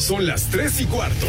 Son 0.00 0.26
las 0.26 0.44
3 0.46 0.80
y 0.80 0.86
cuarto. 0.86 1.26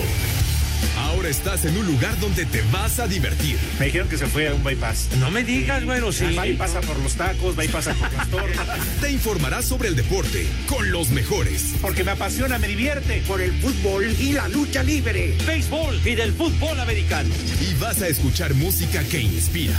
Ahora 0.97 1.27
estás 1.27 1.65
en 1.65 1.75
un 1.77 1.85
lugar 1.85 2.17
donde 2.21 2.45
te 2.45 2.61
vas 2.71 2.99
a 2.99 3.07
divertir. 3.07 3.57
Me 3.77 3.87
dijeron 3.87 4.07
que 4.07 4.17
se 4.17 4.27
fue 4.27 4.47
a 4.47 4.53
un 4.53 4.63
bypass. 4.63 5.09
No 5.19 5.29
me 5.29 5.43
digas, 5.43 5.83
bueno, 5.83 6.13
sí. 6.13 6.33
Va 6.35 6.47
y 6.47 6.55
pasa 6.55 6.79
por 6.79 6.97
los 6.99 7.15
tacos, 7.15 7.59
va 7.59 7.65
y 7.65 7.67
pasa 7.67 7.93
por 7.93 8.11
las 8.13 8.29
torres. 8.29 8.57
Te 9.01 9.11
informarás 9.11 9.65
sobre 9.65 9.89
el 9.89 9.97
deporte 9.97 10.47
con 10.67 10.89
los 10.89 11.09
mejores. 11.09 11.73
Porque 11.81 12.05
me 12.05 12.11
apasiona, 12.11 12.59
me 12.59 12.69
divierte. 12.69 13.21
Por 13.27 13.41
el 13.41 13.51
fútbol 13.59 14.05
y 14.05 14.31
la 14.31 14.47
lucha 14.47 14.83
libre. 14.83 15.35
Béisbol 15.45 15.99
y 16.07 16.15
del 16.15 16.31
fútbol 16.31 16.79
americano. 16.79 17.29
Y 17.59 17.73
vas 17.73 18.01
a 18.01 18.07
escuchar 18.07 18.53
música 18.53 19.03
que 19.03 19.19
inspira. 19.19 19.77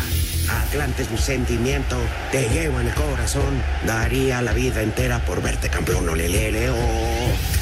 Atlante 0.51 1.05
es 1.05 1.11
mi 1.11 1.19
sentimiento, 1.19 1.97
te 2.31 2.47
llevo 2.51 2.79
en 2.79 2.89
el 2.89 2.95
corazón. 2.95 3.63
Daría 3.87 4.43
la 4.43 4.53
vida 4.53 4.83
entera 4.83 5.25
por 5.25 5.41
verte 5.41 5.71
campeón, 5.71 6.07
olelele, 6.09 6.69
oh. 6.69 7.62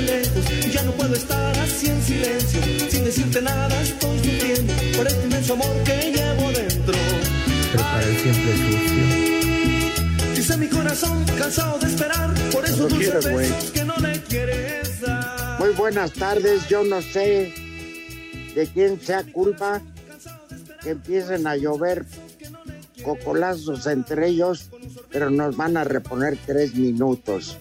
Desde 0.00 0.18
lejos, 0.18 0.72
ya 0.72 0.82
no 0.82 0.92
puedo 0.92 1.14
estar 1.14 1.58
así 1.58 1.86
en 1.86 2.02
silencio, 2.02 2.60
sin 2.90 3.04
decirte 3.04 3.42
nada 3.42 3.82
estoy 3.82 4.18
sufriendo 4.18 4.72
por 4.96 5.06
este 5.06 5.24
inmenso 5.24 5.52
amor 5.54 5.76
que 5.84 6.12
llevo 6.12 6.52
dentro. 6.52 6.94
Pero 7.72 7.82
para 7.82 8.02
él 8.04 8.16
siempre 8.16 8.52
es 8.52 8.60
sucio. 8.60 10.34
Dice 10.34 10.56
mi 10.56 10.68
corazón 10.68 11.24
cansado 11.38 11.78
de 11.78 11.86
esperar, 11.86 12.34
por 12.52 12.64
eso 12.64 12.82
No 12.82 12.88
dulces 12.88 13.24
besos 13.24 13.70
que 13.72 13.84
no 13.84 13.96
le 13.96 14.20
quieres 14.22 15.00
dar. 15.00 15.60
Muy 15.60 15.70
buenas 15.70 16.12
tardes, 16.12 16.68
yo 16.68 16.84
no 16.84 17.02
sé 17.02 17.52
de 18.54 18.66
quién 18.72 19.00
sea 19.00 19.24
culpa 19.24 19.82
que 20.82 20.90
empiecen 20.90 21.46
a 21.46 21.56
llover 21.56 22.06
cocolazos 23.02 23.86
entre 23.86 24.28
ellos, 24.28 24.70
pero 25.10 25.30
nos 25.30 25.56
van 25.56 25.76
a 25.76 25.84
reponer 25.84 26.38
tres 26.46 26.74
minutos. 26.74 27.56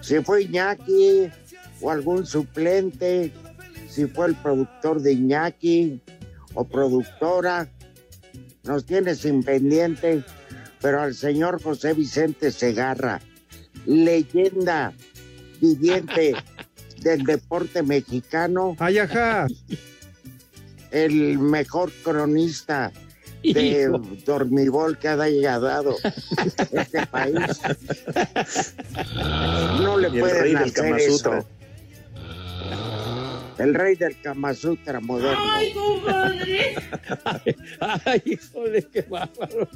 Si 0.00 0.20
fue 0.20 0.44
Iñaki 0.44 1.30
o 1.80 1.90
algún 1.90 2.26
suplente, 2.26 3.32
si 3.88 4.06
fue 4.06 4.28
el 4.28 4.34
productor 4.34 5.00
de 5.00 5.12
Iñaki 5.12 6.00
o 6.54 6.64
productora, 6.64 7.70
nos 8.64 8.84
tiene 8.84 9.14
sin 9.14 9.42
pendiente, 9.42 10.24
pero 10.80 11.00
al 11.00 11.14
señor 11.14 11.62
José 11.62 11.94
Vicente 11.94 12.50
Segarra, 12.50 13.20
leyenda 13.86 14.92
viviente 15.60 16.34
del 17.02 17.24
deporte 17.24 17.82
mexicano. 17.82 18.76
El 20.90 21.38
mejor 21.38 21.92
cronista 22.02 22.92
de 23.42 23.82
Hijo. 23.82 23.98
dormibol 24.24 24.98
que 24.98 25.08
haya 25.08 25.58
dado 25.58 25.96
este 26.72 27.06
país. 27.06 27.36
No 29.80 29.98
le 29.98 30.08
pueden 30.08 30.56
hacer 30.56 30.98
eso. 30.98 31.44
El 33.58 33.74
rey 33.74 33.96
del 33.96 34.20
Kama 34.20 34.52
Sutra 34.54 35.00
moderno. 35.00 35.42
Ay, 38.04 38.22
híjole, 38.24 38.86
qué 38.92 39.02
bárbaro. 39.02 39.68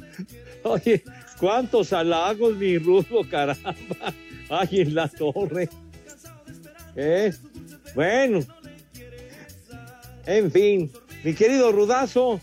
Oye, 0.63 1.03
cuántos 1.39 1.91
halagos, 1.91 2.55
mi 2.55 2.77
rudo, 2.77 3.27
caramba. 3.29 3.75
Ay, 4.49 4.81
en 4.81 4.95
la 4.95 5.07
torre. 5.07 5.67
¿Eh? 6.95 7.33
Bueno. 7.95 8.39
En 10.25 10.51
fin, 10.51 10.91
mi 11.23 11.33
querido 11.33 11.71
Rudazo, 11.71 12.39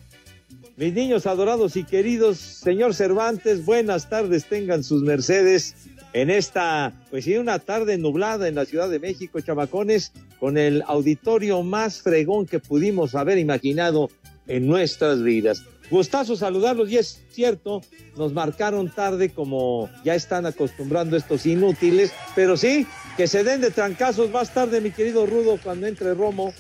mis 0.77 0.93
niños 0.93 1.27
adorados 1.27 1.77
y 1.77 1.85
queridos, 1.85 2.39
señor 2.39 2.95
Cervantes, 2.95 3.65
buenas 3.65 4.09
tardes, 4.09 4.47
tengan 4.47 4.83
sus 4.83 5.03
mercedes 5.03 5.88
en 6.13 6.31
esta, 6.31 6.93
pues 7.11 7.25
sí, 7.25 7.37
una 7.37 7.59
tarde 7.59 7.99
nublada 7.99 8.49
en 8.49 8.55
la 8.55 8.65
Ciudad 8.65 8.89
de 8.89 8.99
México, 8.99 9.41
chamacones, 9.41 10.13
con 10.41 10.57
el 10.57 10.83
auditorio 10.87 11.63
más 11.63 12.01
fregón 12.03 12.47
que 12.47 12.59
pudimos 12.59 13.15
haber 13.15 13.39
imaginado 13.39 14.11
en 14.47 14.67
nuestras 14.67 15.23
vidas. 15.23 15.63
Gustazo 15.91 16.37
saludarlos 16.37 16.91
y 16.91 16.99
es 16.99 17.23
cierto, 17.31 17.81
nos 18.17 18.33
marcaron 18.33 18.91
tarde 18.91 19.31
como 19.31 19.89
ya 20.05 20.15
están 20.15 20.45
acostumbrando 20.45 21.17
estos 21.17 21.47
inútiles, 21.47 22.13
pero 22.35 22.57
sí, 22.57 22.87
que 23.17 23.27
se 23.27 23.43
den 23.43 23.61
de 23.61 23.71
trancazos 23.71 24.31
más 24.31 24.53
tarde, 24.53 24.81
mi 24.81 24.91
querido 24.91 25.27
Rudo, 25.27 25.59
cuando 25.63 25.87
entre 25.87 26.15
Romo. 26.15 26.53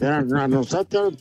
A 0.00 0.48
nosotros 0.48 1.14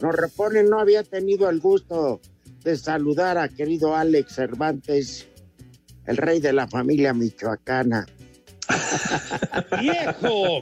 nos 0.00 0.14
reponen, 0.14 0.68
no 0.68 0.80
había 0.80 1.02
tenido 1.02 1.48
el 1.48 1.60
gusto 1.60 2.20
de 2.62 2.76
saludar 2.76 3.38
a 3.38 3.48
querido 3.48 3.96
Alex 3.96 4.34
Cervantes, 4.34 5.26
el 6.10 6.16
rey 6.16 6.40
de 6.40 6.52
la 6.52 6.66
familia 6.66 7.14
michoacana. 7.14 8.06
¡Viejo! 9.80 10.60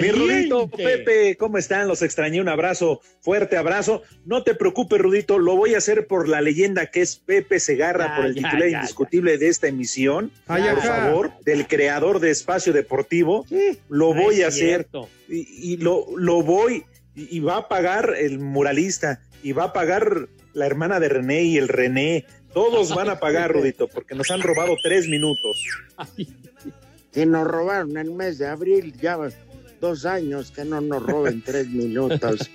Mi 0.00 0.10
Rudito, 0.10 0.68
Pepe, 0.68 1.36
¿cómo 1.36 1.58
están? 1.58 1.88
Los 1.88 2.02
extrañé, 2.02 2.40
un 2.40 2.48
abrazo, 2.48 3.00
fuerte 3.20 3.56
abrazo. 3.56 4.02
No 4.24 4.42
te 4.42 4.54
preocupes, 4.54 5.00
Rudito, 5.00 5.38
lo 5.38 5.56
voy 5.56 5.74
a 5.74 5.78
hacer 5.78 6.06
por 6.06 6.28
la 6.28 6.40
leyenda 6.40 6.86
que 6.86 7.02
es 7.02 7.16
Pepe 7.16 7.60
Segarra, 7.60 8.08
Ya, 8.08 8.16
por 8.16 8.26
el 8.26 8.34
ya, 8.34 8.42
titular 8.42 8.68
ya, 8.68 8.78
indiscutible 8.78 9.38
de 9.38 9.48
esta 9.48 9.68
emisión. 9.68 10.32
Ay, 10.46 10.64
por 10.74 10.82
favor, 10.82 11.32
del 11.44 11.66
creador 11.66 12.20
de 12.20 12.30
Espacio 12.30 12.72
Deportivo. 12.72 13.46
Lo 13.88 14.12
voy 14.14 14.42
a 14.42 14.48
hacer 14.48 14.88
y 15.28 15.76
lo, 15.76 16.06
lo 16.16 16.42
voy 16.42 16.84
y, 17.14 17.36
y 17.36 17.40
va 17.40 17.56
a 17.58 17.68
pagar 17.68 18.14
el 18.18 18.38
muralista 18.38 19.20
y 19.42 19.52
va 19.52 19.64
a 19.64 19.72
pagar 19.72 20.28
la 20.52 20.66
hermana 20.66 21.00
de 21.00 21.08
René 21.08 21.42
y 21.42 21.58
el 21.58 21.68
René. 21.68 22.26
Todos 22.52 22.94
van 22.94 23.08
a 23.10 23.20
pagar, 23.20 23.52
Rudito, 23.52 23.88
porque 23.88 24.14
nos 24.14 24.30
han 24.30 24.40
robado 24.42 24.76
tres 24.82 25.08
minutos. 25.08 25.64
Si 27.12 27.26
nos 27.26 27.46
robaron 27.46 27.96
el 27.96 28.10
mes 28.12 28.38
de 28.38 28.46
abril, 28.46 28.94
ya 29.00 29.18
dos 29.80 30.04
años 30.04 30.50
que 30.50 30.64
no 30.64 30.80
nos 30.80 31.02
roben 31.02 31.42
tres 31.42 31.68
minutos. 31.70 32.50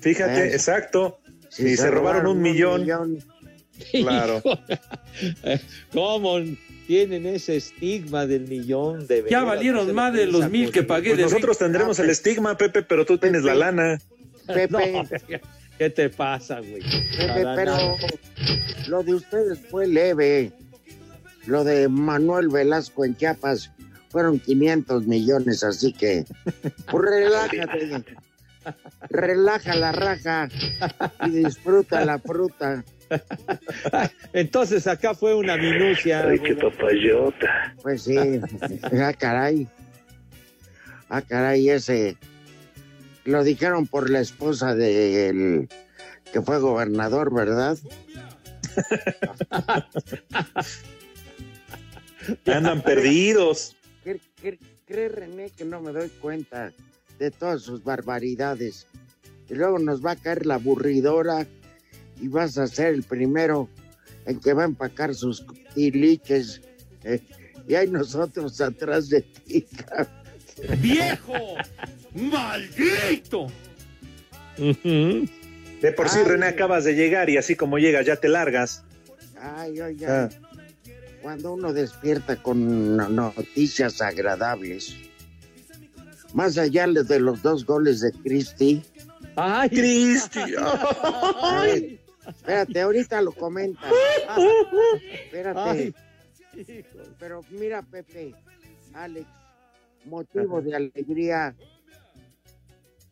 Fíjate, 0.00 0.48
Eh, 0.48 0.52
exacto. 0.52 1.18
Si 1.48 1.76
se, 1.76 1.90
robaron, 1.90 2.26
un 2.26 2.40
millón. 2.40 2.86
Claro. 3.90 4.42
¿Cómo 5.92 6.38
tienen 6.86 7.26
ese 7.26 7.56
estigma 7.56 8.26
del 8.26 8.48
millón 8.48 9.06
de 9.06 9.24
Ya 9.28 9.44
valieron 9.44 9.92
más 9.94 10.12
de 10.14 10.26
los 10.26 10.50
mil 10.50 10.70
que 10.72 10.82
pagué 10.82 11.10
Pues 11.10 11.18
de 11.18 11.22
nosotros 11.24 11.58
tendremos 11.58 11.98
el 11.98 12.10
estigma, 12.10 12.56
Pepe, 12.56 12.82
pero 12.82 13.04
tú 13.04 13.18
tienes 13.18 13.42
la 13.44 13.54
lana. 13.54 13.98
Pepe. 14.46 14.68
No, 14.70 14.78
¿Qué 15.78 15.90
te 15.90 16.10
pasa, 16.10 16.60
güey? 16.60 16.82
Pero 17.16 17.44
nada. 17.44 17.96
lo 18.88 19.02
de 19.02 19.14
ustedes 19.14 19.58
fue 19.70 19.86
leve. 19.86 20.52
Lo 21.46 21.64
de 21.64 21.88
Manuel 21.88 22.48
Velasco 22.48 23.04
en 23.04 23.16
Chiapas 23.16 23.72
fueron 24.10 24.38
500 24.38 25.06
millones, 25.06 25.64
así 25.64 25.92
que 25.92 26.24
pues 26.90 27.04
relájate. 27.04 28.16
Relaja 29.10 29.74
la 29.74 29.90
raja 29.90 30.48
y 31.26 31.30
disfruta 31.30 32.04
la 32.04 32.18
fruta. 32.20 32.84
Entonces 34.32 34.86
acá 34.86 35.14
fue 35.14 35.34
una 35.34 35.56
minucia. 35.56 36.26
Ay, 36.28 36.38
qué 36.38 36.54
papayota. 36.54 37.74
Pues 37.82 38.02
sí, 38.02 38.16
ah, 39.00 39.12
caray. 39.18 39.66
Ah, 41.08 41.22
caray, 41.22 41.70
ese. 41.70 42.16
Lo 43.24 43.44
dijeron 43.44 43.86
por 43.86 44.10
la 44.10 44.20
esposa 44.20 44.74
del 44.74 45.68
que 46.32 46.42
fue 46.42 46.58
gobernador, 46.58 47.32
¿verdad? 47.32 47.78
Andan 52.46 52.82
perdidos. 52.82 53.76
cree 54.86 55.08
René 55.08 55.50
que 55.50 55.64
no 55.64 55.80
me 55.80 55.92
doy 55.92 56.08
cuenta 56.08 56.72
de 57.18 57.30
todas 57.30 57.62
sus 57.62 57.84
barbaridades. 57.84 58.86
Y 59.48 59.54
luego 59.54 59.78
nos 59.78 60.04
va 60.04 60.12
a 60.12 60.16
caer 60.16 60.46
la 60.46 60.54
aburridora 60.54 61.46
y 62.20 62.28
vas 62.28 62.58
a 62.58 62.66
ser 62.66 62.94
el 62.94 63.02
primero 63.02 63.68
en 64.26 64.40
que 64.40 64.52
va 64.52 64.62
a 64.62 64.66
empacar 64.66 65.14
sus 65.14 65.44
tiliches. 65.74 66.60
eh, 67.04 67.20
y 67.68 67.74
hay 67.74 67.88
nosotros 67.88 68.60
atrás 68.60 69.08
de 69.08 69.22
ti. 69.22 69.66
¡Viejo! 70.78 71.34
¡Maldito! 72.14 73.46
De 74.56 75.92
por 75.96 76.08
sí, 76.08 76.18
Ay. 76.20 76.24
René, 76.24 76.46
acabas 76.46 76.84
de 76.84 76.94
llegar 76.94 77.28
y 77.30 77.36
así 77.36 77.56
como 77.56 77.78
llegas 77.78 78.06
ya 78.06 78.16
te 78.16 78.28
largas. 78.28 78.84
Ay, 79.40 79.80
oiga, 79.80 80.24
Ah. 80.24 80.28
cuando 81.20 81.52
uno 81.54 81.72
despierta 81.72 82.36
con 82.42 82.96
no- 82.96 83.08
noticias 83.08 84.00
agradables, 84.00 84.96
más 86.34 86.56
allá 86.58 86.86
de 86.86 87.20
los 87.20 87.42
dos 87.42 87.64
goles 87.66 88.00
de 88.00 88.12
Cristi, 88.12 88.82
¡Ay, 89.34 89.70
Cristi! 89.70 90.40
Ay, 91.42 91.98
espérate, 92.28 92.80
ahorita 92.82 93.22
lo 93.22 93.32
comenta. 93.32 93.80
Espérate. 95.24 95.60
Ay. 95.60 95.94
Pero 97.18 97.40
mira, 97.50 97.82
Pepe, 97.82 98.34
Alex, 98.92 99.26
motivo 100.04 100.60
de 100.62 100.76
alegría 100.76 101.54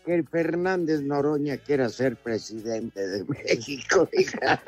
que 0.04 0.14
el 0.14 0.26
Fernández 0.26 1.02
Noroña 1.02 1.56
quiera 1.58 1.88
ser 1.88 2.16
presidente 2.16 3.06
de 3.06 3.24
México. 3.24 4.08
hija. 4.18 4.62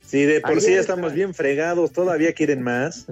Sí, 0.00 0.24
de 0.24 0.40
por 0.40 0.60
sí 0.60 0.72
estamos 0.74 1.12
bien 1.12 1.34
fregados, 1.34 1.92
todavía 1.92 2.32
quieren 2.32 2.62
más. 2.62 3.06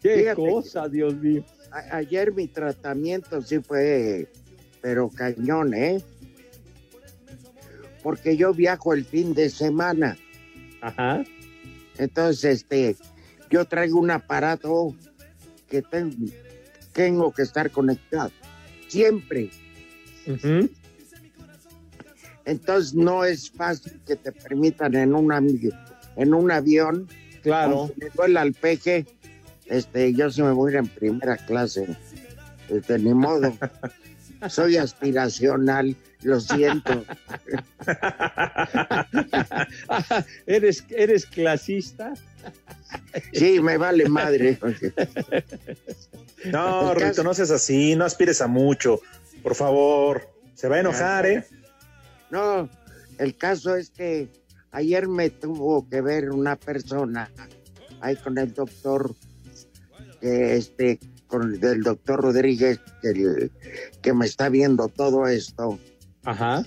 ¡Qué 0.00 0.16
Fíjate 0.16 0.34
cosa, 0.34 0.88
Dios 0.88 1.14
mío! 1.16 1.44
A- 1.70 1.96
ayer 1.96 2.32
mi 2.32 2.48
tratamiento 2.48 3.40
sí 3.42 3.60
fue, 3.60 4.28
pero 4.80 5.08
cañón, 5.08 5.74
¿eh? 5.74 6.02
Porque 8.02 8.36
yo 8.36 8.52
viajo 8.52 8.92
el 8.94 9.04
fin 9.04 9.32
de 9.34 9.48
semana. 9.48 10.16
Ajá. 10.82 11.24
Entonces, 11.96 12.44
este, 12.62 12.96
yo 13.50 13.64
traigo 13.64 13.98
un 13.98 14.10
aparato 14.10 14.94
que 15.70 15.80
ten- 15.82 16.32
tengo 16.92 17.32
que 17.32 17.42
estar 17.42 17.70
conectado. 17.70 18.30
Siempre. 18.88 19.48
Entonces, 22.44 22.94
no 22.94 23.24
es 23.24 23.50
fácil 23.50 24.00
que 24.06 24.16
te 24.16 24.32
permitan 24.32 24.94
en, 24.94 25.14
una, 25.14 25.38
en 26.16 26.34
un 26.34 26.50
avión. 26.50 27.08
Claro. 27.42 27.78
Aunque 27.82 28.04
me 28.04 28.10
duela 28.10 28.42
el 28.42 28.52
peje, 28.52 29.06
este, 29.66 30.12
yo 30.14 30.30
sí 30.30 30.42
me 30.42 30.50
voy 30.52 30.70
a 30.70 30.74
ir 30.74 30.78
en 30.80 30.88
primera 30.88 31.36
clase. 31.36 31.96
Este, 32.68 32.98
ni 32.98 33.14
modo. 33.14 33.56
Soy 34.48 34.76
aspiracional, 34.76 35.96
lo 36.22 36.40
siento. 36.40 37.04
¿Eres, 40.46 40.84
¿Eres 40.90 41.26
clasista? 41.26 42.14
Sí, 43.32 43.60
me 43.60 43.76
vale 43.76 44.08
madre. 44.08 44.58
No, 46.44 46.94
Rito, 46.94 47.22
no 47.22 47.34
seas 47.34 47.50
así, 47.50 47.96
no 47.96 48.04
aspires 48.04 48.40
a 48.40 48.46
mucho. 48.46 49.00
Por 49.42 49.54
favor, 49.54 50.28
se 50.54 50.68
va 50.68 50.76
a 50.76 50.80
enojar, 50.80 51.26
¿eh? 51.26 51.46
No, 52.30 52.68
el 53.18 53.36
caso 53.36 53.76
es 53.76 53.90
que 53.90 54.28
ayer 54.70 55.08
me 55.08 55.30
tuvo 55.30 55.88
que 55.88 56.00
ver 56.00 56.30
una 56.30 56.56
persona 56.56 57.30
ahí 58.00 58.16
con 58.16 58.38
el 58.38 58.52
doctor, 58.52 59.14
que 60.20 60.56
este, 60.56 60.98
con 61.32 61.58
el 61.64 61.82
doctor 61.82 62.20
Rodríguez, 62.20 62.78
que, 63.00 63.08
el- 63.08 63.50
que 64.02 64.12
me 64.12 64.26
está 64.26 64.50
viendo 64.50 64.88
todo 64.88 65.26
esto. 65.26 65.78
Ajá. 66.24 66.66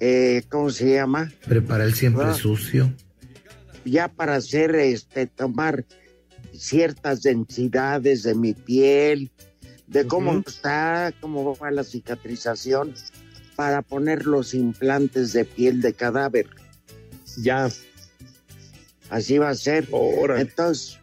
Eh, 0.00 0.42
¿Cómo 0.48 0.70
se 0.70 0.94
llama? 0.94 1.30
Prepara 1.46 1.84
el 1.84 1.92
siempre 1.94 2.24
Ah. 2.24 2.32
sucio. 2.34 2.90
Ya 3.84 4.08
para 4.08 4.36
hacer, 4.36 4.74
este, 4.74 5.26
tomar 5.26 5.84
ciertas 6.54 7.22
densidades 7.22 8.22
de 8.22 8.34
mi 8.34 8.54
piel, 8.54 9.30
de 9.86 10.06
cómo 10.06 10.42
está, 10.46 11.12
cómo 11.20 11.54
va 11.56 11.70
la 11.70 11.84
cicatrización, 11.84 12.94
para 13.54 13.82
poner 13.82 14.24
los 14.26 14.54
implantes 14.54 15.34
de 15.34 15.44
piel 15.44 15.82
de 15.82 15.92
cadáver. 15.92 16.46
Ya. 17.36 17.68
Así 19.10 19.36
va 19.38 19.50
a 19.50 19.54
ser. 19.54 19.86
Órale. 19.92 20.40
Entonces, 20.40 20.98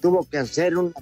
tuvo 0.00 0.26
que 0.28 0.38
hacer 0.38 0.76
unas, 0.76 0.94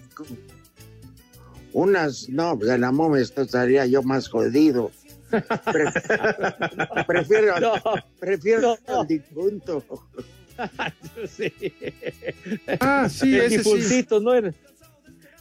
unas 1.73 2.29
no, 2.29 2.57
pues 2.59 2.71
de 2.71 2.79
la 2.79 2.93
momia 2.93 3.23
estaría 3.23 3.87
yo 3.87 4.03
más 4.03 4.29
jodido. 4.29 4.91
Pre- 5.31 5.45
prefiero, 7.07 7.59
No, 7.61 7.75
prefiero 8.21 8.77
no. 8.87 9.01
al 9.01 9.07
difunto. 9.07 9.85
sí. 11.29 11.53
Ah, 12.81 13.09
sí, 13.09 13.35
el 13.35 13.43
ese 13.43 13.51
sí. 13.51 13.57
difuntito 13.77 14.21
no 14.21 14.35
era. 14.35 14.53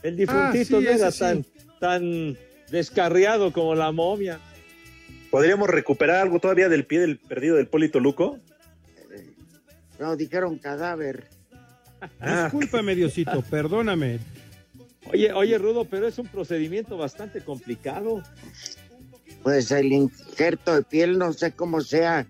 El 0.03 0.15
difuntito 0.17 0.77
Ah, 0.77 0.79
sí, 0.79 0.85
no 0.85 0.89
era 0.91 1.11
sí. 1.11 1.19
tan, 1.19 1.45
tan 1.79 2.37
descarriado 2.71 3.51
como 3.51 3.75
la 3.75 3.91
momia. 3.91 4.39
¿Podríamos 5.29 5.69
recuperar 5.69 6.17
algo 6.17 6.39
todavía 6.39 6.69
del 6.69 6.85
pie 6.85 6.99
del 7.01 7.17
perdido 7.17 7.55
del 7.57 7.67
Polito 7.67 7.99
Luco? 7.99 8.39
No, 9.99 10.15
dijeron 10.15 10.57
cadáver. 10.57 11.27
Ah, 12.19 12.43
Discúlpame, 12.45 12.95
Diosito, 12.95 13.41
perdóname. 13.43 14.19
Oye, 15.05 15.33
oye, 15.33 15.57
Rudo, 15.57 15.85
pero 15.85 16.07
es 16.07 16.19
un 16.19 16.27
procedimiento 16.27 16.97
bastante 16.97 17.41
complicado. 17.41 18.21
Pues 19.43 19.71
el 19.71 19.91
injerto 19.91 20.75
de 20.75 20.83
piel, 20.83 21.17
no 21.17 21.33
sé 21.33 21.51
cómo 21.53 21.81
sea, 21.81 22.27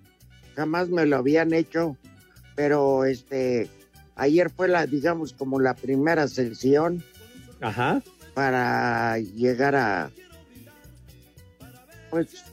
jamás 0.56 0.90
me 0.90 1.06
lo 1.06 1.18
habían 1.18 1.54
hecho, 1.54 1.98
pero 2.56 3.04
este, 3.06 3.70
ayer 4.16 4.50
fue 4.50 4.70
la, 4.70 4.86
digamos, 4.88 5.34
como 5.34 5.60
la 5.60 5.74
primera 5.74 6.28
sesión 6.28 7.04
Ajá. 7.60 8.02
para 8.34 9.18
llegar 9.20 9.76
a, 9.76 10.12
pues, 12.10 12.44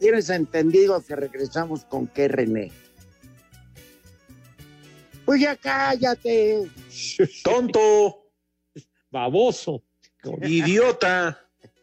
tienes 0.00 0.30
entendido 0.30 1.00
que 1.04 1.14
regresamos 1.14 1.84
con 1.84 2.08
qué, 2.08 2.28
René. 2.28 2.72
Pues 5.24 5.40
ya 5.42 5.56
cállate. 5.56 6.70
tonto, 7.44 8.27
Baboso. 9.10 9.82
idiota. 10.42 11.38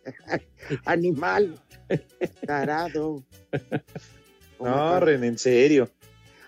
Animal. 0.86 1.60
Tarado. 2.46 3.24
No, 4.60 5.00
René, 5.00 5.28
en 5.28 5.38
serio. 5.38 5.90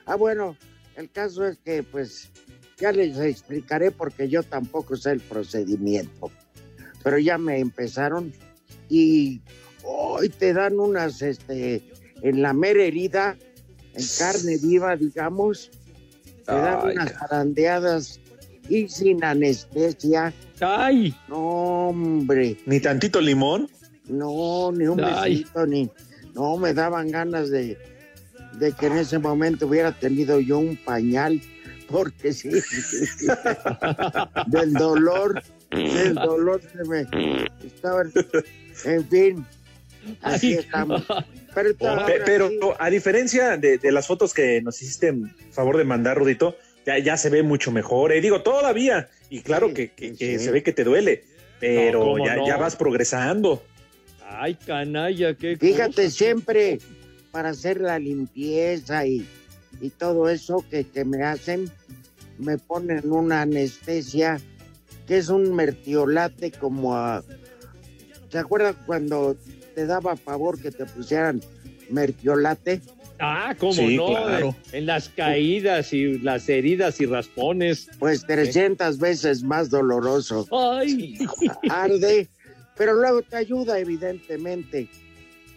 Ah, 0.05 0.15
bueno, 0.15 0.55
el 0.96 1.12
caso 1.12 1.46
es 1.46 1.57
que, 1.57 1.84
pues, 1.84 2.29
ya 2.77 2.91
les 2.91 3.17
explicaré 3.17 3.91
porque 3.91 4.29
yo 4.29 4.43
tampoco 4.43 4.96
sé 4.96 5.12
el 5.12 5.19
procedimiento. 5.19 6.31
Pero 7.03 7.17
ya 7.17 7.38
me 7.38 7.60
empezaron 7.60 8.34
y 8.89 9.41
hoy 9.84 10.29
te 10.29 10.53
dan 10.53 10.79
unas, 10.79 11.22
este, 11.22 11.84
en 12.22 12.41
la 12.41 12.53
mera 12.53 12.84
herida, 12.84 13.38
en 13.93 14.05
carne 14.17 14.57
viva, 14.57 14.96
digamos, 14.96 15.72
te 16.46 16.53
dan 16.53 16.79
Ay, 16.84 16.91
unas 16.93 17.13
zarandeadas 17.13 18.19
y 18.69 18.88
sin 18.88 19.24
anestesia. 19.24 20.33
¡Ay! 20.59 21.13
No, 21.27 21.89
hombre, 21.89 22.57
Ni 22.65 22.79
tantito 22.79 23.21
limón. 23.21 23.69
no, 24.07 24.71
ni 24.71 24.88
un 24.88 25.03
Ay. 25.03 25.39
besito, 25.39 25.65
ni... 25.65 25.89
No, 26.33 26.55
me 26.57 26.74
daban 26.74 27.09
ganas 27.09 27.50
de, 27.50 27.77
de 28.59 28.71
que 28.74 28.86
en 28.88 28.97
ese 28.97 29.17
momento 29.17 29.65
hubiera 29.67 29.91
tenido 29.91 30.39
yo 30.39 30.59
un 30.59 30.77
pañal, 30.77 31.41
porque 31.89 32.31
sí, 32.31 32.50
del 34.47 34.74
dolor, 34.74 35.41
del 35.71 36.13
dolor 36.13 36.62
se 36.71 36.83
me 36.83 37.07
estaba, 37.65 38.03
en 38.86 39.07
fin, 39.09 39.45
así 40.21 40.53
estamos. 40.53 41.03
Pero, 42.25 42.50
a 42.79 42.89
diferencia 42.91 43.57
de, 43.57 43.79
de 43.79 43.91
las 43.91 44.05
fotos 44.05 44.31
que 44.33 44.62
nos 44.62 44.79
hiciste 44.81 45.07
en 45.07 45.33
favor 45.51 45.77
de 45.77 45.86
mandar, 45.86 46.17
Rudito, 46.19 46.55
ya, 46.88 46.98
ya 46.98 47.17
se 47.17 47.29
ve 47.29 47.44
mucho 47.44 47.72
mejor. 47.72 48.12
eh. 48.13 48.22
Digo, 48.22 48.41
todavía. 48.41 49.10
Y 49.29 49.41
claro 49.41 49.67
Sí, 49.67 49.74
que, 49.75 49.89
que- 49.91 50.15
que 50.15 50.39
sí. 50.39 50.46
se 50.46 50.51
ve 50.51 50.63
que 50.63 50.72
te 50.74 50.84
duele. 50.84 51.25
Pero 51.60 52.00
No, 52.00 52.06
¿cómo 52.13 52.25
ya, 52.25 52.36
no? 52.38 52.48
ya 52.48 52.58
vas 52.58 52.75
progresando. 52.75 53.62
Ay, 54.25 54.56
canalla, 54.56 55.34
qué 55.36 55.58
fíjate, 55.58 56.03
cosa. 56.06 56.10
siempre 56.10 56.79
para 57.32 57.50
hacer 57.50 57.79
la 57.82 57.98
limpieza 58.00 59.06
y, 59.06 59.27
y 59.82 59.89
todo 59.89 60.29
eso 60.29 60.63
que, 60.70 60.86
que 60.86 61.03
me 61.06 61.24
hacen, 61.24 61.70
me 62.38 62.58
ponen 62.58 63.12
una 63.12 63.41
anestesia 63.41 64.39
que 65.08 65.17
es 65.17 65.29
un 65.29 65.56
mertiolate 65.56 66.51
como 66.51 66.96
a... 66.96 67.24
¿Se 68.29 68.38
acuerdan 68.38 68.75
cuando 68.86 69.36
te 69.75 69.86
daba 69.86 70.15
favor 70.17 70.62
que 70.62 70.72
te 70.72 70.86
pusieran 70.86 71.41
mertiolate? 71.89 72.82
Ah, 73.19 73.55
cómo 73.57 73.74
Sí, 73.74 73.95
no, 73.97 74.07
claro. 74.07 74.55
en 74.71 74.86
las 74.86 75.09
caídas 75.09 75.93
y 75.93 76.19
las 76.19 76.47
heridas 76.50 77.01
y 77.01 77.05
raspones. 77.05 77.89
Pues 78.00 78.25
300 78.25 78.97
veces 79.00 79.43
más 79.43 79.69
doloroso. 79.69 80.47
Ay, 80.51 81.17
Arde, 81.69 82.27
pero 82.75 82.93
luego 82.93 83.21
te 83.24 83.38
ayuda, 83.38 83.79
evidentemente. 83.79 84.88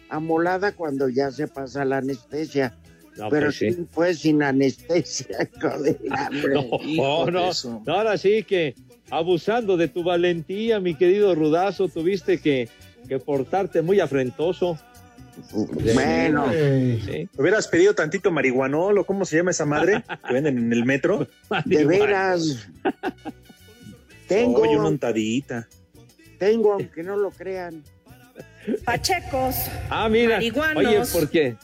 Amolada 0.09 0.73
cuando 0.73 1.07
ya 1.07 1.31
se 1.31 1.47
pasa 1.47 1.85
la 1.85 1.97
anestesia. 1.97 2.75
No, 3.17 3.29
pero 3.29 3.47
pues 3.47 3.57
sí. 3.57 3.87
pues 3.93 4.19
sin 4.19 4.41
anestesia, 4.41 5.49
hijo 5.57 5.79
de 5.79 5.99
la 6.03 6.29
no, 6.29 7.25
no, 7.25 7.51
no, 7.85 7.93
ahora 7.93 8.17
sí 8.17 8.43
que 8.43 8.73
abusando 9.09 9.75
de 9.75 9.89
tu 9.89 10.03
valentía, 10.03 10.79
mi 10.79 10.95
querido 10.95 11.35
Rudazo, 11.35 11.89
tuviste 11.89 12.39
que, 12.39 12.69
que 13.09 13.19
portarte 13.19 13.81
muy 13.81 13.99
afrentoso. 13.99 14.79
Bueno, 15.93 16.51
Sí. 16.51 17.27
Hubieras 17.37 17.67
pedido 17.67 17.93
tantito 17.95 18.31
marihuanol 18.31 18.97
o 18.99 19.05
cómo 19.05 19.25
se 19.25 19.37
llama 19.37 19.51
esa 19.51 19.65
madre 19.65 20.03
que 20.27 20.33
venden 20.33 20.57
en 20.57 20.73
el 20.73 20.85
metro. 20.85 21.27
de 21.65 21.85
veras. 21.85 22.67
Tengo, 24.27 24.61
Oye, 24.61 24.77
una 24.77 24.89
untadita. 24.89 25.67
tengo, 26.37 26.73
aunque 26.73 27.03
no 27.03 27.17
lo 27.17 27.31
crean. 27.31 27.83
Pachecos. 28.85 29.55
Ah, 29.89 30.07
mira, 30.09 30.35
Marihuanos. 30.37 30.85
oye, 30.85 31.19
porque 31.19 31.55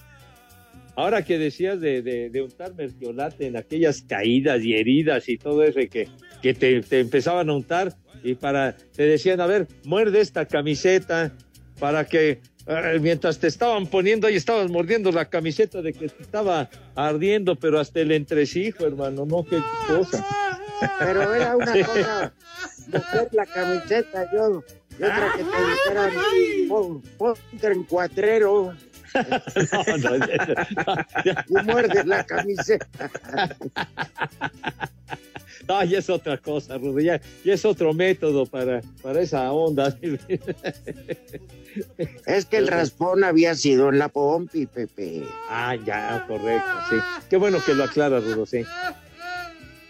ahora 0.95 1.21
que 1.23 1.37
decías 1.37 1.79
de, 1.79 2.01
de, 2.01 2.29
de 2.29 2.41
untar 2.41 2.73
mertiolate 2.73 3.47
en 3.47 3.55
aquellas 3.57 4.01
caídas 4.01 4.61
y 4.63 4.73
heridas 4.73 5.29
y 5.29 5.37
todo 5.37 5.63
eso, 5.63 5.79
que, 5.89 6.09
que 6.41 6.53
te, 6.53 6.81
te 6.81 6.99
empezaban 6.99 7.49
a 7.49 7.53
untar 7.53 7.93
y 8.23 8.33
para, 8.35 8.75
te 8.75 9.03
decían, 9.03 9.39
a 9.41 9.45
ver, 9.45 9.67
muerde 9.85 10.19
esta 10.21 10.45
camiseta 10.45 11.31
para 11.79 12.05
que 12.05 12.41
mientras 12.99 13.39
te 13.39 13.47
estaban 13.47 13.87
poniendo 13.87 14.27
ahí, 14.27 14.35
estabas 14.35 14.69
mordiendo 14.69 15.11
la 15.11 15.25
camiseta 15.25 15.81
de 15.81 15.93
que 15.93 16.09
te 16.09 16.23
estaba 16.23 16.69
ardiendo, 16.95 17.55
pero 17.55 17.79
hasta 17.79 18.01
el 18.01 18.11
entresijo, 18.11 18.85
hermano, 18.85 19.25
no, 19.25 19.43
qué 19.43 19.59
cosa. 19.87 20.25
Pero 20.99 21.33
era 21.33 21.55
una 21.55 21.73
cosa, 21.85 22.33
mover 22.87 23.29
la 23.31 23.45
camiseta, 23.45 24.29
yo, 24.33 24.63
y 24.99 25.03
otra 25.03 25.33
que 25.35 25.43
te 25.43 25.49
dijeran, 25.71 26.13
pon, 26.67 27.01
ponte 27.17 27.67
en 27.67 27.83
cuatrero 27.83 28.75
No, 29.71 29.97
no, 29.97 31.61
y 31.61 31.63
muerde 31.65 32.03
la 32.05 32.25
camiseta. 32.25 32.87
No, 35.67 35.83
ya 35.83 35.99
es 35.99 36.09
otra 36.09 36.37
cosa, 36.37 36.77
Rudo, 36.77 37.01
ya, 37.01 37.19
ya 37.43 37.53
es 37.53 37.65
otro 37.65 37.93
método 37.93 38.45
para, 38.45 38.81
para 39.01 39.19
esa 39.21 39.51
onda. 39.51 39.97
Es 42.25 42.45
que 42.45 42.57
el 42.57 42.67
raspón 42.67 43.23
había 43.23 43.53
sido 43.53 43.89
en 43.89 43.99
la 43.99 44.07
pompi, 44.07 44.65
Pepe. 44.65 45.23
ah, 45.49 45.75
ya, 45.75 46.25
correcto, 46.27 46.71
sí. 46.89 46.95
Qué 47.29 47.37
bueno 47.37 47.59
que 47.63 47.75
lo 47.75 47.83
aclara, 47.83 48.19
Rudo, 48.19 48.47
sí. 48.47 48.63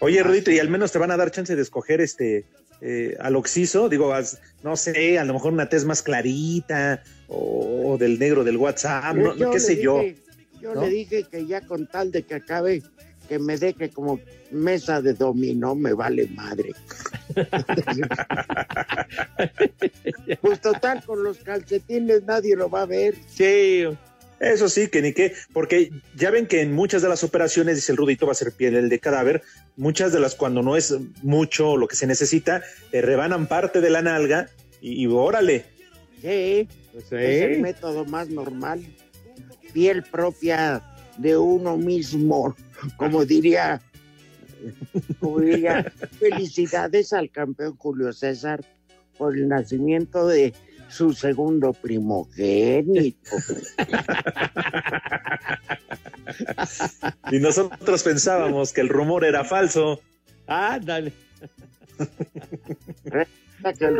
Oye, 0.00 0.22
Rudito, 0.22 0.50
y 0.50 0.58
al 0.58 0.68
menos 0.68 0.92
te 0.92 0.98
van 0.98 1.12
a 1.12 1.16
dar 1.16 1.30
chance 1.30 1.56
de 1.56 1.62
escoger 1.62 2.02
este 2.02 2.44
eh, 2.80 3.16
al 3.20 3.36
oxiso. 3.36 3.88
Digo, 3.88 4.12
no 4.62 4.76
sé, 4.76 5.18
a 5.18 5.24
lo 5.24 5.32
mejor 5.32 5.52
una 5.52 5.68
tez 5.68 5.84
más 5.84 6.02
clarita 6.02 7.02
o, 7.28 7.92
o 7.92 7.98
del 7.98 8.18
negro 8.18 8.44
del 8.44 8.56
WhatsApp, 8.56 9.14
no, 9.14 9.34
no, 9.34 9.50
qué 9.50 9.60
sé 9.60 9.80
yo. 9.82 10.00
dije- 10.00 10.16
Yo 10.60 10.74
¿no? 10.74 10.82
le 10.82 10.90
dije 10.90 11.24
que 11.30 11.46
ya 11.46 11.60
con 11.60 11.86
tal 11.86 12.10
de 12.10 12.22
que 12.24 12.34
acabe, 12.34 12.82
que 13.28 13.38
me 13.38 13.56
deje 13.58 13.90
como 13.90 14.18
mesa 14.50 15.00
de 15.02 15.12
dominó, 15.14 15.74
me 15.74 15.92
vale 15.92 16.26
madre. 16.28 16.72
pues 20.40 20.60
total, 20.60 21.02
con 21.04 21.22
los 21.22 21.38
calcetines 21.38 22.24
nadie 22.24 22.56
lo 22.56 22.70
va 22.70 22.82
a 22.82 22.86
ver. 22.86 23.14
Sí, 23.28 23.84
Eso 24.40 24.68
sí, 24.68 24.88
que 24.88 25.02
ni 25.02 25.12
qué, 25.12 25.34
porque 25.52 25.90
ya 26.16 26.30
ven 26.30 26.46
que 26.46 26.60
en 26.62 26.72
muchas 26.72 27.02
de 27.02 27.08
las 27.08 27.24
operaciones, 27.24 27.76
dice 27.76 27.92
el 27.92 27.98
Rudito, 27.98 28.26
va 28.26 28.32
a 28.32 28.36
ser 28.36 28.52
piel 28.52 28.88
de 28.88 28.98
cadáver, 29.00 29.42
muchas 29.76 30.12
de 30.12 30.20
las 30.20 30.34
cuando 30.34 30.62
no 30.62 30.76
es 30.76 30.94
mucho 31.22 31.76
lo 31.76 31.88
que 31.88 31.96
se 31.96 32.06
necesita, 32.06 32.62
te 32.90 33.02
rebanan 33.02 33.46
parte 33.48 33.80
de 33.80 33.90
la 33.90 34.02
nalga 34.02 34.48
y, 34.80 35.02
y 35.02 35.06
órale. 35.06 35.64
Sí, 36.22 36.68
pues, 37.08 37.22
es 37.22 37.42
el 37.42 37.60
método 37.60 38.04
más 38.04 38.28
normal. 38.28 38.84
Piel 39.72 40.02
propia 40.02 40.82
de 41.18 41.36
uno 41.36 41.76
mismo, 41.76 42.56
como 42.96 43.24
diría, 43.24 43.80
como 45.20 45.40
diría, 45.40 45.84
felicidades 46.18 47.12
al 47.12 47.30
campeón 47.30 47.76
Julio 47.76 48.12
César 48.12 48.64
por 49.16 49.36
el 49.36 49.48
nacimiento 49.48 50.26
de 50.26 50.54
su 50.88 51.12
segundo 51.12 51.72
primogénito. 51.72 53.36
Y 57.30 57.38
nosotros 57.40 58.02
pensábamos 58.02 58.72
que 58.72 58.80
el 58.80 58.88
rumor 58.88 59.24
era 59.24 59.44
falso. 59.44 60.00
Ah, 60.46 60.78
dale. 60.82 61.12
Que 63.76 63.86
el 63.86 63.96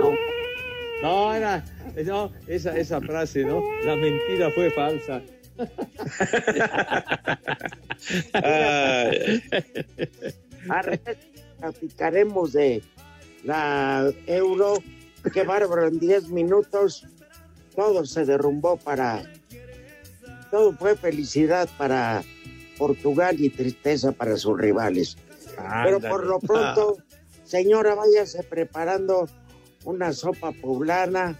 No, 1.03 1.35
era, 1.35 1.65
no, 2.05 2.33
esa, 2.47 2.79
esa 2.79 3.01
frase, 3.01 3.45
¿no? 3.45 3.61
La 3.85 3.97
mentira 3.97 4.51
fue 4.51 4.71
falsa. 4.71 5.23
Rato 10.67 10.93
platicaremos 11.59 12.53
de 12.53 12.83
la 13.45 14.11
euro. 14.27 14.75
Qué 15.33 15.43
bárbaro, 15.43 15.89
en 15.89 15.99
10 15.99 16.29
minutos 16.29 17.05
todo 17.75 18.07
se 18.07 18.25
derrumbó 18.25 18.77
para. 18.77 19.23
Todo 20.51 20.73
fue 20.73 20.97
felicidad 20.97 21.69
para 21.77 22.23
Portugal 22.79 23.37
y 23.39 23.51
tristeza 23.51 24.13
para 24.13 24.37
sus 24.37 24.59
rivales. 24.59 25.17
Pero 25.85 26.01
por 26.01 26.27
lo 26.27 26.39
pronto, 26.39 26.97
señora, 27.45 27.95
váyase 27.95 28.43
preparando 28.45 29.29
una 29.85 30.13
sopa 30.13 30.53
poblana, 30.53 31.39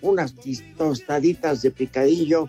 unas 0.00 0.34
tostaditas 0.76 1.62
de 1.62 1.70
picadillo 1.70 2.48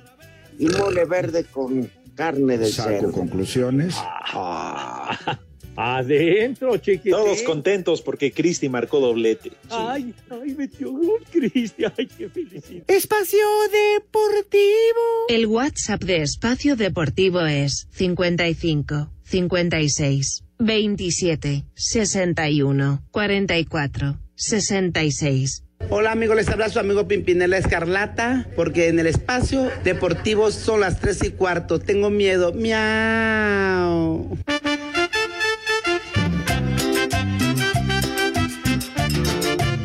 y 0.59 0.67
mole 0.67 1.05
verde 1.05 1.43
con 1.45 1.89
carne 2.15 2.57
de 2.57 2.71
Saco 2.71 2.89
cerdo. 2.89 3.11
conclusiones. 3.11 3.95
Ah, 3.95 5.39
adentro, 5.75 6.75
chiquitín. 6.77 7.11
todos 7.11 7.43
contentos 7.43 8.01
porque 8.01 8.31
Cristi 8.31 8.67
marcó 8.67 8.99
doblete. 8.99 9.51
Ay, 9.69 10.13
ay, 10.29 10.55
metió 10.55 10.91
gol, 10.91 11.21
Cristi. 11.31 11.83
Ay, 11.85 12.07
qué 12.07 12.27
felicidad. 12.29 12.83
Espacio 12.87 13.45
Deportivo. 13.71 15.27
El 15.29 15.45
WhatsApp 15.45 16.03
de 16.03 16.23
Espacio 16.23 16.75
Deportivo 16.75 17.41
es 17.41 17.87
55 17.91 19.11
56 19.23 20.43
27 20.59 21.65
61 21.75 23.03
44 23.11 24.17
66. 24.35 25.63
Hola 25.89 26.11
amigos, 26.11 26.35
les 26.35 26.49
habla 26.49 26.67
su 26.67 26.79
amigo 26.79 27.07
Pimpinela 27.07 27.57
Escarlata, 27.57 28.45
porque 28.57 28.89
en 28.89 28.99
el 28.99 29.07
espacio 29.07 29.71
deportivo 29.85 30.51
son 30.51 30.81
las 30.81 30.99
tres 30.99 31.23
y 31.23 31.31
cuarto. 31.31 31.79
Tengo 31.79 32.09
miedo. 32.09 32.51
Miau. 32.51 34.37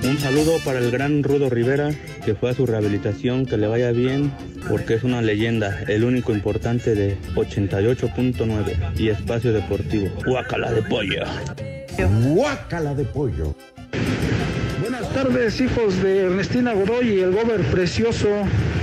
Un 0.02 0.18
saludo 0.18 0.58
para 0.64 0.80
el 0.80 0.90
gran 0.90 1.22
Rudo 1.22 1.48
Rivera, 1.48 1.90
que 2.24 2.34
fue 2.34 2.50
a 2.50 2.54
su 2.54 2.66
rehabilitación, 2.66 3.46
que 3.46 3.56
le 3.56 3.68
vaya 3.68 3.92
bien, 3.92 4.32
porque 4.68 4.94
es 4.94 5.04
una 5.04 5.22
leyenda, 5.22 5.84
el 5.86 6.02
único 6.02 6.32
importante 6.32 6.96
de 6.96 7.16
88.9 7.36 8.98
y 8.98 9.08
espacio 9.08 9.52
deportivo. 9.52 10.10
Guacala 10.26 10.72
de 10.72 10.82
pollo. 10.82 11.22
Guácala 12.34 12.94
de 12.94 13.04
pollo. 13.04 13.54
Buenas 15.22 15.38
tardes, 15.38 15.60
hijos 15.60 16.02
de 16.02 16.22
Ernestina 16.22 16.72
Godoy 16.72 17.10
y 17.10 17.20
el 17.20 17.30
Gober 17.30 17.60
Precioso. 17.70 18.28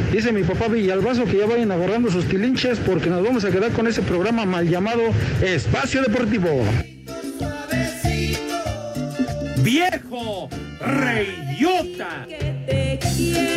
Dice 0.10 0.32
mi 0.32 0.44
papá 0.44 0.70
Villalbazo 0.70 1.26
que 1.26 1.38
ya 1.38 1.46
vayan 1.46 1.70
agarrando 1.70 2.10
sus 2.10 2.30
tilinches 2.30 2.80
porque 2.80 3.10
nos 3.10 3.22
vamos 3.22 3.44
a 3.44 3.52
quedar 3.52 3.74
con 3.74 3.88
ese 3.88 4.02
programa 4.02 4.46
mal 4.46 4.66
llamado 4.70 5.02
Espacio 5.42 6.02
Deportivo. 6.02 6.64
¡Viejo! 9.58 10.48
¡Reyota! 10.80 12.26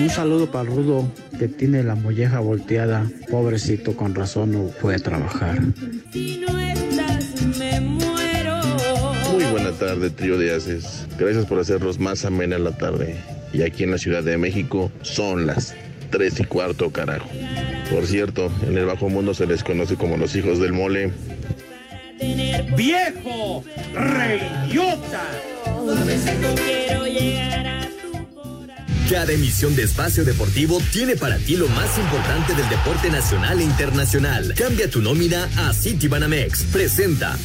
Un 0.01 0.11
saludo 0.11 0.51
para 0.51 0.69
el 0.69 0.75
Rudo, 0.75 1.13
que 1.39 1.47
tiene 1.47 1.85
la 1.85 1.95
molleja 1.95 2.41
volteada. 2.41 3.09
Pobrecito, 3.31 3.97
con 3.97 4.17
razón 4.17 4.51
no 4.51 4.67
puede 4.81 4.99
trabajar. 4.99 5.61
Tarde, 9.87 10.11
trío 10.11 10.39
de 10.39 10.55
haces. 10.55 11.07
Gracias 11.19 11.47
por 11.47 11.59
hacernos 11.59 11.99
más 11.99 12.25
amena 12.25 12.59
la 12.59 12.71
tarde. 12.71 13.17
Y 13.53 13.63
aquí 13.63 13.83
en 13.83 13.91
la 13.91 13.99
Ciudad 13.99 14.23
de 14.23 14.39
México 14.39 14.93
son 15.03 15.47
las 15.47 15.75
tres 16.11 16.39
y 16.39 16.45
cuarto, 16.45 16.91
carajo. 16.91 17.29
Por 17.91 18.07
cierto, 18.07 18.53
en 18.67 18.79
el 18.79 18.87
bajo 18.87 19.09
mundo 19.09 19.35
se 19.35 19.47
les 19.47 19.65
conoce 19.65 19.97
como 19.97 20.17
los 20.17 20.37
hijos 20.37 20.61
del 20.61 20.73
mole. 20.73 21.11
¡Viejo! 22.77 23.65
¡Reyota! 23.93 25.25
Cada 29.11 29.33
emisión 29.33 29.75
de 29.75 29.83
Espacio 29.83 30.25
Deportivo 30.25 30.81
tiene 30.93 31.17
para 31.17 31.39
ti 31.39 31.57
lo 31.57 31.67
más 31.69 31.99
importante 31.99 32.55
del 32.55 32.69
deporte 32.69 33.11
nacional 33.11 33.61
e 33.61 33.65
internacional. 33.65 34.55
Cambia 34.57 34.89
tu 34.89 35.03
nómina 35.03 35.49
a 35.57 35.75
Citibanamex. 35.75 36.65
Presenta. 36.73 37.37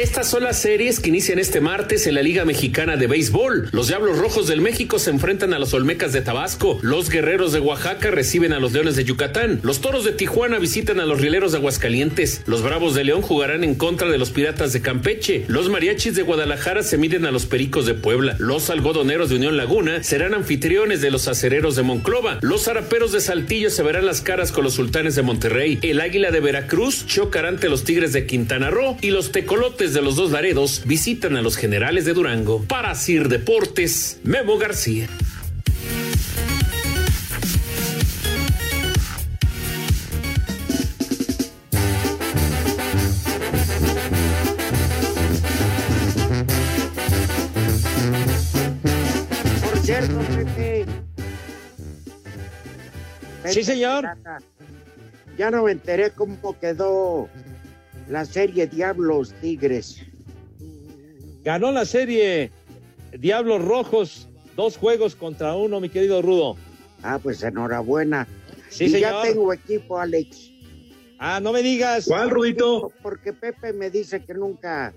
Estas 0.00 0.30
son 0.30 0.44
las 0.44 0.58
series 0.58 0.98
que 0.98 1.10
inician 1.10 1.38
este 1.38 1.60
martes 1.60 2.06
en 2.06 2.14
la 2.14 2.22
Liga 2.22 2.46
Mexicana 2.46 2.96
de 2.96 3.06
Béisbol. 3.06 3.68
Los 3.70 3.88
Diablos 3.88 4.16
Rojos 4.16 4.46
del 4.46 4.62
México 4.62 4.98
se 4.98 5.10
enfrentan 5.10 5.52
a 5.52 5.58
los 5.58 5.74
Olmecas 5.74 6.14
de 6.14 6.22
Tabasco. 6.22 6.78
Los 6.80 7.10
Guerreros 7.10 7.52
de 7.52 7.60
Oaxaca 7.60 8.10
reciben 8.10 8.54
a 8.54 8.60
los 8.60 8.72
Leones 8.72 8.96
de 8.96 9.04
Yucatán. 9.04 9.60
Los 9.62 9.82
Toros 9.82 10.06
de 10.06 10.12
Tijuana 10.12 10.58
visitan 10.58 11.00
a 11.00 11.04
los 11.04 11.20
Rieleros 11.20 11.52
de 11.52 11.58
Aguascalientes. 11.58 12.40
Los 12.46 12.62
Bravos 12.62 12.94
de 12.94 13.04
León 13.04 13.20
jugarán 13.20 13.62
en 13.62 13.74
contra 13.74 14.08
de 14.08 14.16
los 14.16 14.30
Piratas 14.30 14.72
de 14.72 14.80
Campeche. 14.80 15.44
Los 15.48 15.68
Mariachis 15.68 16.14
de 16.14 16.22
Guadalajara 16.22 16.82
se 16.82 16.96
miden 16.96 17.26
a 17.26 17.30
los 17.30 17.44
Pericos 17.44 17.84
de 17.84 17.92
Puebla. 17.92 18.36
Los 18.38 18.70
Algodoneros 18.70 19.28
de 19.28 19.36
Unión 19.36 19.58
Laguna 19.58 20.02
serán 20.02 20.32
anfitriones 20.32 21.02
de 21.02 21.10
los 21.10 21.28
Acereros 21.28 21.76
de 21.76 21.82
Monclova. 21.82 22.38
Los 22.40 22.64
Zaraperos 22.64 23.12
de 23.12 23.20
Saltillo 23.20 23.68
se 23.68 23.82
verán 23.82 24.06
las 24.06 24.22
caras 24.22 24.50
con 24.50 24.64
los 24.64 24.72
Sultanes 24.72 25.14
de 25.14 25.20
Monterrey. 25.20 25.78
El 25.82 26.00
Águila 26.00 26.30
de 26.30 26.40
Veracruz 26.40 27.04
chocará 27.06 27.48
ante 27.48 27.68
los 27.68 27.84
Tigres 27.84 28.14
de 28.14 28.24
Quintana 28.24 28.70
Roo. 28.70 28.96
Y 29.02 29.10
los 29.10 29.30
Tecolotes 29.30 29.89
de 29.94 30.02
los 30.02 30.16
dos 30.16 30.30
Laredos 30.30 30.82
visitan 30.84 31.36
a 31.36 31.42
los 31.42 31.56
generales 31.56 32.04
de 32.04 32.12
Durango. 32.12 32.62
Para 32.64 32.94
Sir 32.94 33.28
Deportes, 33.28 34.20
Memo 34.24 34.58
García. 34.58 35.08
Por 49.64 49.78
cierto, 49.78 50.18
Pepe. 50.36 50.86
Sí, 53.46 53.64
señor. 53.64 54.06
Ya 55.38 55.50
no 55.50 55.64
me 55.64 55.72
enteré 55.72 56.10
cómo 56.10 56.58
quedó 56.60 57.28
la 58.10 58.24
serie 58.24 58.66
Diablos 58.66 59.32
Tigres. 59.40 60.02
Ganó 61.44 61.70
la 61.70 61.84
serie 61.84 62.50
Diablos 63.16 63.64
Rojos, 63.64 64.28
dos 64.56 64.76
juegos 64.76 65.14
contra 65.14 65.54
uno, 65.54 65.80
mi 65.80 65.88
querido 65.88 66.20
Rudo. 66.20 66.56
Ah, 67.02 67.18
pues 67.22 67.42
enhorabuena. 67.42 68.26
Sí, 68.68 68.84
y 68.84 68.90
señor. 68.90 69.12
ya 69.12 69.22
tengo 69.22 69.52
equipo, 69.52 69.98
Alex. 69.98 70.50
Ah, 71.18 71.38
no 71.40 71.52
me 71.52 71.62
digas. 71.62 72.06
¿Cuál, 72.06 72.30
Rudito? 72.30 72.92
Porque 73.02 73.32
Pepe 73.32 73.72
me 73.72 73.90
dice 73.90 74.24
que 74.24 74.34
nunca 74.34 74.92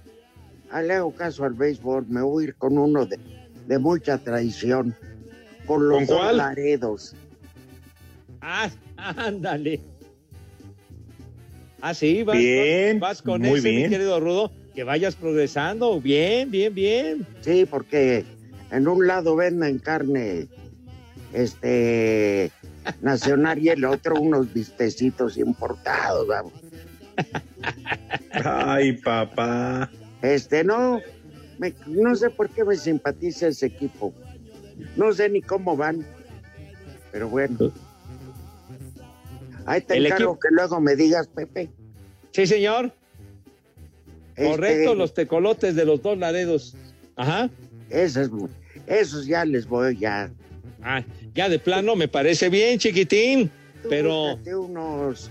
le 0.82 0.93
hago 0.93 1.13
caso 1.13 1.43
al 1.43 1.53
béisbol. 1.53 2.08
Me 2.08 2.22
voy 2.22 2.46
a 2.46 2.48
ir 2.48 2.55
con 2.55 2.77
uno 2.77 3.05
de, 3.05 3.20
de 3.67 3.77
mucha 3.77 4.17
tradición. 4.17 4.96
Con 5.67 5.88
los 5.88 6.00
¿Con 6.00 6.08
dos 6.08 6.17
cuál? 6.17 6.38
Laredos. 6.38 7.15
Ah, 8.41 8.70
ándale. 8.98 9.82
Ah, 11.86 11.94
sí, 11.94 12.24
vas, 12.24 12.38
Bien, 12.38 12.98
vas 12.98 13.22
con 13.22 13.42
muy 13.42 13.60
ese, 13.60 13.70
mi 13.74 13.90
querido 13.90 14.18
Rudo. 14.22 14.50
Que 14.74 14.86
vayas 14.86 15.16
progresando. 15.16 16.00
Bien, 16.00 16.50
bien, 16.50 16.74
bien. 16.74 17.28
Sí, 17.42 17.66
porque 17.70 18.24
en 18.72 18.88
un 18.88 19.06
lado 19.06 19.36
venden 19.36 19.80
carne 19.80 20.48
este 21.34 22.52
nacional 23.02 23.60
y 23.60 23.68
el 23.68 23.84
otro 23.84 24.16
unos 24.16 24.54
vistecitos 24.54 25.38
importados, 25.38 26.25
vamos. 26.25 26.54
Ay, 28.46 28.94
papá. 28.94 29.92
Este, 30.22 30.63
no, 30.63 31.02
me- 31.58 31.74
no 31.88 32.16
sé 32.16 32.30
por 32.30 32.48
qué 32.50 32.63
me 32.63 32.78
simpatiza 32.78 33.48
ese 33.48 33.66
equipo. 33.66 34.13
No 34.96 35.12
sé 35.12 35.28
ni 35.28 35.42
cómo 35.42 35.75
van, 35.75 36.06
pero 37.12 37.28
bueno. 37.28 37.74
Ahí 39.65 39.82
te 39.82 39.98
El 39.98 40.05
encargo 40.08 40.34
equipo- 40.34 40.39
que 40.39 40.48
luego 40.51 40.79
me 40.82 40.96
digas, 40.96 41.27
Pepe. 41.27 41.70
Sí, 42.32 42.48
señor. 42.48 42.91
Este, 44.36 44.50
Correcto, 44.50 44.96
los 44.96 45.13
tecolotes 45.13 45.75
de 45.75 45.85
los 45.85 46.01
dos 46.01 46.18
laredos. 46.18 46.75
Ajá. 47.16 47.50
Esos, 47.90 48.29
esos 48.88 49.25
ya 49.27 49.46
les 49.46 49.68
voy 49.68 49.98
ya. 49.98 50.31
Ah, 50.81 51.03
ya 51.33 51.48
de 51.50 51.59
plano 51.59 51.96
me 51.96 52.07
parece 52.07 52.50
bien, 52.50 52.79
chiquitín. 52.79 53.50
Tú 53.83 53.90
Pero. 53.90 54.35
unos, 54.35 55.29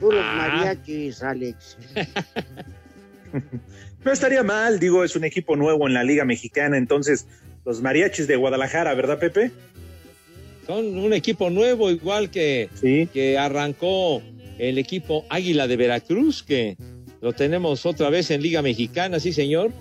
unos 0.00 0.20
ah. 0.22 0.34
mariachis, 0.36 1.22
Alex. 1.22 1.76
No 4.04 4.10
estaría 4.12 4.42
mal, 4.42 4.80
digo, 4.80 5.04
es 5.04 5.14
un 5.14 5.24
equipo 5.24 5.54
nuevo 5.56 5.86
en 5.86 5.94
la 5.94 6.02
Liga 6.02 6.24
Mexicana, 6.24 6.76
entonces 6.76 7.26
los 7.64 7.80
mariachis 7.80 8.26
de 8.26 8.34
Guadalajara, 8.36 8.92
¿verdad, 8.94 9.18
Pepe? 9.20 9.52
Son 10.66 10.98
un 10.98 11.12
equipo 11.12 11.50
nuevo, 11.50 11.90
igual 11.90 12.30
que, 12.30 12.68
que 13.12 13.36
arrancó 13.38 14.22
el 14.58 14.78
equipo 14.78 15.24
Águila 15.28 15.66
de 15.66 15.76
Veracruz, 15.76 16.42
que 16.42 16.76
lo 17.20 17.32
tenemos 17.32 17.84
otra 17.86 18.10
vez 18.10 18.30
en 18.30 18.42
Liga 18.42 18.62
Mexicana, 18.62 19.18
sí, 19.18 19.32
señor. 19.32 19.72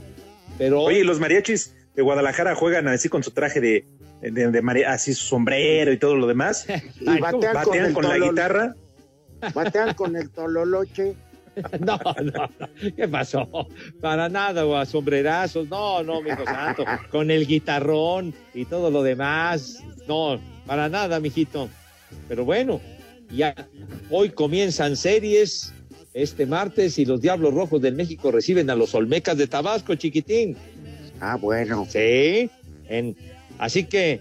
Pero 0.57 0.81
Oye, 0.81 0.99
¿y 0.99 1.03
los 1.03 1.19
mariachis 1.19 1.75
de 1.95 2.01
Guadalajara 2.01 2.55
juegan 2.55 2.87
así 2.87 3.09
con 3.09 3.23
su 3.23 3.31
traje 3.31 3.59
de, 3.61 3.85
de, 4.21 4.47
de 4.51 4.61
mari- 4.61 4.83
así 4.85 5.13
su 5.13 5.25
sombrero 5.25 5.91
y 5.91 5.97
todo 5.97 6.15
lo 6.15 6.27
demás. 6.27 6.65
Y 6.99 7.19
batean, 7.19 7.93
con, 7.93 8.07
la 8.07 8.17
guitarra. 8.17 8.75
Batean 9.53 9.93
con 9.93 10.15
el 10.15 10.29
tololoche. 10.29 11.15
No, 11.79 11.99
no, 12.21 12.49
no. 12.59 12.69
¿Qué 12.95 13.07
pasó? 13.07 13.67
Para 13.99 14.29
nada, 14.29 14.65
o 14.65 14.75
a 14.75 14.85
sombrerazos. 14.85 15.67
No, 15.69 16.03
no, 16.03 16.21
mijo 16.21 16.45
santo. 16.45 16.85
Con 17.09 17.31
el 17.31 17.45
guitarrón 17.45 18.33
y 18.53 18.65
todo 18.65 18.89
lo 18.89 19.03
demás. 19.03 19.83
No, 20.07 20.39
para 20.65 20.89
nada, 20.89 21.19
mijito. 21.19 21.69
Pero 22.27 22.45
bueno, 22.45 22.79
ya 23.29 23.53
hoy 24.09 24.29
comienzan 24.29 24.95
series 24.95 25.73
este 26.13 26.45
martes 26.45 26.99
y 26.99 27.05
los 27.05 27.21
Diablos 27.21 27.53
Rojos 27.53 27.81
del 27.81 27.95
México 27.95 28.31
reciben 28.31 28.69
a 28.69 28.75
los 28.75 28.93
Olmecas 28.95 29.37
de 29.37 29.47
Tabasco, 29.47 29.95
chiquitín. 29.95 30.57
Ah, 31.19 31.37
bueno. 31.37 31.87
Sí. 31.89 32.49
En, 32.89 33.15
así 33.57 33.85
que, 33.85 34.19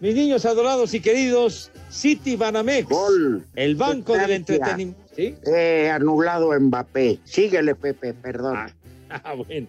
mis 0.00 0.14
niños 0.14 0.46
adorados 0.46 0.94
y 0.94 1.00
queridos, 1.00 1.70
City 1.90 2.36
Banamex, 2.36 2.88
el 3.54 3.74
banco 3.74 4.16
del 4.16 4.30
entretenimiento. 4.30 4.98
¿Sí? 5.20 5.34
Eh, 5.54 5.90
anulado 5.92 6.58
Mbappé. 6.58 7.18
Síguele, 7.24 7.74
Pepe, 7.74 8.14
perdón. 8.14 8.56
Ah, 9.12 9.34
bueno. 9.34 9.66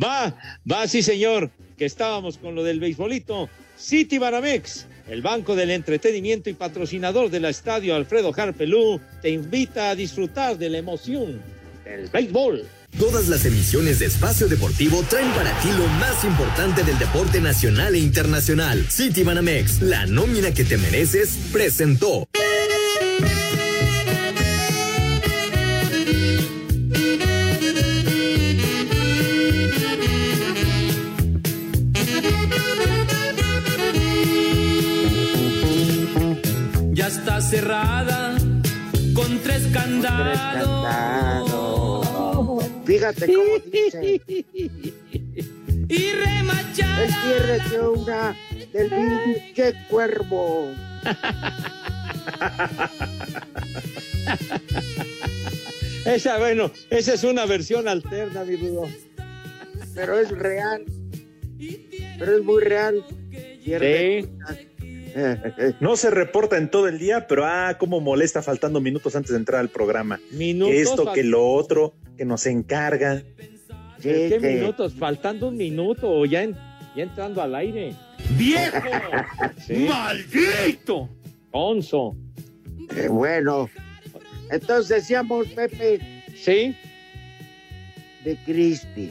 Va, 0.00 0.36
va, 0.70 0.86
sí, 0.86 1.02
señor, 1.02 1.50
que 1.76 1.84
estábamos 1.84 2.38
con 2.38 2.54
lo 2.54 2.62
del 2.62 2.78
beisbolito. 2.78 3.48
City 3.76 4.18
Banamex, 4.18 4.86
el 5.08 5.20
banco 5.20 5.56
del 5.56 5.72
entretenimiento 5.72 6.48
y 6.48 6.52
patrocinador 6.52 7.28
del 7.28 7.46
estadio 7.46 7.96
Alfredo 7.96 8.32
Harpelú, 8.36 9.00
te 9.20 9.30
invita 9.30 9.90
a 9.90 9.96
disfrutar 9.96 10.56
de 10.58 10.70
la 10.70 10.78
emoción 10.78 11.42
del 11.84 12.08
béisbol. 12.08 12.62
Todas 12.96 13.26
las 13.26 13.44
emisiones 13.44 13.98
de 13.98 14.06
Espacio 14.06 14.46
Deportivo 14.46 15.02
traen 15.10 15.32
para 15.32 15.50
ti 15.58 15.70
lo 15.76 15.88
más 15.98 16.22
importante 16.22 16.84
del 16.84 16.96
deporte 16.96 17.40
nacional 17.40 17.96
e 17.96 17.98
internacional. 17.98 18.86
City 18.88 19.24
Banamex, 19.24 19.82
la 19.82 20.06
nómina 20.06 20.54
que 20.54 20.62
te 20.62 20.76
mereces, 20.76 21.36
presentó. 21.52 22.28
Cerrada 37.54 38.36
con 39.14 39.38
tres 39.38 39.68
candados. 39.72 40.74
Fíjate 42.84 43.26
cómo 43.26 43.58
dice. 43.70 44.20
Y 45.88 46.10
remachada. 46.10 47.04
Enciérrete 47.04 47.80
una 47.80 48.36
del 48.72 48.90
pinche 48.90 49.74
cuervo. 49.88 50.72
Esa, 56.06 56.38
bueno, 56.38 56.72
esa 56.90 57.14
es 57.14 57.24
una 57.24 57.46
versión 57.46 57.86
alterna, 57.88 58.44
mi 58.44 58.56
Rudo. 58.56 58.88
Pero 59.94 60.18
es 60.18 60.30
real. 60.30 60.84
Pero 62.18 62.36
es 62.36 62.44
muy 62.44 62.62
real. 62.62 63.04
Sí. 63.64 64.28
No 65.80 65.96
se 65.96 66.10
reporta 66.10 66.56
en 66.58 66.68
todo 66.70 66.88
el 66.88 66.98
día, 66.98 67.26
pero 67.26 67.44
ah, 67.46 67.76
cómo 67.78 68.00
molesta 68.00 68.42
faltando 68.42 68.80
minutos 68.80 69.14
antes 69.16 69.30
de 69.32 69.38
entrar 69.38 69.60
al 69.60 69.68
programa. 69.68 70.20
Minutos 70.32 70.72
Que 70.74 70.80
esto, 70.82 71.12
que 71.12 71.22
lo 71.24 71.46
otro, 71.46 71.94
que 72.16 72.24
nos 72.24 72.46
encarga. 72.46 73.22
¿Qué 74.02 74.38
minutos? 74.40 74.94
Faltando 74.98 75.48
un 75.48 75.56
minuto 75.56 76.10
o 76.10 76.26
ya, 76.26 76.42
en- 76.42 76.56
ya 76.96 77.04
entrando 77.04 77.40
al 77.42 77.54
aire. 77.54 77.94
¡Viejo! 78.36 78.76
Sí. 79.66 79.86
¡Maldito! 79.88 81.08
Onzo. 81.52 82.14
Eh, 82.96 83.08
bueno. 83.08 83.70
Entonces 84.50 84.88
decíamos, 84.88 85.46
Pepe, 85.48 86.22
Sí. 86.36 86.76
de 88.24 88.36
Cristi. 88.44 89.10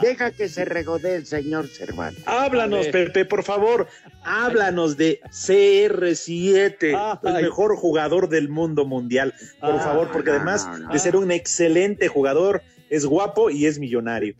Deja 0.00 0.30
que 0.30 0.48
se 0.48 0.64
regodee 0.64 1.16
el 1.16 1.26
señor 1.26 1.68
Cervantes. 1.68 2.22
Háblanos, 2.26 2.86
Pepe, 2.88 3.26
por 3.26 3.42
favor. 3.42 3.86
Háblanos 4.26 4.96
de 4.96 5.20
CR7, 5.30 7.20
el 7.22 7.42
mejor 7.42 7.76
jugador 7.76 8.28
del 8.28 8.48
mundo 8.48 8.84
mundial. 8.84 9.32
Por 9.60 9.78
favor, 9.78 10.10
porque 10.12 10.30
además 10.30 10.68
de 10.92 10.98
ser 10.98 11.16
un 11.16 11.30
excelente 11.30 12.08
jugador, 12.08 12.62
es 12.90 13.06
guapo 13.06 13.50
y 13.50 13.66
es 13.66 13.78
millonario. 13.78 14.34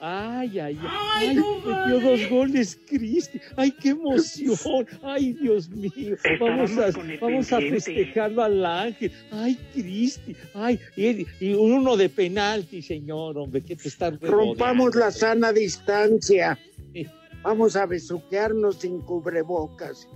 Ay, 0.00 0.58
ay, 0.58 0.78
ay, 0.82 0.88
ay 1.14 1.36
metió 1.36 2.00
dos 2.00 2.28
goles, 2.28 2.78
Cristi. 2.88 3.40
Ay, 3.56 3.70
qué 3.70 3.90
emoción. 3.90 4.86
Ay, 5.02 5.34
Dios 5.34 5.68
mío. 5.68 6.16
Vamos 6.40 6.72
a, 6.78 6.90
vamos 7.20 7.52
a 7.52 7.60
festejarlo 7.60 8.42
al 8.42 8.64
ángel. 8.64 9.12
Ay, 9.30 9.56
Cristi. 9.72 10.34
Ay, 10.54 10.80
y, 10.96 11.52
uno 11.54 11.96
de 11.96 12.08
penalti, 12.08 12.82
señor, 12.82 13.38
hombre, 13.38 13.62
que 13.62 13.76
te 13.76 13.88
está 13.88 14.10
Rompamos 14.10 14.94
la 14.96 15.10
sana 15.12 15.52
distancia. 15.52 16.58
Vamos 17.42 17.76
a 17.76 17.86
besuquearnos 17.86 18.76
sin 18.76 19.00
cubrebocas. 19.00 20.06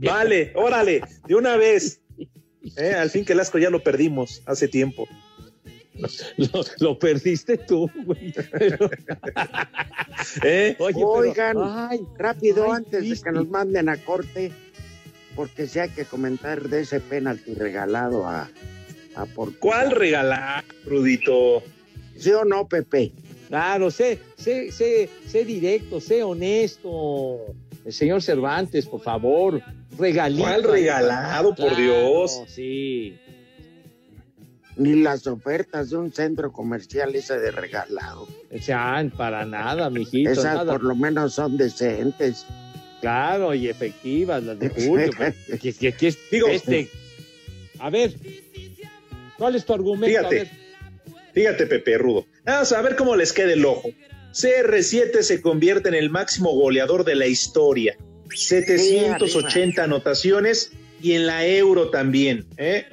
vale, 0.00 0.52
órale, 0.54 1.02
de 1.26 1.34
una 1.34 1.56
vez. 1.56 2.00
Eh, 2.76 2.94
al 2.94 3.10
fin 3.10 3.24
que 3.24 3.32
el 3.32 3.40
asco 3.40 3.58
ya 3.58 3.70
lo 3.70 3.82
perdimos 3.82 4.42
hace 4.46 4.68
tiempo. 4.68 5.08
Lo, 6.80 6.98
perdiste 6.98 7.58
tú, 7.58 7.90
güey. 8.04 8.34
¿Eh? 10.42 10.76
Oigan, 10.78 11.56
rápido, 12.18 12.72
antes 12.72 13.08
de 13.08 13.20
que 13.20 13.32
nos 13.32 13.48
manden 13.48 13.88
a 13.88 13.96
corte, 13.96 14.52
porque 15.34 15.66
si 15.66 15.78
hay 15.78 15.90
que 15.90 16.04
comentar 16.04 16.68
de 16.68 16.82
ese 16.82 17.00
penalti 17.00 17.54
regalado 17.54 18.26
a, 18.26 18.50
a 19.14 19.26
por 19.26 19.56
¿Cuál 19.58 19.90
regalar, 19.90 20.64
Rudito? 20.84 21.62
¿Sí 22.16 22.30
o 22.32 22.44
no, 22.44 22.68
Pepe? 22.68 23.12
Claro, 23.48 23.90
sé, 23.90 24.18
sé, 24.36 24.72
sé, 24.72 25.08
sé 25.26 25.44
directo, 25.44 26.00
sé 26.00 26.22
honesto. 26.22 27.54
El 27.84 27.92
señor 27.92 28.22
Cervantes, 28.22 28.86
por 28.86 29.00
favor, 29.00 29.62
regalito. 29.96 30.42
¿Cuál 30.42 30.62
regalado, 30.64 31.54
por 31.54 31.76
Dios? 31.76 32.42
Sí 32.48 33.16
ni 34.76 34.94
las 34.94 35.26
ofertas 35.26 35.90
de 35.90 35.96
un 35.96 36.12
centro 36.12 36.52
comercial 36.52 37.14
ese 37.14 37.38
de 37.38 37.50
regalado. 37.50 38.28
Sean 38.60 39.10
para 39.10 39.44
nada, 39.44 39.90
mijito. 39.90 40.30
Esas 40.30 40.64
por 40.64 40.82
lo 40.82 40.94
menos 40.94 41.34
son 41.34 41.56
decentes. 41.56 42.46
Claro, 43.00 43.54
y 43.54 43.68
efectivas, 43.68 44.42
las 44.42 44.58
de 44.58 44.68
Julio. 44.68 45.10
aquí, 45.54 45.68
aquí, 45.86 46.08
Digo, 46.30 46.48
este. 46.48 46.88
A 47.78 47.90
ver, 47.90 48.14
¿cuál 49.36 49.54
es 49.54 49.64
tu 49.64 49.74
argumento? 49.74 50.06
Fíjate, 50.06 50.50
fíjate, 51.32 51.66
Pepe 51.66 51.98
Rudo. 51.98 52.26
Vamos 52.46 52.72
a 52.72 52.80
ver 52.80 52.94
cómo 52.94 53.16
les 53.16 53.32
queda 53.32 53.52
el 53.52 53.64
ojo. 53.64 53.90
CR7 54.32 55.22
se 55.22 55.40
convierte 55.40 55.88
en 55.88 55.94
el 55.94 56.10
máximo 56.10 56.52
goleador 56.54 57.04
de 57.04 57.16
la 57.16 57.26
historia. 57.26 57.96
780 58.32 59.82
anotaciones 59.82 60.70
y 61.02 61.12
en 61.12 61.26
la 61.26 61.44
Euro 61.46 61.90
también. 61.90 62.46
¿eh? 62.56 62.86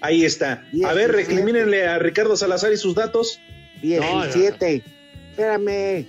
Ahí 0.00 0.24
está. 0.24 0.66
A 0.86 0.94
ver, 0.94 1.12
recrimínenle 1.12 1.86
a 1.86 1.98
Ricardo 1.98 2.36
Salazar 2.36 2.72
y 2.72 2.76
sus 2.78 2.94
datos. 2.94 3.38
17. 3.82 4.82
Espérame. 5.30 6.06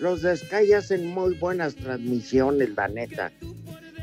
Los 0.00 0.22
de 0.22 0.36
Sky 0.36 0.72
hacen 0.72 1.06
muy 1.06 1.34
buenas 1.34 1.76
transmisiones, 1.76 2.70
la 2.76 2.88
neta. 2.88 3.30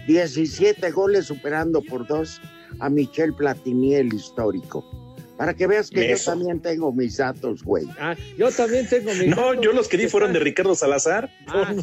17 0.07 0.89
goles 0.91 1.25
superando 1.25 1.81
por 1.81 2.07
dos 2.07 2.39
a 2.79 2.89
Michel 2.89 3.33
Platini, 3.33 3.95
el 3.95 4.13
histórico. 4.13 5.09
Para 5.39 5.54
que 5.54 5.67
veas 5.67 5.89
que 5.89 6.10
yo 6.10 6.17
también 6.21 6.60
tengo 6.60 6.91
mis 6.91 7.15
datos, 7.15 7.63
güey. 7.63 7.86
Ah, 7.97 8.13
yo 8.38 8.52
también 8.52 8.89
tengo 8.89 9.13
mis 9.13 9.28
no, 9.28 9.54
yo 9.62 9.71
los 9.71 9.88
que 9.88 9.95
di 9.95 10.10
fueron 10.10 10.34
de 10.34 10.39
Ricardo 10.39 10.75
Salazar. 10.75 11.32
Ah, 11.47 11.73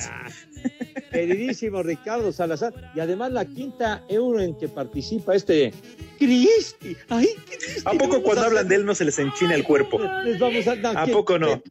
ah, 0.00 0.28
queridísimo 1.10 1.82
Ricardo 1.82 2.30
Salazar. 2.30 2.74
Y 2.94 3.00
además 3.00 3.32
la 3.32 3.46
quinta 3.46 4.04
euro 4.10 4.38
en 4.38 4.54
que 4.58 4.68
participa 4.68 5.34
este 5.34 5.72
Cristi. 6.18 6.94
Ay, 7.08 7.28
Cristi. 7.46 7.80
¿A 7.86 7.92
poco 7.92 8.22
cuando 8.22 8.42
hablan 8.42 8.68
de 8.68 8.74
él 8.74 8.84
no 8.84 8.94
se 8.94 9.06
les 9.06 9.18
enchina 9.18 9.54
el 9.54 9.64
cuerpo? 9.64 9.98
Les 10.22 10.38
vamos 10.38 10.66
a, 10.66 10.72
¿A 11.02 11.06
poco 11.06 11.38
no? 11.38 11.62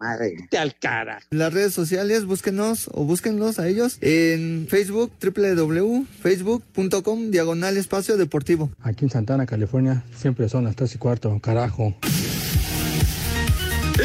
Te 0.50 0.58
al 0.58 0.76
cara. 0.80 1.20
Las 1.30 1.54
redes 1.54 1.76
sociales, 1.76 2.26
búsquenos 2.26 2.90
o 2.92 3.04
búsquenlos 3.04 3.60
a 3.60 3.68
ellos 3.68 4.00
en 4.02 4.66
Facebook, 4.68 5.12
www.facebook.com, 5.22 7.30
diagonal 7.30 7.78
espacio 7.78 8.18
deportivo. 8.18 8.72
Aquí 8.82 9.06
en 9.06 9.12
Santana, 9.12 9.46
California, 9.46 10.04
siempre 10.16 10.50
son 10.50 10.64
las 10.64 10.76
tres 10.76 10.96
y 10.96 11.03
cuarto, 11.04 11.38
carajo. 11.42 11.94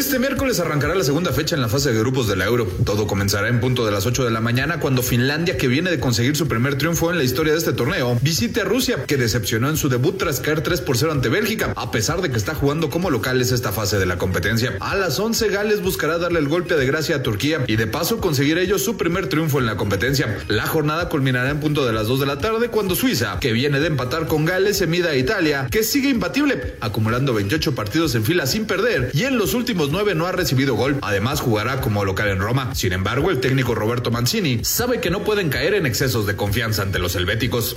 Este 0.09 0.19
miércoles 0.19 0.59
arrancará 0.59 0.95
la 0.95 1.05
segunda 1.05 1.33
fecha 1.35 1.55
en 1.55 1.61
la 1.61 1.69
fase 1.69 1.93
de 1.93 1.99
grupos 1.99 2.27
de 2.29 2.35
la 2.35 2.47
Euro. 2.47 2.67
Todo 2.87 3.07
comenzará 3.07 3.49
en 3.49 3.61
punto 3.61 3.85
de 3.85 3.93
las 3.93 4.07
8 4.07 4.25
de 4.25 4.31
la 4.31 4.41
mañana 4.41 4.81
cuando 4.81 5.03
Finlandia, 5.03 5.59
que 5.59 5.69
viene 5.69 5.91
de 5.91 6.01
conseguir 6.01 6.35
su 6.35 6.49
primer 6.49 6.79
triunfo 6.79 7.11
en 7.11 7.19
la 7.19 7.25
historia 7.25 7.53
de 7.53 7.59
este 7.59 7.75
torneo, 7.75 8.19
visite 8.23 8.63
a 8.63 8.65
Rusia, 8.65 9.05
que 9.05 9.19
decepcionó 9.19 9.69
en 9.69 9.77
su 9.77 9.91
debut 9.91 10.17
tras 10.17 10.41
caer 10.41 10.63
3 10.63 10.81
por 10.81 10.97
0 10.97 11.13
ante 11.13 11.29
Bélgica, 11.29 11.75
a 11.77 11.91
pesar 11.91 12.23
de 12.23 12.31
que 12.31 12.39
está 12.39 12.55
jugando 12.55 12.89
como 12.89 13.11
locales 13.11 13.53
esta 13.53 13.71
fase 13.71 13.99
de 13.99 14.07
la 14.07 14.17
competencia. 14.17 14.79
A 14.81 14.97
las 14.97 15.21
11 15.21 15.51
Gales 15.51 15.83
buscará 15.83 16.17
darle 16.17 16.39
el 16.39 16.49
golpe 16.49 16.77
de 16.77 16.87
gracia 16.87 17.17
a 17.17 17.23
Turquía 17.23 17.65
y 17.67 17.77
de 17.77 17.87
paso 17.87 18.19
conseguir 18.19 18.57
ellos 18.57 18.83
su 18.83 18.97
primer 18.97 19.29
triunfo 19.29 19.59
en 19.59 19.67
la 19.67 19.77
competencia. 19.77 20.39
La 20.49 20.67
jornada 20.67 21.11
culminará 21.11 21.51
en 21.51 21.61
punto 21.61 21.85
de 21.85 21.93
las 21.93 22.07
2 22.07 22.21
de 22.21 22.27
la 22.27 22.39
tarde 22.39 22.71
cuando 22.71 22.95
Suiza, 22.95 23.39
que 23.41 23.53
viene 23.53 23.79
de 23.79 23.89
empatar 23.89 24.27
con 24.27 24.47
Gales, 24.47 24.79
se 24.79 24.87
mida 24.87 25.11
a 25.11 25.17
Italia, 25.17 25.69
que 25.71 25.83
sigue 25.83 26.09
imbatible, 26.09 26.77
acumulando 26.81 27.35
28 27.35 27.75
partidos 27.75 28.15
en 28.15 28.25
fila 28.25 28.47
sin 28.47 28.65
perder 28.65 29.11
y 29.13 29.25
en 29.25 29.37
los 29.37 29.53
últimos 29.53 29.91
no 30.15 30.27
ha 30.27 30.33
recibido 30.33 30.75
gol. 30.75 30.99
Además, 31.03 31.41
jugará 31.41 31.81
como 31.81 32.05
local 32.05 32.29
en 32.29 32.39
Roma. 32.39 32.75
Sin 32.75 32.93
embargo, 32.93 33.31
el 33.31 33.41
técnico 33.41 33.75
Roberto 33.75 34.11
Mancini 34.11 34.61
sabe 34.65 35.01
que 35.01 35.11
no 35.11 35.25
pueden 35.25 35.49
caer 35.49 35.75
en 35.75 35.87
excesos 35.87 36.27
de 36.27 36.37
confianza 36.37 36.83
ante 36.83 36.99
los 36.99 37.15
helvéticos. 37.17 37.77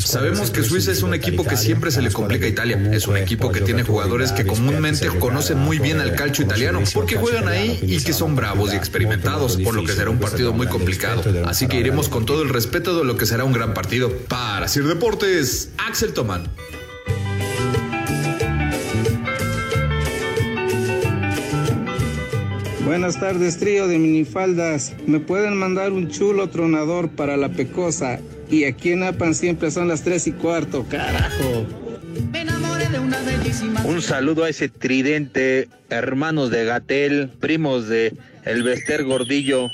Sabemos 0.00 0.50
que 0.50 0.62
Suiza 0.62 0.92
es 0.92 1.02
un 1.02 1.14
equipo 1.14 1.44
que 1.44 1.56
siempre 1.56 1.90
se 1.90 2.02
le 2.02 2.10
complica 2.10 2.46
a 2.46 2.48
Italia. 2.48 2.76
Es 2.92 3.06
un 3.06 3.16
equipo 3.16 3.50
que 3.52 3.60
tiene 3.60 3.82
jugadores 3.82 4.32
que 4.32 4.44
comúnmente 4.46 5.06
conocen 5.18 5.58
muy 5.58 5.78
bien 5.78 6.00
al 6.00 6.14
calcio 6.14 6.44
italiano 6.44 6.80
porque 6.92 7.16
juegan 7.16 7.48
ahí 7.48 7.78
y 7.82 8.02
que 8.02 8.12
son 8.12 8.36
bravos 8.36 8.72
y 8.72 8.76
experimentados, 8.76 9.56
por 9.58 9.74
lo 9.74 9.84
que 9.84 9.92
será 9.92 10.10
un 10.10 10.18
partido 10.18 10.52
muy 10.52 10.66
complicado. 10.66 11.22
Así 11.46 11.66
que 11.66 11.78
iremos 11.78 12.08
con 12.08 12.26
todo 12.26 12.42
el 12.42 12.48
respeto 12.48 12.98
de 12.98 13.04
lo 13.04 13.16
que 13.16 13.26
será 13.26 13.44
un 13.44 13.52
gran 13.52 13.74
partido. 13.74 14.10
Para 14.28 14.68
Sir 14.68 14.86
Deportes, 14.86 15.70
Axel 15.78 16.12
Tomán. 16.12 16.50
Buenas 22.84 23.18
tardes, 23.18 23.58
trío 23.58 23.88
de 23.88 23.98
minifaldas. 23.98 24.92
Me 25.06 25.18
pueden 25.18 25.56
mandar 25.56 25.92
un 25.92 26.10
chulo 26.10 26.50
tronador 26.50 27.08
para 27.08 27.38
la 27.38 27.48
pecosa. 27.48 28.20
Y 28.50 28.64
aquí 28.64 28.92
en 28.92 29.02
Apan 29.02 29.34
siempre 29.34 29.70
son 29.70 29.88
las 29.88 30.02
tres 30.02 30.26
y 30.26 30.32
cuarto, 30.32 30.84
carajo. 30.88 31.66
Un 33.86 34.02
saludo 34.02 34.44
a 34.44 34.50
ese 34.50 34.68
tridente, 34.68 35.68
hermanos 35.88 36.50
de 36.50 36.64
Gatel, 36.66 37.30
primos 37.40 37.88
de 37.88 38.12
El 38.44 38.62
Bester 38.62 39.04
Gordillo. 39.04 39.68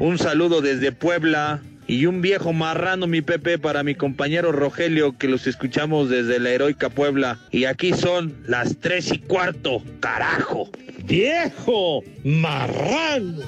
Un 0.00 0.18
saludo 0.18 0.60
desde 0.60 0.90
Puebla. 0.90 1.62
Y 1.90 2.04
un 2.04 2.20
viejo 2.20 2.52
marrano, 2.52 3.06
mi 3.06 3.22
Pepe, 3.22 3.58
para 3.58 3.82
mi 3.82 3.94
compañero 3.94 4.52
Rogelio, 4.52 5.16
que 5.16 5.26
los 5.26 5.46
escuchamos 5.46 6.10
desde 6.10 6.38
la 6.38 6.50
heroica 6.50 6.90
Puebla. 6.90 7.38
Y 7.50 7.64
aquí 7.64 7.94
son 7.94 8.34
las 8.46 8.76
tres 8.76 9.10
y 9.10 9.18
cuarto, 9.18 9.82
carajo. 9.98 10.68
Viejo 11.04 12.02
marrano. 12.24 13.38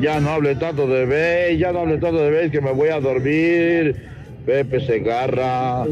Ya 0.00 0.20
no 0.20 0.30
hable 0.30 0.54
tanto 0.54 0.86
de 0.86 1.06
vez, 1.06 1.58
ya 1.58 1.72
no 1.72 1.80
hable 1.80 1.98
tanto 1.98 2.22
de 2.22 2.30
vez 2.30 2.52
que 2.52 2.60
me 2.60 2.70
voy 2.70 2.90
a 2.90 3.00
dormir. 3.00 3.96
Pepe 4.46 4.78
se 4.86 5.00
agarra 5.00 5.86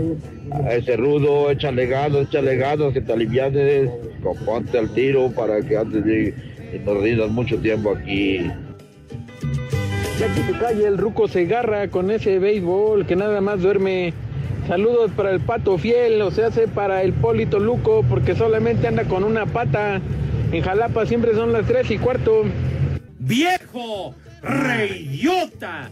ese 0.70 0.96
rudo, 0.96 1.50
échale 1.50 1.86
ganas, 1.86 2.28
échale 2.28 2.56
ganas, 2.56 2.92
que 2.92 3.00
te 3.00 3.12
alivianes, 3.12 3.90
ponte 4.44 4.78
al 4.78 4.94
tiro 4.94 5.28
para 5.32 5.60
que 5.60 5.76
antes 5.76 6.04
de 6.04 6.32
y 6.72 6.78
nos 6.78 7.02
rindas 7.02 7.30
mucho 7.30 7.58
tiempo 7.58 7.96
aquí. 7.96 8.48
Ya 10.18 10.34
que 10.34 10.42
se 10.44 10.52
calle 10.58 10.86
el 10.86 10.96
ruco 10.96 11.28
se 11.28 11.40
agarra 11.40 11.88
con 11.88 12.10
ese 12.10 12.38
béisbol 12.38 13.06
que 13.06 13.16
nada 13.16 13.42
más 13.42 13.60
duerme. 13.60 14.14
Saludos 14.66 15.10
para 15.14 15.30
el 15.30 15.40
pato 15.40 15.76
fiel, 15.76 16.22
o 16.22 16.30
se 16.30 16.42
hace 16.42 16.68
para 16.68 17.02
el 17.02 17.12
Polito 17.12 17.58
Luco, 17.58 18.02
porque 18.08 18.34
solamente 18.34 18.88
anda 18.88 19.04
con 19.04 19.24
una 19.24 19.44
pata. 19.44 20.00
En 20.52 20.62
Jalapa 20.62 21.04
siempre 21.04 21.34
son 21.34 21.52
las 21.52 21.66
tres 21.66 21.90
y 21.90 21.98
cuarto. 21.98 22.44
¡Viejo! 23.18 24.14
¡Reyota! 24.42 25.90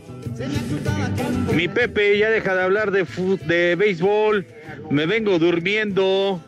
Mi 1.54 1.68
Pepe 1.68 2.18
ya 2.18 2.30
deja 2.30 2.54
de 2.54 2.62
hablar 2.62 2.92
de, 2.92 3.06
de 3.46 3.76
béisbol. 3.76 4.46
Me 4.90 5.04
vengo 5.04 5.38
durmiendo. 5.38 6.40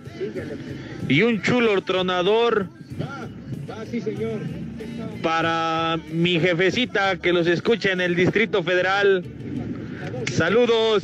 Y 1.08 1.22
un 1.22 1.42
chulo 1.42 1.82
tronador. 1.82 2.68
sí, 3.90 4.00
señor 4.00 4.65
para 5.26 5.98
mi 6.12 6.38
jefecita 6.38 7.16
que 7.16 7.32
los 7.32 7.48
escucha 7.48 7.90
en 7.90 8.00
el 8.00 8.14
Distrito 8.14 8.62
Federal. 8.62 9.24
Saludos. 10.32 11.02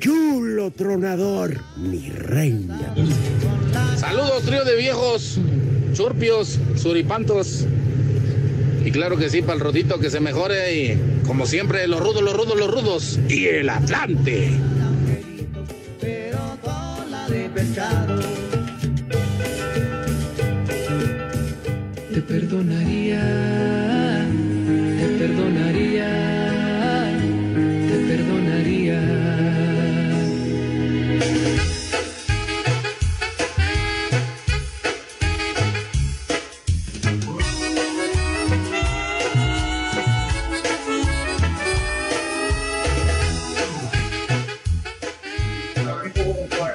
Chulo 0.00 0.72
tronador, 0.72 1.56
mi 1.76 2.10
reina. 2.10 2.92
Saludos, 3.96 4.42
trío 4.42 4.64
de 4.64 4.74
viejos, 4.74 5.38
churpios, 5.92 6.58
suripantos. 6.74 7.64
Y 8.84 8.90
claro 8.90 9.16
que 9.16 9.30
sí, 9.30 9.42
para 9.42 9.54
el 9.54 9.60
rodito 9.60 10.00
que 10.00 10.10
se 10.10 10.18
mejore. 10.18 10.74
Y 10.74 11.00
como 11.28 11.46
siempre, 11.46 11.86
los 11.86 12.00
rudos, 12.00 12.22
los 12.22 12.36
rudos, 12.36 12.58
los 12.58 12.68
rudos. 12.68 13.20
Y 13.28 13.46
el 13.46 13.70
Atlante. 13.70 14.50
Te 22.16 22.22
perdonaría, 22.22 23.20
te 24.98 25.06
perdonaría, 25.18 26.08
te 27.88 27.96
perdonaría. 28.08 29.00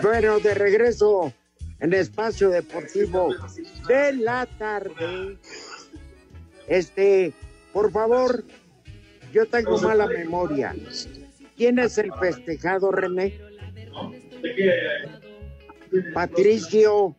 Bueno, 0.04 0.40
de 0.40 0.54
regreso 0.54 1.34
en 1.82 1.94
Espacio 1.94 2.50
Deportivo 2.50 3.36
de 3.88 4.14
la 4.14 4.46
tarde. 4.58 5.38
Este, 6.68 7.34
por 7.74 7.92
favor, 7.92 8.44
yo 9.34 9.46
tengo 9.48 9.80
mala 9.80 10.08
memoria. 10.08 10.76
¿Quién 11.58 11.80
es 11.80 11.98
el 11.98 12.12
festejado, 12.14 12.92
René? 12.92 13.40
Patricio 16.14 17.16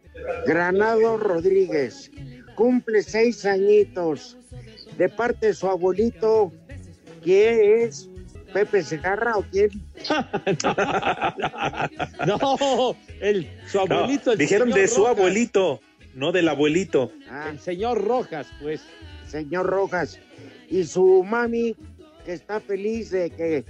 Granado 0.47 1.17
Rodríguez. 1.17 2.11
Cumple 2.55 3.03
seis 3.03 3.45
añitos. 3.45 4.39
De 4.97 5.09
parte 5.09 5.47
de 5.47 5.55
su 5.55 5.67
abuelito, 5.69 6.53
que 7.25 7.85
es 7.85 8.09
Pepe 8.53 8.83
Segarra 8.83 9.37
o 9.37 9.45
quién? 9.51 9.71
no, 12.27 12.97
el, 13.21 13.51
su 13.67 13.81
abuelito. 13.81 14.27
No, 14.27 14.33
el 14.33 14.39
dijeron 14.39 14.69
señor 14.69 14.81
de 14.81 14.89
su 14.89 15.07
abuelito, 15.07 15.81
no 16.15 16.33
del 16.33 16.49
abuelito. 16.49 17.13
El 17.49 17.59
señor 17.59 18.05
Rojas, 18.05 18.47
pues. 18.61 18.83
Señor 19.27 19.67
Rojas. 19.67 20.19
Y 20.69 20.85
su 20.85 21.25
mami, 21.25 21.75
que 22.25 22.35
está 22.35 22.61
feliz 22.61 23.11
de 23.11 23.31
que 23.31 23.65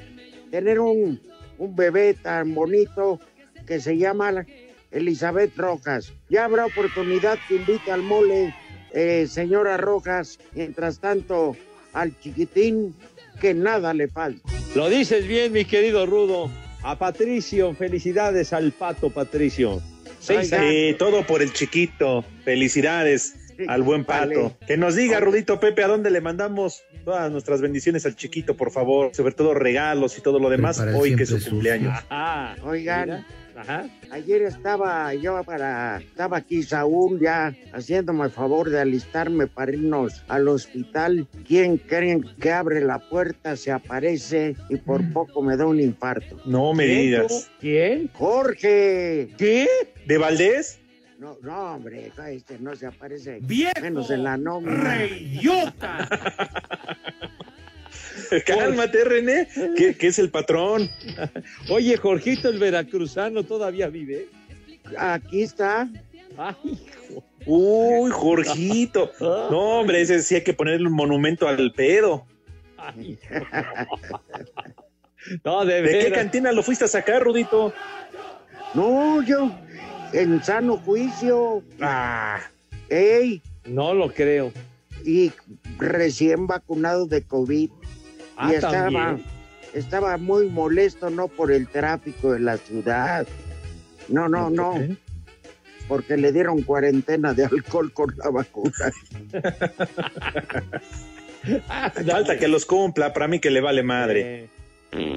tener 0.51 0.81
un, 0.81 1.21
un 1.59 1.77
bebé 1.77 2.14
tan 2.14 2.55
bonito 2.55 3.21
que 3.66 3.81
se 3.81 3.97
llama 3.97 4.45
Elizabeth 4.90 5.57
Rojas. 5.57 6.12
Ya 6.29 6.45
habrá 6.45 6.66
oportunidad 6.66 7.38
que 7.49 7.57
invite 7.57 7.92
al 7.92 8.03
mole, 8.03 8.55
eh, 8.92 9.27
señora 9.29 9.77
Rojas. 9.77 10.38
Mientras 10.53 10.99
tanto, 10.99 11.57
al 11.92 12.18
chiquitín, 12.18 12.95
que 13.42 13.52
nada 13.55 13.92
le 13.92 14.09
falta. 14.09 14.40
Lo 14.74 14.88
dices 14.88 15.26
bien, 15.26 15.52
mi 15.52 15.64
querido 15.66 16.07
Rudo. 16.07 16.50
A 16.85 16.96
Patricio, 16.98 17.74
felicidades 17.74 18.52
al 18.52 18.72
pato 18.72 19.11
Patricio. 19.11 19.83
Seis 20.20 20.48
Sí, 20.48 20.55
años. 20.55 20.98
todo 20.98 21.26
por 21.26 21.42
el 21.42 21.52
chiquito. 21.52 22.24
Felicidades 22.44 23.35
al 23.68 23.83
buen 23.83 24.05
pato. 24.05 24.28
vale. 24.44 24.57
Que 24.66 24.76
nos 24.76 24.94
diga, 24.96 25.20
Rudito 25.20 25.59
Pepe, 25.61 25.83
a 25.85 25.88
dónde 25.88 26.11
le 26.11 26.20
mandamos 26.20 26.83
todas 27.05 27.31
nuestras 27.31 27.61
bendiciones 27.61 28.07
al 28.07 28.14
chiquito, 28.16 28.57
por 28.57 28.70
favor. 28.72 29.11
Sobre 29.14 29.35
todo 29.35 29.55
regalos 29.55 30.16
y 30.18 30.20
todo 30.22 30.38
lo 30.38 30.48
demás, 30.48 30.78
Para 30.78 30.96
hoy 30.96 31.14
que 31.16 31.24
es 31.24 31.28
su 31.28 31.50
cumpleaños. 31.50 31.98
Ah, 32.11 32.55
Oigan, 32.64 33.09
mira. 33.09 33.26
Ajá. 33.62 33.88
ayer 34.11 34.42
estaba 34.42 35.14
yo 35.14 35.40
para, 35.44 35.98
estaba 35.98 36.38
aquí 36.38 36.64
Saúl 36.64 37.20
ya 37.20 37.55
haciéndome 37.72 38.25
el 38.25 38.33
favor 38.33 38.70
de 38.70 38.81
alistarme 38.81 39.46
para 39.46 39.72
irnos 39.72 40.25
al 40.27 40.48
hospital. 40.48 41.29
¿Quién 41.46 41.77
creen 41.79 42.25
que 42.40 42.51
abre 42.51 42.81
la 42.81 42.98
puerta, 42.98 43.57
se 43.57 43.70
aparece 43.70 44.57
y 44.68 44.77
por 44.77 45.12
poco 45.12 45.42
me 45.42 45.57
da 45.57 45.66
un 45.66 45.79
infarto? 45.81 46.40
No 46.44 46.75
me 46.75 46.87
¿Quién, 46.87 47.01
digas. 47.01 47.51
¿Quién? 47.61 48.11
Jorge. 48.12 49.29
¿Qué? 49.38 49.68
¿De 50.07 50.18
Valdés? 50.18 50.81
No, 51.20 51.38
no, 51.40 51.75
hombre, 51.75 52.11
este 52.31 52.59
no 52.59 52.75
se 52.75 52.87
aparece. 52.87 53.38
¡Viejo! 53.42 53.81
Menos 53.81 54.11
en 54.11 54.25
la 54.25 54.37
nómina. 54.37 54.96
¡Reyota! 54.96 56.09
Cálmate, 58.46 59.05
René, 59.05 59.48
que, 59.77 59.94
que 59.94 60.07
es 60.09 60.18
el 60.18 60.31
patrón. 60.31 60.90
Oye, 61.68 61.96
Jorgito 61.96 62.48
el 62.48 62.59
veracruzano 62.59 63.42
todavía 63.42 63.88
vive. 63.88 64.29
Aquí 64.98 65.42
está. 65.42 65.88
Ay, 66.37 66.55
hijo. 66.64 67.25
Uy, 67.46 68.11
Jorgito. 68.11 69.11
No, 69.20 69.81
hombre, 69.81 70.01
ese 70.01 70.22
sí 70.22 70.37
hay 70.37 70.44
que 70.44 70.55
ponerle 70.55 70.87
un 70.87 70.94
monumento 70.94 71.48
al 71.48 71.72
pedo. 71.72 72.25
Ay, 72.77 73.18
no, 75.44 75.64
de 75.64 75.83
¿De 75.83 75.98
qué 75.98 76.12
cantina 76.12 76.53
lo 76.53 76.62
fuiste 76.62 76.85
a 76.85 76.88
sacar, 76.88 77.22
Rudito? 77.22 77.72
No, 78.75 79.22
yo 79.22 79.51
en 80.12 80.42
sano 80.42 80.77
juicio. 80.79 81.62
Ah, 81.81 82.40
Ey, 82.88 83.40
No 83.64 83.94
lo 83.94 84.12
creo. 84.12 84.53
y 85.05 85.33
recién 85.79 86.46
vacunado 86.46 87.07
de 87.07 87.22
COVID. 87.22 87.70
Ah, 88.37 88.53
y 88.53 88.57
estaba, 88.57 88.90
también. 88.90 89.25
Estaba 89.74 90.16
muy 90.16 90.48
molesto, 90.48 91.11
no 91.11 91.28
por 91.28 91.52
el 91.52 91.68
tráfico 91.68 92.32
de 92.32 92.40
la 92.40 92.56
ciudad. 92.56 93.26
No, 94.08 94.28
no, 94.28 94.50
no. 94.50 94.74
qué? 94.74 94.96
Porque 95.88 96.16
le 96.16 96.32
dieron 96.32 96.62
cuarentena 96.62 97.35
de 97.35 97.44
alcohol 97.44 97.92
con 97.92 98.14
la 98.16 98.30
vacuna. 98.30 98.72
falta 102.06 102.38
que 102.38 102.48
los 102.48 102.64
cumpla, 102.64 103.12
para 103.12 103.28
mí 103.28 103.40
que 103.40 103.50
le 103.50 103.61
vale 103.61 103.82
madre. 103.82 104.48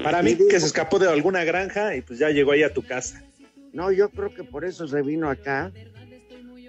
Para 0.02 0.22
mí 0.22 0.36
que 0.36 0.58
se 0.58 0.66
escapó 0.66 0.98
de 0.98 1.08
alguna 1.08 1.44
granja 1.44 1.96
y 1.96 2.02
pues 2.02 2.18
ya 2.18 2.30
llegó 2.30 2.52
ahí 2.52 2.62
a 2.62 2.72
tu 2.72 2.82
casa. 2.82 3.22
No, 3.72 3.92
yo 3.92 4.08
creo 4.08 4.34
que 4.34 4.42
por 4.42 4.64
eso 4.64 4.88
se 4.88 5.02
vino 5.02 5.28
acá, 5.28 5.70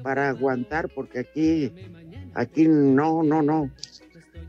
para 0.03 0.29
aguantar, 0.29 0.89
porque 0.89 1.19
aquí, 1.19 1.71
aquí 2.33 2.67
no, 2.67 3.23
no, 3.23 3.41
no. 3.41 3.71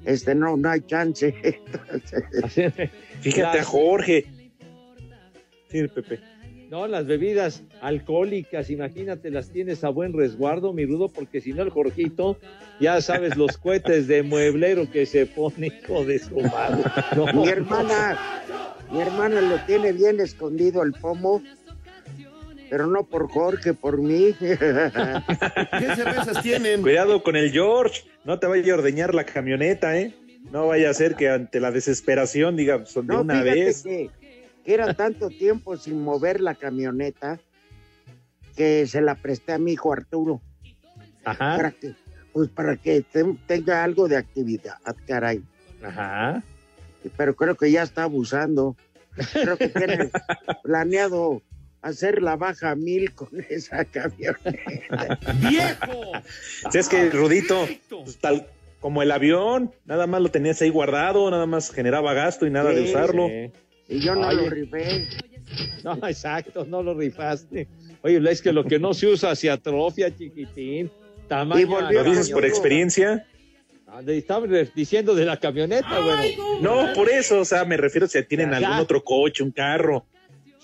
Este 0.05 0.35
no, 0.35 0.57
no 0.57 0.71
hay 0.71 0.81
chance. 0.83 1.35
Fíjate 3.21 3.59
a 3.59 3.65
Jorge. 3.65 4.27
Sí, 5.71 5.87
Pepe. 5.89 6.21
No, 6.71 6.87
las 6.87 7.07
bebidas 7.07 7.63
alcohólicas, 7.81 8.69
imagínate, 8.69 9.31
las 9.31 9.51
tienes 9.51 9.85
a 9.85 9.89
buen 9.89 10.13
resguardo, 10.13 10.75
mi 10.75 10.85
rudo, 10.85 11.09
porque 11.09 11.41
si 11.41 11.55
no 11.55 11.63
el 11.63 11.71
Jorgito, 11.71 12.39
ya 12.79 13.01
sabes 13.01 13.37
los 13.37 13.57
cohetes 13.59 14.07
de 14.07 14.23
mueblero 14.23 14.91
que 14.91 15.07
se 15.07 15.25
pone, 15.25 15.69
hijo 15.69 16.05
de 16.05 16.19
su 16.19 16.41
madre. 16.41 16.85
No, 17.17 17.33
mi 17.33 17.49
hermana, 17.49 18.19
mi 18.93 19.01
hermana 19.01 19.41
lo 19.41 19.57
tiene 19.65 19.93
bien 19.93 20.21
escondido 20.21 20.83
el 20.83 20.93
pomo, 20.93 21.43
pero 22.71 22.87
no 22.87 23.05
por 23.05 23.29
Jorge, 23.31 23.75
por 23.75 23.99
mí. 24.01 24.35
¿Qué 24.39 24.57
cervezas 25.97 26.43
tienen? 26.43 26.83
Cuidado 26.83 27.23
con 27.23 27.37
el 27.37 27.51
George. 27.53 28.03
No 28.25 28.39
te 28.39 28.47
vaya 28.47 28.73
a 28.73 28.77
ordeñar 28.77 29.15
la 29.15 29.25
camioneta, 29.25 29.97
¿eh? 29.99 30.15
No 30.53 30.67
vaya 30.69 30.91
a 30.91 30.95
ser 30.95 31.15
que 31.17 31.29
ante 31.29 31.61
la 31.61 31.71
desesperación 31.71 32.57
diga, 32.57 32.85
son 32.87 33.07
de 33.07 33.15
No, 33.15 33.21
una 33.23 33.43
vez. 33.43 33.83
que, 33.83 34.11
que 34.65 34.75
era 34.75 34.95
tanto 34.95 35.29
tiempo 35.29 35.77
sin 35.77 36.03
mover 36.03 36.41
la 36.41 36.55
camioneta 36.55 37.39
que 38.57 38.87
se 38.87 39.01
la 39.01 39.15
presté 39.15 39.53
a 39.53 39.59
mi 39.59 39.73
hijo 39.73 39.93
Arturo. 39.93 40.41
Ajá, 41.25 41.57
Para 41.57 41.71
que, 41.73 41.95
pues 42.33 42.49
para 42.49 42.77
que 42.77 43.03
te- 43.03 43.37
tenga 43.47 43.85
algo 43.85 44.09
de 44.09 44.17
actividad, 44.17 44.77
caray. 45.07 45.43
ajá. 45.83 46.43
Pero 47.17 47.35
creo 47.37 47.55
que 47.57 47.71
ya 47.71 47.83
está 47.83 48.03
abusando. 48.05 48.77
Creo 49.33 49.57
que 49.57 49.69
tiene 49.69 50.11
planeado 50.63 51.43
hacer 51.83 52.23
la 52.23 52.37
baja 52.37 52.75
mil 52.75 53.13
con 53.15 53.29
esa 53.49 53.85
camioneta. 53.85 55.19
¡Viejo! 55.49 56.13
Si 56.71 56.79
es 56.79 56.89
que 56.89 57.11
Rudito, 57.11 57.67
pues, 57.89 58.19
tal 58.19 58.47
como 58.81 59.03
el 59.03 59.11
avión, 59.11 59.73
nada 59.87 60.07
más 60.07 60.23
lo 60.23 60.31
tenías 60.31 60.61
ahí 60.63 60.71
guardado, 60.71 61.31
nada 61.31 61.47
más 61.47 61.71
generaba 61.73 62.15
gasto 62.15 62.47
y 62.47 62.51
nada 62.51 62.71
de 62.71 62.83
usarlo. 62.83 63.27
Sí. 63.29 63.51
Y 63.89 64.01
yo 64.01 64.15
no 64.15 64.29
Oye. 64.29 64.37
lo 64.37 64.51
rifé. 64.51 65.07
No, 65.83 65.95
exacto, 66.07 66.65
no 66.65 66.83
lo 66.83 66.95
rifaste. 66.95 67.67
Oye, 68.03 68.21
es 68.31 68.43
que 68.43 68.53
lo 68.53 68.65
que 68.65 68.79
no 68.79 68.95
se 68.95 69.07
usa 69.07 69.35
se 69.35 69.51
atrofia, 69.51 70.15
chiquitín. 70.15 70.91
Tamaño. 71.27 71.61
Y 71.61 71.65
volvió 71.65 72.03
¿Lo 72.05 72.11
dices 72.11 72.31
por 72.31 72.45
experiencia? 72.45 73.27
Ah, 73.87 74.03
Estaba 74.07 74.47
diciendo 74.75 75.15
de 75.15 75.25
la 75.25 75.39
camioneta, 75.39 75.99
bueno. 76.01 76.23
No, 76.61 76.93
por 76.93 77.09
eso, 77.09 77.41
o 77.41 77.45
sea, 77.45 77.65
me 77.65 77.77
refiero 77.79 78.07
si 78.07 78.23
tienen 78.25 78.51
Ya, 78.51 78.57
algún 78.59 78.77
ya. 78.77 78.83
otro 78.83 79.03
coche, 79.03 79.43
un 79.43 79.51
carro. 79.51 80.07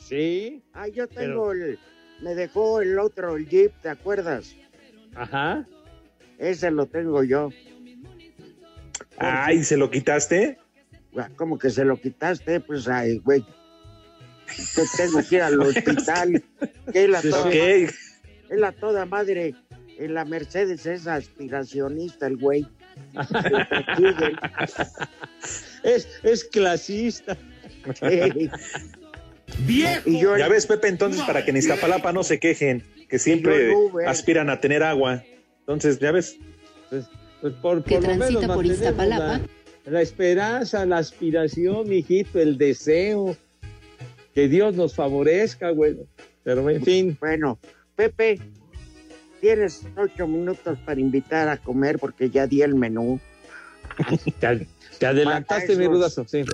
Sí, 0.06 0.62
Ah, 0.74 0.88
yo 0.88 1.08
tengo 1.08 1.52
el. 1.52 1.78
Me 2.20 2.34
dejó 2.34 2.80
el 2.80 2.98
otro, 2.98 3.36
el 3.36 3.48
Jeep, 3.48 3.72
¿te 3.82 3.88
acuerdas? 3.88 4.54
ajá. 5.14 5.66
Ese 6.38 6.70
lo 6.70 6.86
tengo 6.86 7.22
yo. 7.22 7.50
Ay, 9.18 9.62
¿se 9.64 9.76
lo 9.76 9.90
quitaste? 9.90 10.58
Ah, 11.16 11.28
¿Cómo 11.36 11.58
que 11.58 11.70
se 11.70 11.84
lo 11.84 11.96
quitaste? 11.96 12.60
Pues, 12.60 12.88
ay, 12.88 13.18
güey. 13.18 13.44
que 14.74 14.82
tengo 14.96 15.20
que 15.28 15.36
ir 15.36 15.42
al 15.42 15.60
hospital. 15.60 16.42
Que 16.92 17.04
es 17.04 17.10
la 17.10 17.22
toda, 17.22 17.52
es 17.52 17.94
la 18.50 18.72
toda 18.72 19.06
madre. 19.06 19.54
En 19.96 20.14
la 20.14 20.24
Mercedes 20.24 20.86
es 20.86 21.06
aspiracionista 21.06 22.26
el 22.26 22.36
güey. 22.36 22.66
Es, 25.82 26.08
es 26.22 26.44
clasista. 26.44 27.36
¡Viejo! 29.60 30.08
Y 30.08 30.20
yo, 30.20 30.36
Ya 30.36 30.48
ves, 30.48 30.66
Pepe, 30.66 30.88
entonces 30.88 31.22
para 31.22 31.44
que 31.44 31.50
en 31.50 31.58
Iztapalapa 31.58 32.12
no 32.12 32.22
se 32.22 32.38
quejen, 32.38 32.82
que 33.08 33.18
siempre 33.18 33.70
yo 33.70 33.98
aspiran 34.06 34.50
a 34.50 34.60
tener 34.60 34.82
agua. 34.82 35.22
Entonces, 35.60 35.98
ya 35.98 36.12
ves. 36.12 36.36
Pues, 36.90 37.06
pues 37.40 37.54
por, 37.54 37.84
Que 37.84 37.96
por 37.96 38.02
lo 38.02 38.08
menos 38.08 38.28
transita 38.28 38.54
por 38.54 38.66
Iztapalapa. 38.66 39.40
La, 39.86 39.92
la 39.92 40.02
esperanza, 40.02 40.84
la 40.86 40.98
aspiración, 40.98 41.88
mijito, 41.88 42.40
el 42.40 42.58
deseo. 42.58 43.36
Que 44.34 44.48
Dios 44.48 44.74
nos 44.74 44.94
favorezca, 44.94 45.70
güey. 45.70 45.96
Pero 46.42 46.68
en 46.68 46.82
fin. 46.82 47.16
Bueno, 47.20 47.58
Pepe, 47.94 48.40
tienes 49.40 49.82
ocho 49.96 50.26
minutos 50.26 50.78
para 50.84 51.00
invitar 51.00 51.48
a 51.48 51.56
comer 51.56 51.98
porque 51.98 52.30
ya 52.30 52.46
di 52.46 52.62
el 52.62 52.74
menú. 52.74 53.20
Te, 54.40 54.66
te 54.98 55.06
adelantaste, 55.06 55.76
mi 55.76 55.86
rudazo, 55.86 56.24
sí. 56.26 56.44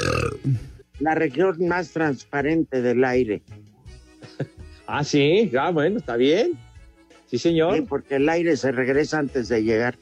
La 1.00 1.14
región 1.14 1.66
más 1.66 1.90
transparente 1.90 2.80
del 2.82 3.04
aire. 3.04 3.42
Ah, 4.92 5.04
sí, 5.04 5.48
ah, 5.56 5.70
bueno, 5.70 5.98
está 5.98 6.16
bien. 6.16 6.58
Sí, 7.26 7.38
señor. 7.38 7.76
Sí, 7.76 7.82
porque 7.82 8.16
el 8.16 8.28
aire 8.28 8.56
se 8.56 8.72
regresa 8.72 9.20
antes 9.20 9.48
de 9.48 9.62
llegar. 9.62 9.96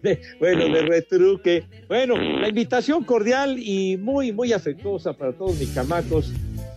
De- 0.00 0.20
bueno, 0.38 0.68
de 0.72 0.82
retruque. 0.82 1.64
Bueno, 1.88 2.16
la 2.16 2.48
invitación 2.48 3.02
cordial 3.02 3.56
y 3.58 3.96
muy, 3.96 4.30
muy 4.30 4.52
afectuosa 4.52 5.12
para 5.12 5.32
todos 5.32 5.58
mis 5.58 5.70
camacos 5.70 6.32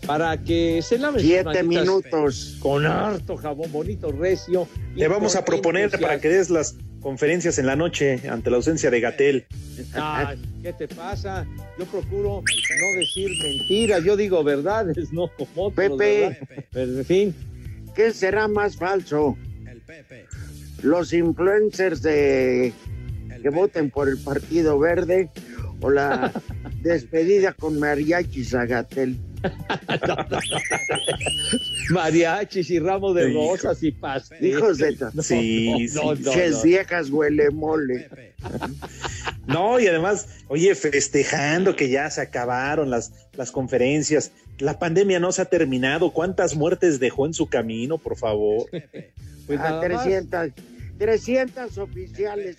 para 0.07 0.41
que 0.43 0.81
se 0.81 0.97
laven 0.97 1.19
sus 1.21 1.29
Siete 1.29 1.63
minutos. 1.63 2.57
con 2.59 2.85
harto 2.85 3.37
jabón 3.37 3.71
bonito, 3.71 4.11
recio. 4.11 4.67
Te 4.97 5.07
vamos 5.07 5.35
a 5.35 5.45
proponer 5.45 5.91
para 5.99 6.19
que 6.19 6.29
des 6.29 6.49
las 6.49 6.75
conferencias 7.01 7.59
en 7.59 7.67
la 7.67 7.75
noche 7.75 8.21
ante 8.29 8.49
la 8.49 8.57
ausencia 8.57 8.89
de 8.89 8.99
Gatel. 8.99 9.45
¿Qué 10.63 10.73
te 10.73 10.87
pasa? 10.87 11.45
Yo 11.77 11.85
procuro 11.85 12.41
no 12.41 12.99
decir 12.99 13.29
mentiras, 13.43 14.03
yo 14.03 14.17
digo 14.17 14.43
verdades, 14.43 15.13
no 15.13 15.29
como 15.37 15.67
otros, 15.67 15.89
Pepe. 15.89 16.21
¿verdad? 16.21 16.37
Pero, 16.71 16.97
en 16.99 17.05
fin, 17.05 17.35
¿Qué 17.97 18.13
será 18.13 18.47
más 18.47 18.75
falso? 18.77 19.35
¿Los 20.83 21.13
influencers 21.13 22.03
de 22.03 22.71
que 23.41 23.49
voten 23.49 23.89
por 23.89 24.07
el 24.07 24.19
Partido 24.19 24.77
Verde 24.77 25.31
o 25.81 25.89
la 25.89 26.31
despedida 26.83 27.53
con 27.53 27.79
mariachi 27.79 28.45
Zagatel? 28.45 29.17
mariachis 31.91 32.69
y 32.69 32.79
ramos 32.79 33.15
de 33.15 33.29
Hijo. 33.29 33.51
rosas 33.51 33.81
y 33.83 33.91
pasteles. 33.91 34.43
Hijos 34.43 34.77
de 34.77 34.97
No, 35.13 35.23
Sí, 35.23 35.87
no, 35.93 36.03
no, 36.03 36.15
sí. 36.15 36.23
no, 36.23 36.31
Ches 36.33 36.51
no. 36.51 36.61
viejas 36.63 37.09
huele 37.09 37.49
mole. 37.51 38.09
No, 39.45 39.79
y 39.79 39.87
además, 39.87 40.27
oye, 40.47 40.73
festejando 40.75 41.75
que 41.75 41.89
ya 41.89 42.09
se 42.09 42.21
acabaron 42.21 42.89
las, 42.89 43.11
las 43.33 43.51
conferencias. 43.51 44.31
La 44.59 44.79
pandemia 44.79 45.19
no 45.19 45.31
se 45.31 45.41
ha 45.41 45.45
terminado. 45.45 46.11
¿Cuántas 46.11 46.55
muertes 46.55 46.99
dejó 46.99 47.25
en 47.25 47.33
su 47.33 47.47
camino, 47.47 47.97
por 47.97 48.17
favor? 48.17 48.69
Pues 49.45 49.59
a 49.59 49.63
nada 49.63 49.89
más. 49.89 50.03
300, 50.03 50.49
300 50.97 51.77
oficiales, 51.77 52.57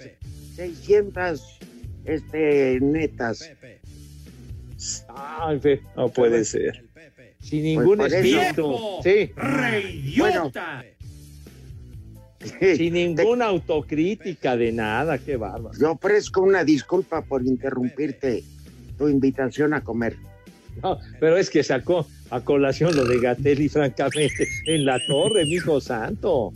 600 0.57 1.59
este, 2.05 2.79
netas. 2.81 3.51
Ay, 5.08 5.58
fe- 5.60 5.82
No 5.96 6.08
puede 6.08 6.44
ser. 6.44 6.84
sin 7.40 7.62
ningún 7.62 7.98
por 7.98 8.06
eso- 8.08 8.16
espíritu. 8.16 8.76
Sí, 9.02 9.32
¡Reyota! 9.36 10.84
sin 12.76 12.94
ninguna 12.94 13.46
autocrítica 13.46 14.56
de 14.56 14.72
nada, 14.72 15.18
qué 15.18 15.36
bárbaro. 15.36 15.76
Yo 15.78 15.92
ofrezco 15.92 16.40
una 16.42 16.64
disculpa 16.64 17.22
por 17.22 17.44
interrumpirte 17.44 18.44
tu 18.96 19.08
invitación 19.08 19.74
a 19.74 19.82
comer. 19.82 20.16
No, 20.82 20.98
pero 21.18 21.36
es 21.36 21.50
que 21.50 21.64
sacó 21.64 22.06
a 22.30 22.40
colación 22.40 22.94
lo 22.94 23.04
de 23.04 23.18
Gatelli, 23.18 23.68
francamente, 23.68 24.46
en 24.66 24.84
la 24.84 25.00
torre, 25.08 25.44
mijo 25.46 25.80
santo. 25.80 26.52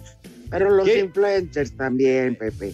Pero 0.51 0.71
los 0.71 0.87
¿Qué? 0.87 1.01
influencers 1.01 1.73
también, 1.73 2.37
Pepe. 2.37 2.73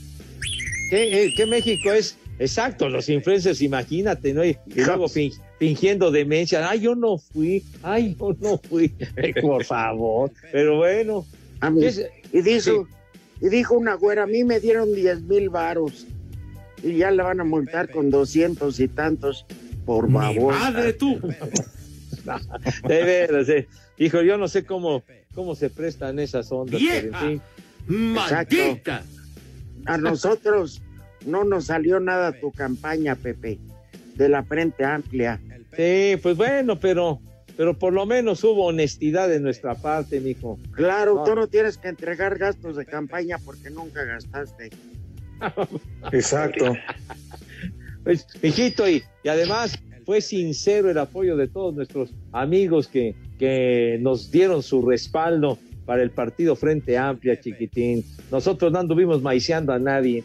¿Qué, 0.90 1.24
eh, 1.24 1.32
qué 1.34 1.46
México 1.46 1.90
es? 1.92 2.16
Exacto, 2.38 2.88
los 2.88 3.08
influencers, 3.08 3.60
imagínate, 3.62 4.32
¿no? 4.32 4.44
Y, 4.44 4.56
y 4.66 4.84
luego 4.84 5.08
fin- 5.08 5.32
fingiendo 5.58 6.10
demencia. 6.10 6.68
Ay, 6.70 6.80
yo 6.80 6.94
no 6.94 7.18
fui. 7.18 7.64
Ay, 7.82 8.16
yo 8.18 8.34
no 8.40 8.58
fui. 8.58 8.88
Por 9.42 9.64
favor. 9.64 10.30
Pero 10.52 10.76
bueno. 10.76 11.26
A 11.60 11.70
mí- 11.70 11.80
¿qué 11.80 11.86
es- 11.88 12.06
y, 12.32 12.40
dijo, 12.42 12.86
y 13.40 13.48
dijo 13.48 13.74
una 13.76 13.94
güera, 13.94 14.22
a 14.22 14.26
mí 14.26 14.44
me 14.44 14.60
dieron 14.60 14.94
10 14.94 15.22
mil 15.22 15.48
varos 15.50 16.06
y 16.82 16.98
ya 16.98 17.10
le 17.10 17.22
van 17.24 17.40
a 17.40 17.44
multar 17.44 17.90
con 17.90 18.10
200 18.10 18.78
y 18.78 18.88
tantos 18.88 19.44
por 19.84 20.10
favor. 20.12 20.54
¡Madre 20.54 20.92
tú! 20.92 21.18
De 22.86 23.02
veras, 23.04 23.48
eh. 23.48 23.66
Hijo, 23.96 24.22
yo 24.22 24.36
no 24.36 24.48
sé 24.48 24.64
cómo, 24.64 25.02
cómo 25.34 25.54
se 25.54 25.70
prestan 25.70 26.18
esas 26.18 26.52
ondas, 26.52 26.80
pero 26.80 26.94
en 26.98 27.02
¡Vieja! 27.10 27.20
fin. 27.26 27.40
¡Maldita! 27.88 29.02
A 29.86 29.96
nosotros 29.96 30.82
no 31.28 31.44
nos 31.44 31.66
salió 31.66 32.00
nada 32.00 32.32
tu 32.32 32.50
campaña, 32.50 33.14
Pepe, 33.14 33.58
de 34.16 34.28
la 34.28 34.42
Frente 34.42 34.84
Amplia. 34.84 35.40
Sí, 35.76 36.16
pues 36.22 36.36
bueno, 36.36 36.80
pero, 36.80 37.20
pero 37.56 37.78
por 37.78 37.92
lo 37.92 38.04
menos 38.06 38.42
hubo 38.42 38.66
honestidad 38.66 39.28
de 39.28 39.38
nuestra 39.38 39.74
parte, 39.76 40.20
mijo. 40.20 40.58
Claro, 40.72 41.16
No. 41.16 41.24
tú 41.24 41.34
no 41.34 41.46
tienes 41.46 41.78
que 41.78 41.88
entregar 41.88 42.36
gastos 42.38 42.76
de 42.76 42.84
campaña 42.96 43.36
porque 43.44 43.70
nunca 43.70 44.02
gastaste. 44.04 44.70
Exacto. 46.12 46.74
Pues, 48.04 48.26
mijito, 48.42 48.88
y, 48.88 49.02
y 49.22 49.28
además 49.28 49.78
fue 50.06 50.22
sincero 50.22 50.88
el 50.90 50.96
apoyo 50.96 51.36
de 51.36 51.46
todos 51.46 51.74
nuestros 51.74 52.14
amigos 52.32 52.88
que, 52.88 53.14
que 53.38 53.98
nos 54.00 54.30
dieron 54.30 54.62
su 54.62 54.80
respaldo 54.88 55.58
para 55.84 56.02
el 56.02 56.10
partido 56.10 56.56
Frente 56.56 56.96
Amplia, 56.96 57.38
chiquitín. 57.38 58.02
Nosotros 58.30 58.72
no 58.72 58.78
anduvimos 58.78 59.20
maiceando 59.20 59.74
a 59.74 59.78
nadie. 59.78 60.24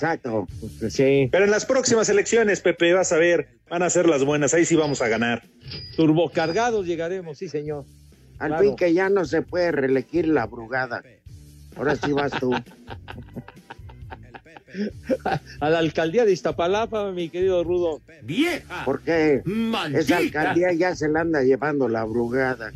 Exacto. 0.00 0.46
Sí, 0.88 1.28
Pero 1.30 1.44
en 1.44 1.50
las 1.50 1.66
próximas 1.66 2.08
elecciones, 2.08 2.62
Pepe, 2.62 2.94
vas 2.94 3.12
a 3.12 3.18
ver, 3.18 3.48
van 3.68 3.82
a 3.82 3.90
ser 3.90 4.08
las 4.08 4.24
buenas. 4.24 4.54
Ahí 4.54 4.64
sí 4.64 4.74
vamos 4.74 5.02
a 5.02 5.08
ganar. 5.08 5.42
turbocargados 5.94 6.86
llegaremos, 6.86 7.36
sí, 7.36 7.48
señor. 7.50 7.84
Al 8.38 8.48
Claro. 8.48 8.62
fin 8.64 8.76
que 8.76 8.94
ya 8.94 9.10
no 9.10 9.26
se 9.26 9.42
puede 9.42 9.70
reelegir 9.72 10.26
la 10.26 10.46
brugada. 10.46 11.02
Ahora 11.76 11.96
sí 11.96 12.12
vas 12.12 12.32
tú. 12.40 12.50
A 15.60 15.68
la 15.68 15.78
alcaldía 15.80 16.24
de 16.24 16.32
Iztapalapa, 16.32 17.10
mi 17.12 17.28
querido 17.28 17.62
Rudo. 17.62 18.00
¡Vieja! 18.22 18.82
Porque 18.86 19.42
¡Maldita! 19.44 20.00
esa 20.00 20.16
alcaldía 20.16 20.72
ya 20.72 20.94
se 20.96 21.08
la 21.08 21.20
anda 21.20 21.42
llevando 21.42 21.88
la 21.88 22.04
brugada. 22.04 22.72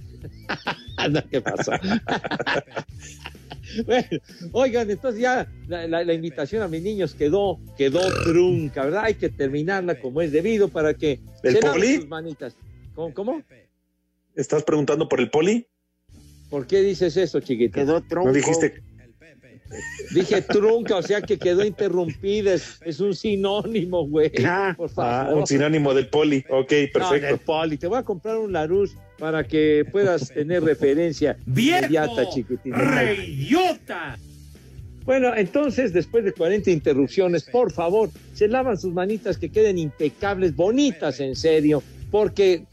Anda, 0.98 1.24
¿qué 1.30 1.40
pasa? 1.40 1.80
Bueno, 3.87 4.08
oigan, 4.52 4.90
entonces 4.90 5.20
ya 5.20 5.48
la, 5.68 5.87
la- 5.87 6.04
la 6.04 6.12
invitación 6.14 6.62
a 6.62 6.68
mis 6.68 6.82
niños 6.82 7.14
quedó, 7.14 7.58
quedó 7.76 8.00
trunca, 8.24 8.84
¿verdad? 8.84 9.04
Hay 9.04 9.14
que 9.14 9.28
terminarla 9.28 9.98
como 9.98 10.20
es 10.20 10.32
debido 10.32 10.68
para 10.68 10.94
que 10.94 11.20
¿El 11.42 11.54
se 11.54 11.60
poli? 11.60 11.96
sus 11.96 12.08
manitas. 12.08 12.56
¿Cómo, 12.94 13.12
cómo? 13.14 13.42
¿Estás 14.34 14.62
preguntando 14.64 15.08
por 15.08 15.20
el 15.20 15.30
poli? 15.30 15.66
¿Por 16.50 16.66
qué 16.66 16.82
dices 16.82 17.16
eso, 17.16 17.40
chiquito? 17.40 17.74
Quedó 17.74 18.00
tronco. 18.02 18.28
¿No 18.28 18.34
dijiste? 18.34 18.82
Dije 20.14 20.42
trunca, 20.42 20.96
o 20.96 21.02
sea 21.02 21.20
que 21.20 21.38
quedó 21.38 21.64
interrumpida. 21.64 22.54
Es, 22.54 22.78
es 22.84 23.00
un 23.00 23.14
sinónimo, 23.14 24.06
güey. 24.06 24.30
Ah, 24.44 24.74
Por 24.76 24.90
Ah, 24.96 25.24
favor. 25.26 25.38
un 25.40 25.46
sinónimo 25.46 25.92
del 25.94 26.08
poli. 26.08 26.44
Ok, 26.50 26.72
No, 26.94 27.00
perfecto. 27.08 27.38
poli. 27.44 27.76
Te 27.78 27.87
voy 27.87 27.98
a 27.98 28.02
comprar 28.02 28.37
un 28.38 28.52
Larus 28.52 28.96
para 29.18 29.44
que 29.44 29.84
puedas 29.90 30.28
tener 30.28 30.62
referencia 30.62 31.37
inmediata, 31.46 32.28
chiquitín. 32.30 32.72
¡Reyota! 32.74 34.18
Bueno, 35.04 35.34
entonces, 35.37 35.92
después 35.92 36.25
de 36.25 36.33
40 36.33 36.70
interrupciones, 36.70 37.44
por 37.44 37.70
favor, 37.70 38.08
se 38.33 38.48
lavan 38.48 38.79
sus 38.79 38.92
manitas 38.94 39.37
que 39.37 39.50
queden 39.50 39.77
impecables, 39.79 40.56
bonitas, 40.56 41.20
en 41.20 41.37
serio, 41.37 41.83
porque 42.10 42.64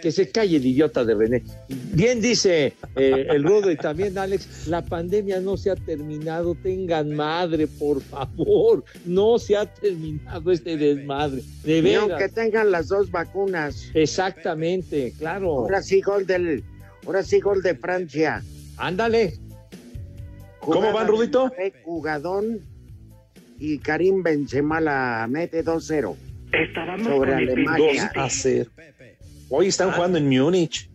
que 0.00 0.12
se 0.12 0.30
calle 0.30 0.56
el 0.56 0.66
idiota 0.66 1.04
de 1.04 1.14
René. 1.14 1.42
Bien 1.68 2.20
dice 2.20 2.74
eh, 2.96 3.26
el 3.30 3.42
Rudo 3.42 3.70
y 3.70 3.76
también 3.76 4.16
Alex, 4.18 4.66
la 4.66 4.84
pandemia 4.84 5.40
no 5.40 5.56
se 5.56 5.70
ha 5.70 5.76
terminado, 5.76 6.54
tengan 6.54 7.14
madre, 7.14 7.66
por 7.66 8.00
favor, 8.02 8.84
no 9.04 9.38
se 9.38 9.56
ha 9.56 9.66
terminado 9.66 10.50
este 10.52 10.76
desmadre, 10.76 11.42
de 11.64 11.78
Y 11.78 11.94
aunque 11.94 12.14
veras. 12.14 12.34
tengan 12.34 12.70
las 12.70 12.88
dos 12.88 13.10
vacunas. 13.10 13.90
Exactamente, 13.94 15.12
claro. 15.18 15.50
Ahora 15.58 15.82
sí 15.82 16.00
gol 16.00 16.26
del, 16.26 16.64
ahora 17.06 17.22
sí 17.22 17.40
gol 17.40 17.62
de 17.62 17.74
Francia. 17.74 18.42
Ándale. 18.76 19.34
¿Cómo 20.60 20.92
van, 20.92 21.08
Rudito? 21.08 21.50
Jugadón 21.82 22.60
y 23.58 23.78
Karim 23.78 24.22
Benzema 24.22 24.80
la 24.80 25.26
mete 25.28 25.64
2-0. 25.64 26.14
Estábamos 26.52 27.06
Sobre 27.06 27.30
con 27.32 27.40
el 27.40 27.50
Alemania. 27.50 28.12
2 28.14 28.24
a 28.24 28.30
0. 28.30 28.70
Hoy 29.48 29.68
están 29.68 29.92
jugando 29.92 30.18
en 30.18 30.28
Múnich. 30.28 30.88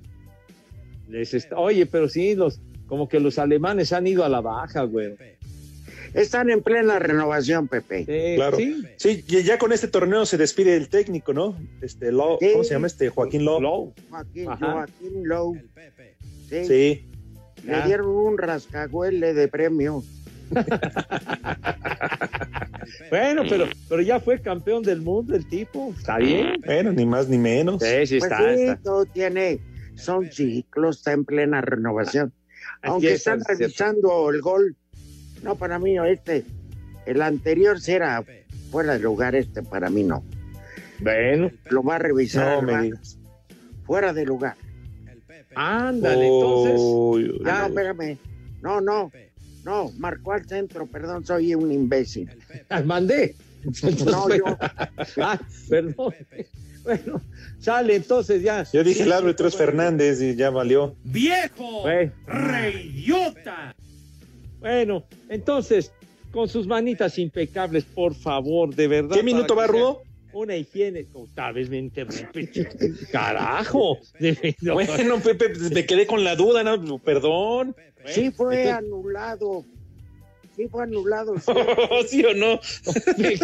Les 1.10 1.34
está- 1.34 1.58
Oye, 1.58 1.86
pero 1.86 2.08
sí, 2.10 2.36
los, 2.36 2.60
como 2.88 3.08
que 3.10 3.20
los 3.20 3.38
alemanes 3.39 3.93
han 3.93 4.08
ido 4.08 4.24
a 4.24 4.30
la 4.30 4.41
baja, 4.41 4.84
güey. 4.84 5.16
Están 6.14 6.51
en 6.51 6.62
plena 6.62 6.99
renovación, 6.99 7.68
Pepe. 7.68 8.36
Claro. 8.36 8.58
Sí. 8.97 9.24
y 9.28 9.43
ya 9.43 9.58
con 9.58 9.72
este 9.74 9.88
torneo 9.88 10.26
se 10.28 10.38
despide 10.38 10.76
el 10.76 10.88
técnico, 10.88 11.34
¿no? 11.34 11.58
Este 11.82 12.12
Lowe, 12.12 12.38
Sí. 12.39 12.49
¿cómo 12.51 12.64
se 12.64 12.74
llama 12.76 12.88
este? 12.88 13.10
Joaquín 13.10 13.43
Lowe. 13.45 13.93
Joaquín, 14.10 14.47
Ajá. 14.49 14.72
Joaquín 14.74 15.28
Lowe. 15.28 15.62
Sí. 16.49 16.66
Sí. 16.66 17.06
Le 17.66 17.82
dieron 17.86 18.08
un 18.10 18.38
rascahuele 18.38 19.34
de 19.34 19.47
premio. 19.47 20.04
Bueno, 23.09 23.43
pero, 23.47 23.65
pero 23.89 24.01
ya 24.01 24.19
fue 24.19 24.39
campeón 24.41 24.83
del 24.83 25.01
mundo 25.01 25.35
el 25.35 25.47
tipo. 25.47 25.93
Está 25.97 26.17
bien. 26.17 26.55
Bueno, 26.65 26.91
ni 26.91 27.05
más 27.05 27.27
ni 27.27 27.37
menos. 27.37 27.81
Sí, 27.81 28.07
sí, 28.07 28.19
Pues 28.19 28.31
está, 28.31 28.55
sí, 28.55 28.61
está. 28.63 28.75
todo 28.83 29.05
tiene, 29.05 29.59
son 29.95 30.29
ciclos, 30.31 30.97
está 30.97 31.11
en 31.13 31.23
plena 31.25 31.61
renovación. 31.61 32.33
Aunque 32.81 33.13
están 33.13 33.39
es 33.39 33.45
cierto. 33.45 33.61
revisando 33.63 34.29
el 34.31 34.41
gol, 34.41 34.75
no, 35.43 35.55
para 35.55 35.79
mí 35.79 35.93
no, 35.93 36.05
este, 36.05 36.43
el 37.05 37.21
anterior 37.21 37.79
sí 37.79 37.93
era 37.93 38.23
fuera 38.71 38.93
de 38.93 38.99
lugar, 38.99 39.35
este 39.35 39.61
para 39.63 39.89
mí 39.89 40.03
no. 40.03 40.23
Bueno. 40.99 41.51
Lo 41.69 41.83
va 41.83 41.95
a 41.95 41.99
revisar. 41.99 42.57
No 42.57 42.61
me 42.63 42.73
va- 42.73 42.81
digas. 42.81 43.17
Fuera 43.85 44.11
de 44.13 44.25
lugar. 44.25 44.55
Ándale, 45.55 46.25
entonces. 46.27 46.75
Uy, 46.79 47.29
uy, 47.29 47.39
no, 47.43 47.51
uy. 47.51 47.67
espérame. 47.67 48.17
No, 48.61 48.81
no, 48.81 49.11
no, 49.64 49.91
marcó 49.97 50.34
al 50.34 50.45
centro, 50.45 50.86
perdón, 50.86 51.26
soy 51.26 51.55
un 51.55 51.72
imbécil. 51.72 52.30
Ah, 52.70 52.82
Mandé. 52.82 53.36
No, 54.05 54.28
yo, 54.28 54.43
Ah, 55.22 55.39
perdón. 55.70 56.14
Bueno, 56.84 57.22
sale 57.59 57.95
entonces 57.95 58.41
ya. 58.41 58.66
Yo 58.74 58.84
dije 58.84 59.03
el 59.03 59.14
árbitro 59.14 59.47
es 59.47 59.55
Fernández 59.55 60.22
y 60.22 60.36
ya 60.36 60.49
valió. 60.49 60.97
¡Viejo! 61.05 61.84
Güey. 61.84 62.11
¡Reidiota! 62.28 63.74
Bueno, 64.59 65.05
entonces, 65.30 65.93
con 66.32 66.49
sus 66.49 66.68
manitas 66.68 67.18
impecables, 67.18 67.86
por 67.86 68.14
favor, 68.16 68.76
de 68.76 68.88
verdad. 68.89 69.16
¿Qué 69.16 69.24
minuto 69.24 69.55
va, 69.55 69.68
Rudo? 69.68 70.01
Una 70.43 70.55
higiene. 70.55 71.05
Tal 71.36 71.53
vez 71.53 71.69
me 71.69 71.77
interrumpe. 71.77 72.49
Carajo. 73.11 73.99
Bueno, 74.61 75.19
Pepe, 75.19 75.49
pues, 75.49 75.71
me 75.71 75.86
quedé 75.86 76.07
con 76.07 76.23
la 76.23 76.36
duda, 76.36 76.63
¿no? 76.63 76.99
Perdón. 76.99 77.75
sí 78.07 78.31
fue 78.31 78.69
anulado. 78.69 79.63
Sí 80.55 80.67
fue 80.67 80.84
anulado. 80.84 81.36
sí. 81.39 81.51
¿Sí 82.07 82.25
o 82.25 82.34
no? 82.34 82.59
Sí, 82.61 83.38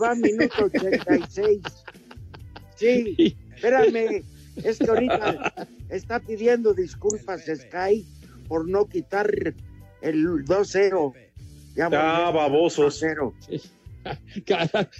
va 0.00 0.10
a 0.10 0.14
minuto 0.14 0.64
86. 0.64 1.60
Sí, 2.76 3.36
espérame, 3.54 4.24
es 4.64 4.78
que 4.78 4.86
ahorita 4.88 5.68
está 5.90 6.18
pidiendo 6.20 6.72
disculpas 6.74 7.42
Sky 7.44 8.06
por 8.48 8.68
no 8.68 8.86
quitar 8.86 9.30
el 10.02 10.24
2-0. 10.44 11.14
Ya 11.76 11.86
Ah, 11.86 12.30
babosos. 12.30 13.02
2-0. 13.02 13.32
Carajo. 14.44 14.90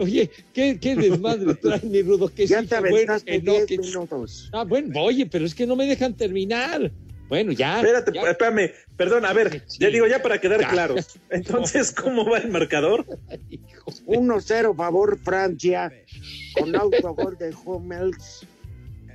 Oye, 0.00 0.30
¿qué, 0.54 0.78
qué 0.80 0.96
desmadre 0.96 1.54
trae 1.62 1.80
mi 1.84 2.02
rudo? 2.02 2.28
Que 2.28 2.46
Ya 2.46 2.60
sí, 2.62 2.66
te 2.68 2.80
bueno, 2.80 3.14
que 3.24 3.42
no, 3.42 3.52
10 3.52 3.66
que- 3.66 3.78
minutos. 3.78 4.48
Ah, 4.52 4.64
bueno, 4.64 5.00
oye, 5.00 5.26
pero 5.26 5.44
es 5.44 5.54
que 5.54 5.66
no 5.66 5.76
me 5.76 5.86
dejan 5.86 6.14
terminar. 6.16 6.90
Bueno, 7.28 7.52
ya. 7.52 7.76
Espérate, 7.80 8.10
ya. 8.12 8.22
espérame, 8.30 8.72
perdón, 8.96 9.24
a 9.24 9.32
ver, 9.32 9.62
Sí. 9.68 9.78
ya 9.80 9.88
digo 9.88 10.06
ya 10.08 10.20
para 10.20 10.40
quedar 10.40 10.60
Ya. 10.62 10.68
claros. 10.70 11.18
Entonces, 11.30 11.92
¿cómo 11.92 12.28
va 12.28 12.38
el 12.38 12.48
marcador? 12.50 13.06
1-0 14.06 14.74
favor 14.76 15.18
Francia 15.22 15.92
con 16.58 16.74
autogol 16.74 17.36
de 17.38 17.54
Hummels 17.64 18.46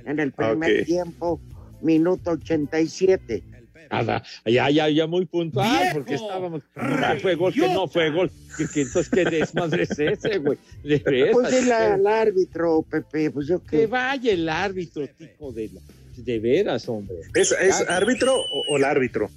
en 0.06 0.18
el 0.20 0.32
primer 0.32 0.84
tiempo, 0.84 1.40
minuto 1.82 2.30
87. 2.32 3.42
Nada, 3.90 4.22
ya, 4.44 4.70
ya, 4.70 4.88
ya 4.88 5.06
muy 5.06 5.26
puntual, 5.26 5.70
¡Viejo! 5.70 5.94
porque 5.94 6.14
estábamos. 6.14 6.62
Que 6.74 7.20
fue 7.20 7.34
gol, 7.34 7.52
que 7.52 7.68
no 7.68 7.86
fue 7.88 8.10
gol. 8.10 8.30
Que, 8.56 8.66
que 8.68 8.80
entonces, 8.82 9.10
¿qué 9.10 9.24
desmadre 9.24 9.82
es 9.84 9.98
ese, 9.98 10.38
güey? 10.38 10.58
De. 10.82 11.28
Pues 11.32 11.50
dile 11.50 11.72
al 11.74 12.06
árbitro, 12.06 12.82
Pepe, 12.82 13.30
pues 13.30 13.46
yo 13.48 13.62
Que 13.62 13.78
que 13.80 13.86
vaya 13.86 14.32
el 14.32 14.48
árbitro, 14.48 15.06
tipo 15.08 15.52
de 15.52 15.70
la. 15.72 15.80
De 16.16 16.38
veras, 16.38 16.88
hombre. 16.88 17.16
¿Es, 17.34 17.52
árbitro 17.88 18.34
o, 18.40 18.62
o 18.72 18.76
el 18.78 18.84
árbitro? 18.84 19.28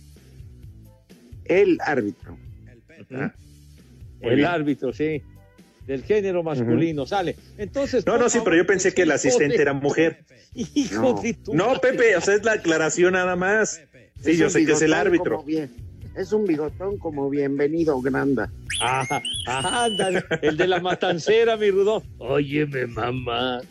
el 1.45 1.77
árbitro. 1.83 2.37
Ah, 3.11 3.33
El 4.21 4.35
bien. 4.35 4.47
árbitro, 4.47 4.93
sí. 4.93 5.21
Del 5.87 6.03
género 6.03 6.43
masculino, 6.43 7.05
sale. 7.07 7.35
Entonces. 7.57 8.05
No, 8.05 8.17
no, 8.19 8.29
sí, 8.29 8.39
pero 8.43 8.55
yo 8.55 8.65
pensé 8.67 8.93
que 8.93 9.01
el 9.01 9.11
asistente 9.11 9.55
de- 9.57 9.61
era 9.63 9.73
mujer. 9.73 10.23
Hijo 10.53 11.01
No. 11.01 11.21
de 11.21 11.33
tu. 11.33 11.53
No, 11.55 11.79
Pepe, 11.81 12.15
o 12.15 12.21
sea, 12.21 12.35
es 12.35 12.43
la 12.43 12.53
aclaración 12.53 13.13
nada 13.13 13.35
más. 13.35 13.81
Sí, 14.21 14.35
yo 14.37 14.49
sé 14.49 14.65
que 14.65 14.73
es 14.73 14.81
el 14.81 14.93
árbitro. 14.93 15.37
como 15.37 15.47
bien- 15.47 15.69
es 16.15 16.33
un 16.33 16.45
bigotón 16.45 16.97
como 16.97 17.29
bienvenido, 17.29 18.01
Granda. 18.01 18.49
Ah, 18.81 19.85
ándale, 19.85 20.23
el 20.41 20.57
de 20.57 20.67
la 20.67 20.79
matancera, 20.79 21.55
mi 21.55 21.69
rudo. 21.71 22.03
Óyeme, 22.17 22.87
mamá. 22.87 23.61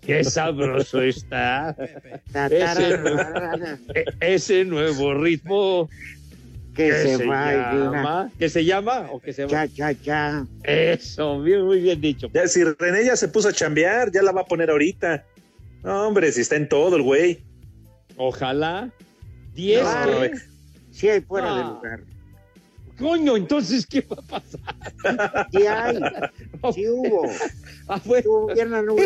Qué 0.00 0.24
sabroso 0.24 1.00
está. 1.02 1.76
ese 4.20 4.64
nuevo 4.64 5.14
ritmo 5.14 5.88
Que 6.74 6.88
que 6.88 6.92
se 6.92 7.16
se 7.18 7.26
vaya. 7.26 7.72
llama, 7.72 8.30
que 8.38 8.48
se 8.48 8.64
llama 8.64 9.08
o 9.10 9.20
que 9.20 9.32
se 9.32 9.44
va. 9.44 9.50
Cha, 9.50 9.68
cha, 9.68 9.94
cha. 10.02 10.46
Eso, 10.64 11.40
bien, 11.42 11.62
muy 11.64 11.80
bien 11.80 12.00
dicho. 12.00 12.28
Ya, 12.34 12.46
si 12.48 12.64
René 12.64 13.04
ya 13.04 13.16
se 13.16 13.28
puso 13.28 13.48
a 13.48 13.52
chambear, 13.52 14.10
ya 14.12 14.22
la 14.22 14.32
va 14.32 14.42
a 14.42 14.44
poner 14.44 14.70
ahorita. 14.70 15.24
No, 15.82 16.06
hombre, 16.08 16.32
si 16.32 16.40
está 16.42 16.56
en 16.56 16.68
todo 16.68 16.96
el 16.96 17.02
güey. 17.02 17.38
Ojalá. 18.16 18.90
Diez. 19.54 19.84
No, 19.84 20.20
¿qué? 20.20 20.32
Sí 20.90 21.08
hay 21.08 21.20
fuera 21.20 21.54
de 21.54 21.60
Ah. 21.62 21.68
lugar. 21.74 22.00
Coño, 22.98 23.36
entonces, 23.36 23.86
¿qué 23.86 24.00
va 24.00 24.16
a 24.18 24.22
pasar? 24.22 25.46
Sí 25.52 25.66
hay, 25.66 25.96
sí 26.74 26.88
hubo. 26.88 27.28
Ah, 27.88 28.00
bueno. 28.06 28.46
Anulado. 28.50 28.96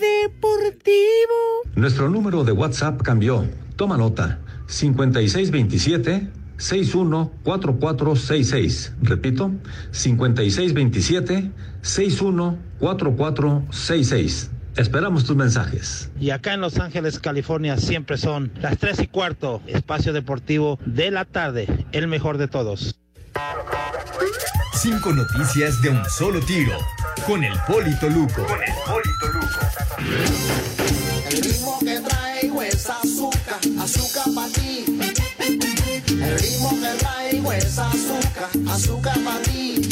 Deportivo. 0.00 1.62
Nuestro 1.76 2.10
número 2.10 2.44
de 2.44 2.52
WhatsApp 2.52 3.00
cambió. 3.02 3.46
Toma 3.76 3.96
nota. 3.96 4.38
5627 4.66 6.28
614466. 6.58 8.92
Repito, 9.02 9.50
5627 9.92 11.50
614466. 11.80 14.50
Esperamos 14.76 15.24
tus 15.24 15.36
mensajes. 15.36 16.10
Y 16.20 16.30
acá 16.30 16.52
en 16.52 16.60
Los 16.60 16.78
Ángeles, 16.78 17.18
California, 17.18 17.78
siempre 17.78 18.18
son 18.18 18.52
las 18.60 18.76
3 18.78 19.00
y 19.00 19.06
cuarto, 19.06 19.62
espacio 19.66 20.12
deportivo 20.12 20.78
de 20.84 21.10
la 21.10 21.24
tarde, 21.24 21.66
el 21.92 22.08
mejor 22.08 22.36
de 22.36 22.48
todos. 22.48 22.98
Cinco 24.74 25.12
noticias 25.12 25.80
de 25.80 25.88
un 25.90 26.04
solo 26.04 26.40
tiro. 26.40 26.76
Con 27.26 27.42
el 27.42 27.58
Polito 27.66 28.08
Luco. 28.08 28.46
El 31.30 31.42
ritmo 31.42 31.78
que 31.80 32.00
traigo 32.00 32.62
es 32.62 32.88
azúcar, 32.88 33.58
azúcar 33.80 34.24
para 34.34 34.48
ti. 34.52 34.84
El 36.08 36.38
ritmo 36.38 36.70
que 36.70 36.98
traigo 36.98 37.52
es 37.52 37.78
azúcar, 37.78 38.50
azúcar 38.68 39.18
para 39.24 39.42
ti. 39.42 39.88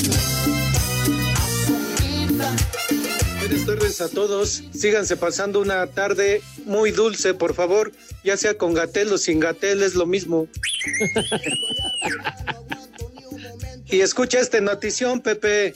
Azuquita. 1.35 3.04
Buenas 3.47 3.67
tardes 3.67 4.01
a 4.01 4.09
todos. 4.09 4.63
Síganse 4.73 5.19
pasando 5.19 5.61
una 5.61 5.87
tarde 5.87 6.41
muy 6.65 6.93
dulce, 6.93 7.35
por 7.35 7.53
favor. 7.53 7.93
Ya 8.25 8.39
sea 8.39 8.57
con 8.57 8.73
gatel 8.73 9.13
o 9.13 9.19
sin 9.19 9.39
gatel, 9.39 9.83
es 9.83 9.95
lo 9.95 10.07
mismo. 10.07 10.49
y 13.91 14.01
escucha 14.01 14.41
esta 14.41 14.63
notición, 14.63 15.21
Pepe. 15.21 15.75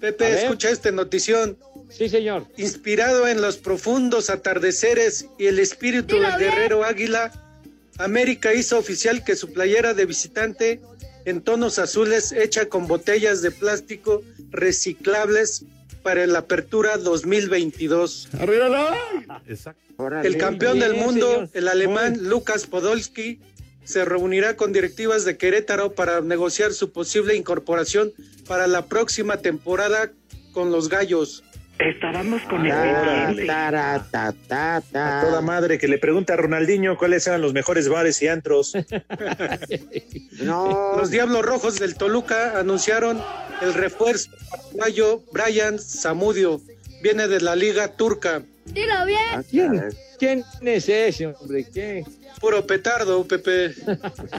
Pepe, 0.00 0.42
escucha 0.42 0.70
esta 0.70 0.90
notición. 0.90 1.56
Sí, 1.88 2.08
señor. 2.08 2.48
Inspirado 2.56 3.28
en 3.28 3.42
los 3.42 3.58
profundos 3.58 4.28
atardeceres 4.28 5.26
y 5.38 5.46
el 5.46 5.60
espíritu 5.60 6.16
del 6.16 6.36
guerrero 6.36 6.82
águila, 6.82 7.30
América 7.98 8.52
hizo 8.54 8.76
oficial 8.76 9.22
que 9.22 9.36
su 9.36 9.52
playera 9.52 9.94
de 9.94 10.04
visitante 10.04 10.80
en 11.26 11.42
tonos 11.42 11.78
azules 11.78 12.32
hecha 12.32 12.68
con 12.68 12.88
botellas 12.88 13.40
de 13.40 13.52
plástico 13.52 14.24
reciclables 14.50 15.64
para 16.08 16.26
la 16.26 16.38
apertura 16.38 16.96
2022. 16.96 18.30
Órale. 19.98 20.26
El 20.26 20.38
campeón 20.38 20.78
del 20.78 20.94
mundo, 20.94 21.30
señor. 21.32 21.50
el 21.52 21.68
alemán 21.68 22.16
Lucas 22.22 22.66
Podolski, 22.66 23.40
se 23.84 24.06
reunirá 24.06 24.56
con 24.56 24.72
directivas 24.72 25.26
de 25.26 25.36
Querétaro 25.36 25.92
para 25.92 26.22
negociar 26.22 26.72
su 26.72 26.92
posible 26.92 27.36
incorporación 27.36 28.14
para 28.46 28.66
la 28.66 28.86
próxima 28.86 29.36
temporada 29.36 30.10
con 30.52 30.72
los 30.72 30.88
Gallos. 30.88 31.44
Estábamos 31.78 32.42
con 32.42 32.66
el 32.66 32.72
pendiente. 32.72 33.50
A 33.52 35.22
toda 35.22 35.40
madre 35.40 35.78
que 35.78 35.86
le 35.86 35.98
pregunta 35.98 36.34
a 36.34 36.36
Ronaldinho 36.36 36.98
cuáles 36.98 37.26
eran 37.26 37.40
los 37.40 37.52
mejores 37.52 37.88
bares 37.88 38.20
y 38.22 38.28
antros. 38.28 38.72
Los 40.40 41.10
Diablos 41.10 41.42
Rojos 41.42 41.78
del 41.78 41.94
Toluca 41.94 42.58
anunciaron 42.58 43.22
el 43.62 43.74
refuerzo 43.74 44.30
paraguayo 44.50 45.22
Brian 45.32 45.78
Zamudio. 45.78 46.60
Viene 47.00 47.28
de 47.28 47.40
la 47.40 47.54
Liga 47.54 47.92
Turca. 47.92 48.42
Dilo 48.64 49.06
bien. 49.06 49.44
¿Quién, 49.48 49.84
¿Quién 50.18 50.44
es 50.62 50.88
ese, 50.88 51.26
hombre? 51.26 51.64
¿Qué? 51.72 52.04
Puro 52.40 52.66
petardo, 52.66 53.24
Pepe. 53.26 53.74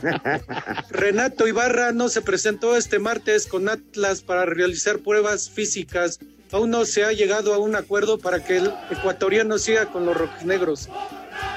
Renato 0.90 1.48
Ibarra 1.48 1.94
no 1.94 2.10
se 2.10 2.22
presentó 2.22 2.76
este 2.76 3.00
martes 3.00 3.48
con 3.48 3.70
Atlas 3.70 4.22
para 4.22 4.46
realizar 4.46 5.00
pruebas 5.00 5.50
físicas. 5.50 6.20
Aún 6.52 6.72
no 6.72 6.86
se 6.86 7.04
ha 7.04 7.12
llegado 7.12 7.54
a 7.54 7.60
un 7.60 7.76
acuerdo 7.76 8.18
para 8.18 8.44
que 8.44 8.58
el 8.58 8.74
ecuatoriano 8.90 9.58
siga 9.58 9.86
con 9.88 10.06
los 10.06 10.18
rojinegros. 10.18 10.90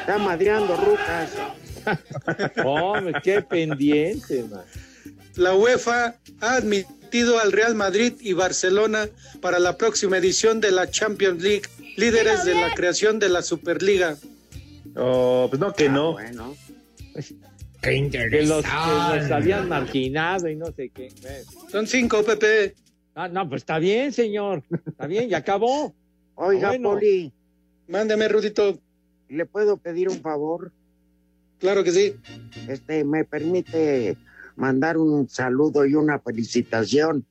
Está 0.00 0.18
madreando 0.18 0.76
rucas. 0.76 1.30
Hombre, 2.64 3.14
qué 3.22 3.42
pendiente, 3.42 4.44
man. 4.44 4.62
La 5.36 5.54
UEFA 5.54 6.16
ha 6.40 6.54
admitido 6.56 7.38
al 7.40 7.52
Real 7.52 7.74
Madrid 7.74 8.14
y 8.20 8.34
Barcelona 8.34 9.08
para 9.40 9.58
la 9.58 9.78
próxima 9.78 10.18
edición 10.18 10.60
de 10.60 10.72
la 10.72 10.90
Champions 10.90 11.42
League, 11.42 11.62
líderes 11.96 12.44
de 12.44 12.54
la 12.54 12.74
creación 12.74 13.18
de 13.18 13.30
la 13.30 13.42
Superliga. 13.42 14.16
Oh, 14.94 15.46
pues 15.48 15.58
no, 15.58 15.72
que 15.72 15.88
no. 15.88 16.16
Que 17.80 18.42
los, 18.46 18.62
que 18.64 19.20
los 19.20 19.30
habían 19.30 19.68
marginado 19.68 20.48
y 20.48 20.56
no 20.56 20.66
sé 20.66 20.90
qué. 20.90 21.12
Son 21.70 21.86
cinco, 21.86 22.22
Pepe. 22.22 22.74
Ah, 23.14 23.28
no, 23.28 23.48
pues 23.48 23.62
está 23.62 23.78
bien, 23.78 24.12
señor. 24.12 24.62
Está 24.86 25.06
bien, 25.06 25.28
ya 25.28 25.38
acabó. 25.38 25.94
Oiga, 26.34 26.68
Bueno. 26.68 26.94
Poli, 26.94 27.32
Mándeme, 27.88 28.28
Rudito. 28.28 28.78
¿le 29.28 29.46
puedo 29.46 29.76
pedir 29.78 30.08
un 30.08 30.20
favor? 30.20 30.72
Claro 31.58 31.84
que 31.84 31.92
sí. 31.92 32.14
Este, 32.68 33.04
¿me 33.04 33.24
permite 33.24 34.16
mandar 34.56 34.98
un 34.98 35.28
saludo 35.28 35.86
y 35.86 35.94
una 35.94 36.18
felicitación 36.18 37.24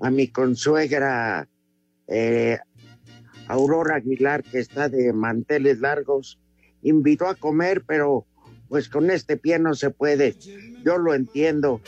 a 0.00 0.10
mi 0.10 0.28
consuegra 0.28 1.48
eh, 2.06 2.58
Aurora 3.48 3.96
Aguilar, 3.96 4.42
que 4.42 4.58
está 4.58 4.88
de 4.88 5.12
manteles 5.12 5.80
largos? 5.80 6.38
Invitó 6.82 7.26
a 7.26 7.34
comer, 7.34 7.82
pero 7.86 8.26
pues 8.68 8.88
con 8.88 9.10
este 9.10 9.36
pie 9.36 9.58
no 9.58 9.74
se 9.74 9.90
puede. 9.90 10.34
Yo 10.84 10.96
lo 10.98 11.14
entiendo. 11.14 11.80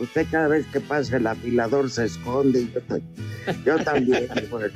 Usted 0.00 0.26
cada 0.30 0.48
vez 0.48 0.66
que 0.72 0.80
pasa 0.80 1.18
el 1.18 1.26
afilador 1.26 1.90
se 1.90 2.06
esconde. 2.06 2.62
y 2.62 2.72
Yo, 2.72 2.80
ta- 2.80 3.00
yo 3.66 3.78
también. 3.84 4.26
pues. 4.48 4.72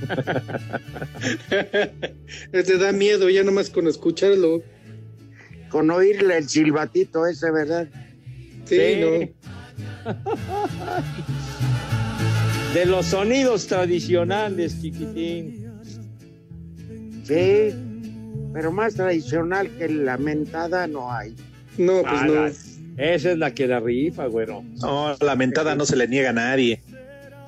Te 2.66 2.78
da 2.78 2.92
miedo 2.92 3.28
ya 3.30 3.42
nomás 3.42 3.70
con 3.70 3.86
escucharlo. 3.88 4.62
Con 5.70 5.90
oírle 5.90 6.36
el 6.36 6.48
silbatito 6.48 7.26
ese, 7.26 7.50
¿verdad? 7.50 7.88
Sí, 8.66 8.76
no. 9.00 9.08
De 12.74 12.86
los 12.86 13.06
sonidos 13.06 13.66
tradicionales, 13.66 14.80
chiquitín. 14.80 15.64
Sí, 17.24 17.72
pero 18.52 18.70
más 18.72 18.94
tradicional 18.94 19.68
que 19.78 19.88
la 19.88 20.18
mentada 20.18 20.86
no 20.86 21.10
hay. 21.12 21.34
No, 21.78 22.02
pues 22.02 22.22
no. 22.22 22.73
Esa 22.96 23.32
es 23.32 23.38
la 23.38 23.52
que 23.52 23.66
la 23.66 23.80
rifa, 23.80 24.26
güero. 24.26 24.62
No, 24.80 25.16
la 25.20 25.36
mentada 25.36 25.74
no 25.74 25.84
se 25.84 25.96
le 25.96 26.06
niega 26.06 26.30
a 26.30 26.32
nadie. 26.32 26.80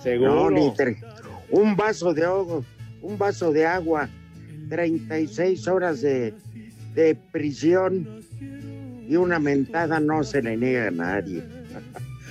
Seguro. 0.02 0.50
No, 0.50 0.50
ni 0.50 0.72
un 1.50 1.76
vaso 1.76 2.12
de 2.12 2.24
agua, 2.24 2.62
un 3.02 3.18
vaso 3.18 3.52
de 3.52 3.66
agua, 3.66 4.08
36 4.68 5.68
horas 5.68 6.00
de, 6.00 6.34
de 6.94 7.14
prisión 7.14 8.22
y 9.08 9.16
una 9.16 9.38
mentada 9.38 10.00
no 10.00 10.24
se 10.24 10.42
le 10.42 10.56
niega 10.56 10.88
a 10.88 10.90
nadie. 10.90 11.44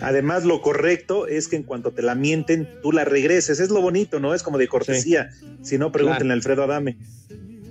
Además, 0.02 0.44
lo 0.44 0.62
correcto 0.62 1.28
es 1.28 1.48
que 1.48 1.56
en 1.56 1.64
cuanto 1.64 1.92
te 1.92 2.02
la 2.02 2.16
mienten, 2.16 2.68
tú 2.82 2.92
la 2.92 3.06
regreses. 3.06 3.62
Es 3.62 3.70
lo 3.70 3.82
bonito, 3.82 4.20
¿no? 4.20 4.34
Es 4.34 4.44
como 4.44 4.58
de 4.58 4.68
cortesía. 4.68 5.30
Si 5.62 5.78
no, 5.78 5.92
pregúntenle 5.92 6.34
a 6.34 6.36
Alfredo 6.36 6.64
Adame. 6.64 6.98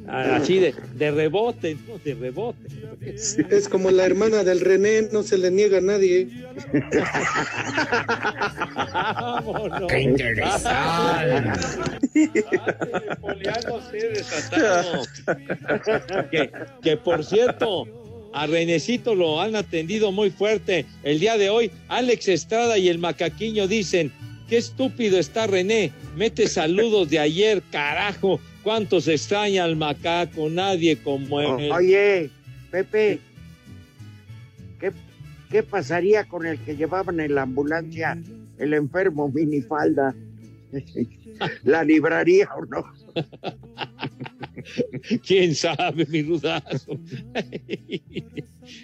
Ah, 0.06 0.36
Así 0.36 0.58
de, 0.58 0.74
de 0.94 1.10
rebote, 1.10 1.76
¿no? 1.88 1.98
De 1.98 2.14
rebote. 2.14 2.68
Es 3.50 3.68
como 3.68 3.90
la 3.90 4.04
hermana 4.04 4.44
del 4.44 4.60
René, 4.60 5.08
no 5.12 5.22
se 5.22 5.38
le 5.38 5.50
niega 5.50 5.78
a 5.78 5.80
nadie. 5.80 6.28
Vámonos. 8.92 9.90
Qué 9.90 10.00
interesante. 10.00 10.70
que, 16.30 16.50
que 16.82 16.96
por 16.96 17.24
cierto, 17.24 17.86
a 18.32 18.46
Renecito 18.46 19.14
lo 19.14 19.40
han 19.40 19.56
atendido 19.56 20.12
muy 20.12 20.30
fuerte. 20.30 20.86
El 21.02 21.20
día 21.20 21.38
de 21.38 21.50
hoy, 21.50 21.70
Alex 21.88 22.28
Estrada 22.28 22.78
y 22.78 22.88
el 22.88 22.98
macaquiño 22.98 23.66
dicen, 23.68 24.12
qué 24.48 24.58
estúpido 24.58 25.18
está 25.18 25.46
René, 25.46 25.92
mete 26.16 26.48
saludos 26.48 27.08
de 27.10 27.18
ayer, 27.18 27.62
carajo. 27.70 28.40
¿Cuánto 28.64 29.00
se 29.02 29.12
extraña 29.12 29.62
al 29.64 29.76
macaco? 29.76 30.48
Nadie 30.48 30.96
como 30.96 31.40
él. 31.40 31.70
Oye, 31.70 32.30
Pepe, 32.70 33.20
¿qué, 34.80 34.90
qué 35.50 35.62
pasaría 35.62 36.24
con 36.24 36.46
el 36.46 36.58
que 36.58 36.74
llevaban 36.74 37.20
en 37.20 37.34
la 37.34 37.42
ambulancia 37.42 38.18
el 38.58 38.72
enfermo 38.72 39.28
minifalda? 39.28 40.14
¿La 41.64 41.84
libraría 41.84 42.48
o 42.56 42.64
no? 42.64 42.84
¿Quién 45.26 45.54
sabe, 45.54 46.06
mi 46.06 46.22
rudazo? 46.22 46.98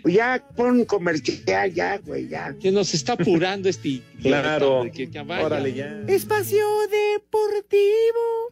Ya 0.05 0.45
pon 0.57 0.85
comercial, 0.85 1.73
ya, 1.73 1.99
güey, 1.99 2.29
ya. 2.29 2.55
Que 2.61 2.71
nos 2.71 2.93
está 2.95 3.15
apurando 3.15 3.69
este. 3.69 4.03
Claro. 4.21 4.85
Que, 4.93 5.11
que. 5.11 5.21
Órale, 5.21 5.73
ya. 5.73 6.03
Espacio 6.07 6.67
Deportivo. 6.91 8.51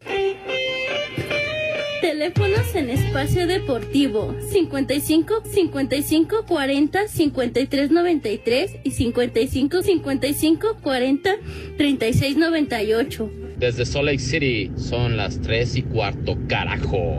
Teléfonos 2.00 2.74
en 2.76 2.90
espacio 2.90 3.48
deportivo 3.48 4.32
55 4.52 5.42
55 5.44 6.46
40 6.46 7.08
53 7.08 7.90
93 7.90 8.70
y 8.84 8.90
55 8.92 9.82
55 9.82 10.76
40 10.80 11.36
36 11.76 12.36
98. 12.36 13.47
Desde 13.58 13.84
Salt 13.84 14.04
Lake 14.04 14.20
City 14.20 14.70
son 14.76 15.16
las 15.16 15.40
tres 15.40 15.74
y 15.74 15.82
cuarto, 15.82 16.38
carajo. 16.46 17.16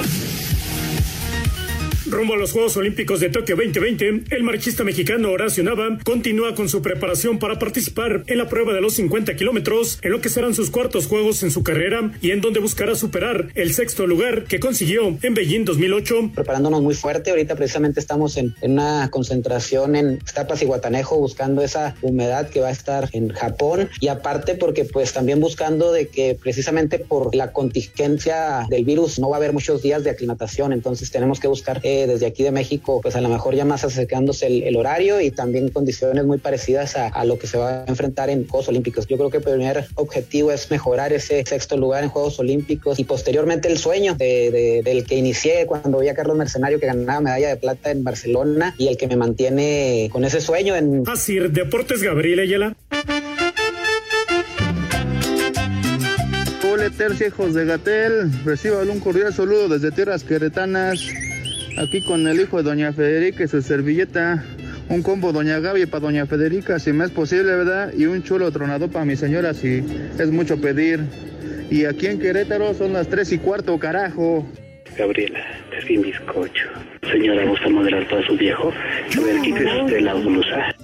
Rumbo 2.10 2.34
a 2.34 2.38
los 2.38 2.53
Juegos 2.53 2.76
Olímpicos 2.76 3.20
de 3.20 3.30
Tokio 3.30 3.55
2020, 3.55 4.36
el 4.36 4.43
marchista 4.43 4.84
mexicano 4.84 5.32
Horacio 5.32 5.64
Nava 5.64 5.99
continúa 6.03 6.55
con 6.55 6.68
su 6.68 6.82
preparación 6.82 7.38
para 7.38 7.60
participar 7.60 8.24
en 8.26 8.39
la 8.39 8.49
prueba 8.49 8.74
de 8.74 8.82
los 8.82 8.95
50 8.95 9.36
kilómetros, 9.36 9.99
en 10.01 10.12
lo 10.12 10.20
que 10.20 10.30
serán 10.30 10.55
sus 10.55 10.72
cuartos 10.72 11.05
Juegos 11.05 11.43
en 11.43 11.51
su 11.51 11.62
carrera 11.62 12.12
y 12.20 12.32
en 12.32 12.41
donde 12.41 12.60
buscará 12.60 12.95
superar 12.95 13.49
el 13.53 13.74
sexto 13.74 14.07
lugar 14.07 14.45
que 14.45 14.60
consiguió 14.60 15.20
en 15.22 15.34
Beijing 15.36 15.66
2008. 15.66 16.32
preparándonos 16.34 16.82
muy 16.82 16.95
fuerte. 16.95 17.30
Ahorita 17.30 17.55
precisamente 17.55 17.99
estamos 17.99 18.38
en, 18.38 18.55
una 18.64 19.10
concentración 19.12 19.95
en 19.95 20.18
Tapas 20.34 20.64
y 20.64 20.66
Guatanejo 20.66 21.18
buscando 21.18 21.62
esa 21.62 21.95
humedad 22.01 22.49
que 22.49 22.60
va 22.60 22.70
a 22.70 22.72
estar 22.72 23.07
en 23.12 23.30
Japón 23.30 23.88
y 23.99 24.07
aparte 24.07 24.55
porque 24.55 24.84
pues 24.84 25.14
también 25.14 25.39
buscando 25.39 25.91
de 25.91 26.07
que 26.07 26.36
precisamente 26.41 26.97
por 26.97 27.36
la 27.36 27.51
contingencia 27.51 28.66
del 28.68 28.84
virus 28.84 29.20
no 29.20 29.30
va 29.30 29.36
a 29.36 29.38
haber 29.38 29.53
muchos 29.53 29.84
días 29.84 30.03
de 30.03 30.10
aclimatación, 30.10 30.74
entonces 30.74 31.12
tenemos 31.12 31.39
que 31.39 31.47
buscar 31.47 31.80
eh, 31.84 31.99
desde 32.08 32.26
aquí 32.26 32.43
de 32.43 32.52
México 32.52 33.00
pues 33.02 33.16
a 33.16 33.22
lo 33.22 33.30
mejor 33.30 33.56
ya 33.56 33.66
más 33.66 33.84
acercándose 33.84 34.47
el, 34.47 34.64
el 34.64 34.76
horario 34.76 35.20
y 35.22 35.32
también 35.32 35.70
condiciones 35.70 36.26
muy 36.26 36.38
parecidas 36.38 36.95
a, 36.95 37.08
a 37.08 37.26
lo 37.26 37.38
que 37.39 37.47
se 37.47 37.58
va 37.58 37.84
a 37.84 37.86
enfrentar 37.88 38.30
en 38.30 38.47
Juegos 38.47 38.68
Olímpicos. 38.70 39.08
Yo 39.08 39.18
creo 39.18 39.30
que 39.30 39.38
el 39.38 39.43
primer 39.43 39.86
objetivo 39.95 40.52
es 40.52 40.70
mejorar 40.72 41.14
ese 41.14 41.43
sexto 41.45 41.78
lugar 41.78 42.04
en 42.04 42.10
Juegos 42.10 42.39
Olímpicos 42.39 43.00
y 43.00 43.04
posteriormente 43.04 43.68
el 43.68 43.78
sueño 43.78 44.16
de- 44.16 44.52
de- 44.52 44.82
del 44.84 45.06
que 45.06 45.16
inicié 45.16 45.66
cuando 45.66 46.00
vi 46.00 46.08
a 46.10 46.14
Carlos 46.14 46.38
Mercenario 46.38 46.80
que 46.80 46.86
ganaba 46.88 47.22
medalla 47.22 47.50
de 47.50 47.58
plata 47.58 47.91
en 47.91 48.04
Barcelona 48.04 48.76
y 48.78 48.88
el 48.88 48.97
que 48.97 49.08
me 49.08 49.16
mantiene 49.16 50.10
con 50.12 50.24
ese 50.26 50.41
sueño 50.41 50.76
en 50.76 51.04
Así, 51.08 51.38
Deportes 51.39 52.02
Gabriel 52.04 52.39
Ayala. 52.39 52.76
Hola, 56.72 56.89
tercia, 56.91 57.28
hijos 57.28 57.54
de 57.56 57.66
Gatel. 57.66 58.32
Reciban 58.45 58.89
un 58.89 59.00
cordial 59.00 59.34
saludo 59.34 59.68
desde 59.70 59.91
tierras 59.91 60.24
queretanas. 60.24 61.00
Aquí 61.78 62.01
con 62.01 62.28
el 62.28 62.41
hijo 62.41 62.57
de 62.57 62.63
Doña 62.63 62.93
Federica 62.93 63.43
y 63.43 63.47
su 63.47 63.61
servilleta. 63.61 64.43
Un 64.89 65.03
combo 65.03 65.32
Doña 65.32 65.59
Gaby 65.59 65.86
para 65.86 66.01
Doña 66.01 66.26
Federica, 66.26 66.80
si 66.80 66.91
me 66.91 67.05
es 67.05 67.11
posible, 67.11 67.55
¿verdad? 67.55 67.93
Y 67.95 68.05
un 68.05 68.24
chulo 68.24 68.51
tronado 68.51 68.89
para 68.89 69.05
mi 69.05 69.15
señora, 69.15 69.53
si 69.53 69.84
es 70.17 70.32
mucho 70.32 70.59
pedir. 70.59 71.01
Y 71.70 71.86
aquí 71.86 72.07
en 72.07 72.20
Querétaro 72.20 72.74
son 72.74 72.93
las 72.93 73.07
tres 73.07 73.32
y 73.32 73.38
cuarto, 73.38 73.78
carajo. 73.78 74.45
Gabriela, 74.97 75.39
te 75.70 75.86
vi 75.86 75.97
bizcocho. 75.97 76.67
Señora, 77.11 77.45
¿gusta 77.45 77.70
moderar 77.70 78.07
todo 78.07 78.24
su 78.24 78.36
viejo? 78.36 78.74
A 79.15 79.22
ver, 79.22 79.41
quítese 79.41 79.82
usted 79.84 80.01
la 80.01 80.15
blusa. 80.15 80.76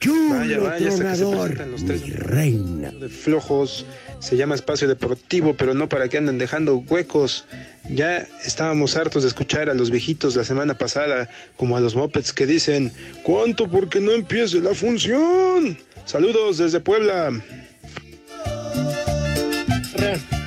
Chulo 0.00 0.36
vaya, 0.36 0.56
hasta 0.56 0.78
que 0.78 0.90
se 0.90 0.96
tronador, 0.98 1.38
presentan 1.40 1.70
los 1.72 1.84
tres 1.84 2.06
mi 2.06 2.12
reina. 2.12 2.90
de 2.92 3.08
flojos. 3.08 3.84
Se 4.20 4.36
llama 4.36 4.54
espacio 4.54 4.88
deportivo, 4.88 5.54
pero 5.54 5.74
no 5.74 5.88
para 5.88 6.08
que 6.08 6.18
anden 6.18 6.38
dejando 6.38 6.78
huecos. 6.78 7.46
Ya 7.88 8.26
estábamos 8.44 8.96
hartos 8.96 9.22
de 9.22 9.28
escuchar 9.28 9.70
a 9.70 9.74
los 9.74 9.90
viejitos 9.90 10.36
la 10.36 10.44
semana 10.44 10.76
pasada, 10.76 11.28
como 11.56 11.76
a 11.76 11.80
los 11.80 11.94
mopeds 11.94 12.32
que 12.32 12.46
dicen, 12.46 12.92
¿cuánto 13.22 13.68
porque 13.68 14.00
no 14.00 14.12
empiece 14.12 14.60
la 14.60 14.74
función? 14.74 15.78
Saludos 16.04 16.58
desde 16.58 16.80
Puebla. 16.80 17.32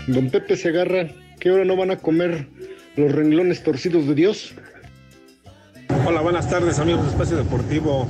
Don 0.08 0.30
Pepe 0.30 0.58
Segarra, 0.58 1.08
¿qué 1.40 1.52
hora 1.52 1.64
no 1.64 1.76
van 1.76 1.92
a 1.92 1.98
comer 1.98 2.48
los 2.96 3.12
renglones 3.12 3.64
torcidos 3.64 4.08
de 4.08 4.16
Dios? 4.16 4.54
Hola, 6.06 6.22
buenas 6.22 6.50
tardes 6.50 6.80
amigos 6.80 7.04
de 7.04 7.12
Espacio 7.12 7.38
Deportivo. 7.38 8.08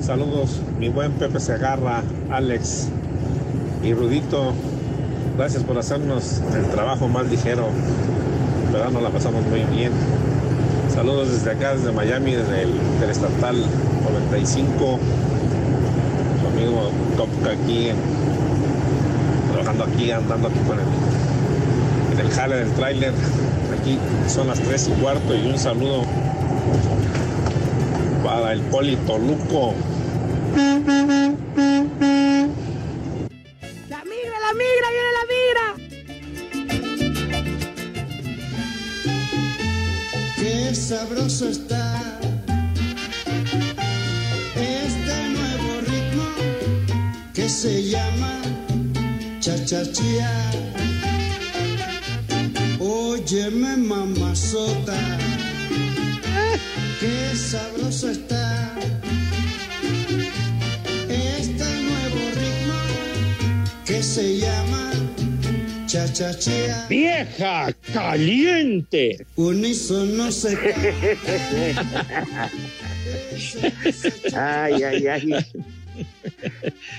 Saludos, 0.00 0.60
mi 0.78 0.88
buen 0.88 1.12
Pepe 1.12 1.40
Segarra, 1.40 2.02
Alex 2.30 2.88
y 3.82 3.94
Rudito. 3.94 4.54
Gracias 5.38 5.62
por 5.62 5.78
hacernos 5.78 6.42
el 6.52 6.66
trabajo 6.66 7.06
más 7.06 7.24
ligero, 7.30 7.68
pero 8.72 8.90
nos 8.90 9.00
la 9.00 9.10
pasamos 9.10 9.46
muy 9.46 9.60
bien. 9.72 9.92
Saludos 10.92 11.30
desde 11.30 11.52
acá, 11.52 11.76
desde 11.76 11.92
Miami, 11.92 12.32
desde 12.32 12.64
el 12.64 12.70
Interestatal 12.70 13.54
95. 14.32 14.98
Su 16.40 16.46
amigo 16.48 16.90
Topka 17.16 17.52
aquí, 17.52 17.90
trabajando 19.52 19.84
aquí, 19.84 20.10
andando 20.10 20.48
aquí 20.48 20.58
con 20.66 20.80
el, 20.80 20.86
en 22.14 22.26
el 22.26 22.32
jale 22.32 22.56
del 22.56 22.72
tráiler. 22.72 23.12
Aquí 23.80 23.96
son 24.26 24.48
las 24.48 24.58
3 24.58 24.88
y 24.88 25.00
cuarto 25.00 25.36
y 25.36 25.46
un 25.46 25.56
saludo 25.56 26.02
para 28.24 28.54
el 28.54 28.60
Polito 28.62 29.18
Luco. 29.18 29.72
Está 41.46 42.18
este 44.56 45.28
nuevo 45.28 45.80
ritmo 45.82 46.24
que 47.32 47.48
se 47.48 47.88
llama 47.90 48.40
chachachía. 49.38 50.30
Óyeme 52.80 53.76
mamazota, 53.76 54.98
qué 56.98 57.36
sabroso 57.36 58.10
está 58.10 58.72
este 61.08 61.64
nuevo 61.88 62.20
ritmo 62.34 62.80
que 63.84 64.02
se 64.02 64.38
llama 64.38 64.90
chachachía. 65.86 66.86
¡Vieja 66.88 67.68
caliente! 68.00 69.26
Unísono 69.36 70.32
se 70.32 70.56
Ay, 74.34 74.82
ay, 74.82 75.06
ay. 75.06 75.32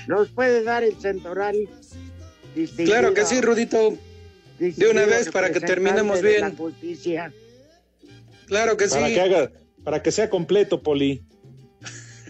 ¿Nos 0.07 0.29
puede 0.29 0.63
dar 0.63 0.83
el 0.83 0.95
centoral? 0.99 1.55
distinguido- 2.55 2.91
Claro 2.99 3.13
que 3.13 3.25
sí, 3.25 3.41
Rudito. 3.41 3.97
De 4.59 4.89
una 4.89 5.05
vez 5.05 5.29
para 5.29 5.51
que 5.51 5.59
terminemos 5.61 6.21
bien. 6.21 6.55
Claro 8.47 8.75
que 8.77 8.87
sí. 8.89 8.95
Para 8.95 9.07
que 9.07 9.21
haga, 9.21 9.51
para 9.83 10.01
que 10.03 10.11
sea 10.11 10.29
completo, 10.29 10.81
Poli. 10.81 11.21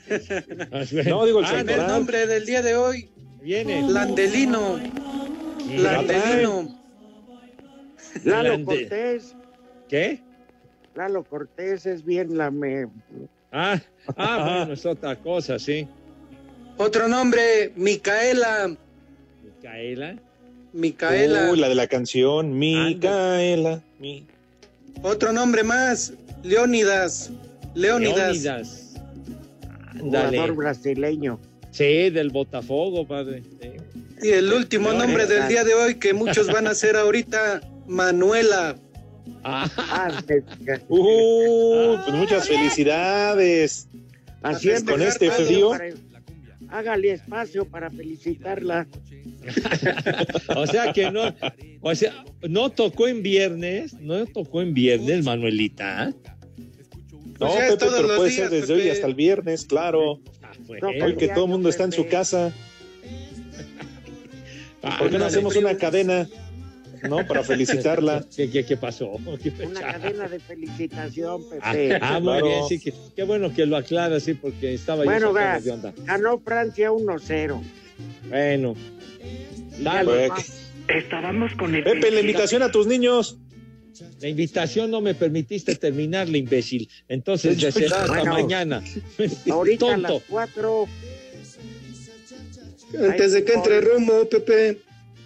No, 1.05 1.23
digo 1.25 1.39
el 1.39 1.45
Ah, 1.45 1.59
el 1.59 1.87
nombre 1.87 2.25
del 2.25 2.43
día 2.43 2.63
de 2.63 2.75
hoy. 2.75 3.09
Viene. 3.43 3.83
Landelino. 3.87 4.79
Landelino. 5.77 6.78
Lalo. 8.23 8.63
Cortés. 8.65 9.35
¿Qué? 9.87 10.21
Lalo 10.95 11.23
Cortés 11.23 11.85
es 11.85 12.03
bien 12.03 12.37
la 12.37 12.51
me... 12.51 12.87
Ah, 13.51 13.81
ah, 14.15 14.57
bueno, 14.57 14.73
es 14.73 14.85
otra 14.85 15.15
cosa, 15.15 15.57
sí. 15.57 15.87
Otro 16.77 17.07
nombre, 17.07 17.71
Micaela. 17.75 18.75
Micaela. 19.43 20.15
Micaela. 20.71 21.51
Uy, 21.51 21.59
la 21.59 21.67
de 21.67 21.75
la 21.75 21.87
canción, 21.87 22.57
Micaela. 22.57 23.81
Mi... 23.99 24.25
Otro 25.01 25.33
nombre 25.33 25.63
más, 25.63 26.13
Leónidas. 26.43 27.31
Leónidas. 27.75 28.43
Leónidas. 28.43 28.95
Jugador 29.99 30.55
brasileño. 30.55 31.39
Sí, 31.71 32.09
del 32.09 32.29
Botafogo, 32.29 33.07
padre. 33.07 33.43
Sí. 33.61 33.71
Y 34.21 34.29
el 34.29 34.51
último 34.53 34.89
Leónidas. 34.89 35.07
nombre 35.07 35.25
del 35.27 35.47
día 35.47 35.63
de 35.63 35.73
hoy 35.73 35.95
que 35.95 36.13
muchos 36.13 36.47
van 36.47 36.67
a 36.67 36.71
hacer 36.71 36.95
ahorita, 36.95 37.61
Manuela. 37.89 38.75
Ah, 39.43 39.69
Uh, 40.87 41.97
pues 42.05 42.15
muchas 42.15 42.47
felicidades. 42.47 43.87
Así 44.41 44.69
es, 44.69 44.83
con 44.83 45.01
este 45.01 45.29
frío. 45.31 45.71
para- 45.71 45.89
Hágale 46.71 47.11
espacio 47.13 47.65
para 47.65 47.89
felicitarla. 47.89 48.87
O 50.55 50.67
sea 50.67 50.91
que 50.93 51.09
no, 51.09 51.33
o 51.81 51.95
sea, 51.95 52.23
no 52.47 52.69
tocó 52.69 53.07
en 53.07 53.23
viernes, 53.23 53.93
no 53.93 54.25
tocó 54.27 54.61
en 54.61 54.73
viernes, 54.73 55.23
Manuelita. 55.25 56.07
No, 57.39 57.47
Pues 57.47 57.53
Pepe, 57.69 57.85
pero 57.95 58.07
puede 58.17 58.29
días, 58.29 58.33
ser 58.35 58.49
desde 58.49 58.67
Pepe. 58.73 58.81
hoy 58.83 58.89
hasta 58.89 59.07
el 59.07 59.15
viernes, 59.15 59.65
claro. 59.65 60.19
bueno. 60.67 60.89
Hoy 61.03 61.15
que 61.15 61.29
todo 61.29 61.45
el 61.45 61.51
mundo 61.51 61.69
está 61.69 61.85
en 61.85 61.91
su 61.93 62.07
casa. 62.07 62.53
¿Por 64.99 65.09
qué 65.09 65.17
no 65.17 65.25
hacemos 65.25 65.55
una 65.55 65.75
cadena? 65.77 66.27
¿No? 67.07 67.25
Para 67.27 67.43
felicitarla. 67.43 68.25
¿Qué, 68.35 68.49
qué, 68.49 68.65
qué 68.65 68.77
pasó? 68.77 69.11
¿Qué 69.41 69.53
Una 69.65 69.79
cadena 69.81 70.27
de 70.27 70.39
felicitación, 70.39 71.43
Ah, 71.61 71.71
Pepe. 71.73 71.99
ah, 72.01 72.19
muy 72.19 72.41
bien, 72.41 72.63
sí, 72.67 72.79
que, 72.79 72.93
qué 73.15 73.23
bueno 73.23 73.53
que 73.53 73.65
lo 73.65 73.77
aclara, 73.77 74.19
sí, 74.19 74.33
porque 74.33 74.73
estaba 74.73 75.03
yo 75.05 75.09
Bueno, 75.11 75.33
de 75.33 75.71
onda. 75.71 75.93
ganó 76.05 76.39
Francia 76.39 76.91
1-0. 76.91 77.61
Bueno. 78.29 78.75
Dale. 79.79 80.27
lo- 80.27 80.35
Estábamos 80.87 81.53
con 81.53 81.75
el. 81.75 81.83
Pepe, 81.83 82.09
la 82.11 82.21
invitación 82.21 82.63
a 82.63 82.71
tus 82.71 82.87
niños. 82.87 83.37
La 84.21 84.27
invitación 84.29 84.89
no 84.89 85.01
me 85.01 85.13
permitiste 85.13 85.75
terminarla, 85.75 86.37
imbécil. 86.37 86.89
Entonces, 87.07 87.57
ya 87.57 87.71
será 87.71 88.01
hasta 88.03 88.07
Bueno, 88.07 88.33
mañana. 88.33 88.81
Ahorita 89.51 89.93
a 89.93 89.97
las 89.97 90.13
4. 90.29 90.87
Antes 93.07 93.33
de 93.33 93.43
que 93.43 93.53
entre 93.53 93.81
Romo, 93.81 94.25
Pepe. 94.29 94.79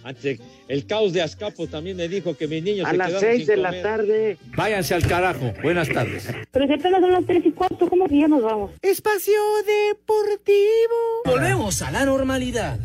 Antes, 0.04 0.38
el 0.68 0.86
caos 0.86 1.14
de 1.14 1.22
Azcapo 1.22 1.66
también 1.66 1.96
me 1.96 2.08
dijo 2.08 2.36
que 2.36 2.46
mis 2.46 2.62
niños 2.62 2.86
A 2.86 2.90
se 2.90 2.96
las 2.98 3.06
quedaron 3.08 3.30
6 3.30 3.38
sin 3.38 3.46
de 3.46 3.56
la 3.56 3.82
tarde. 3.82 4.36
Váyanse 4.54 4.94
al 4.94 5.06
carajo. 5.06 5.54
Buenas 5.62 5.88
tardes. 5.88 6.28
Pero 6.52 6.66
si 6.66 6.72
apenas 6.74 7.00
son 7.00 7.12
las 7.12 7.24
tres 7.24 7.42
y 7.46 7.50
cuarto, 7.52 7.88
¿cómo 7.88 8.06
que 8.06 8.18
ya 8.18 8.28
nos 8.28 8.42
vamos? 8.42 8.72
Espacio 8.82 9.40
Deportivo. 9.66 10.52
Volvemos 11.24 11.80
a 11.80 11.90
la 11.90 12.04
normalidad. 12.04 12.78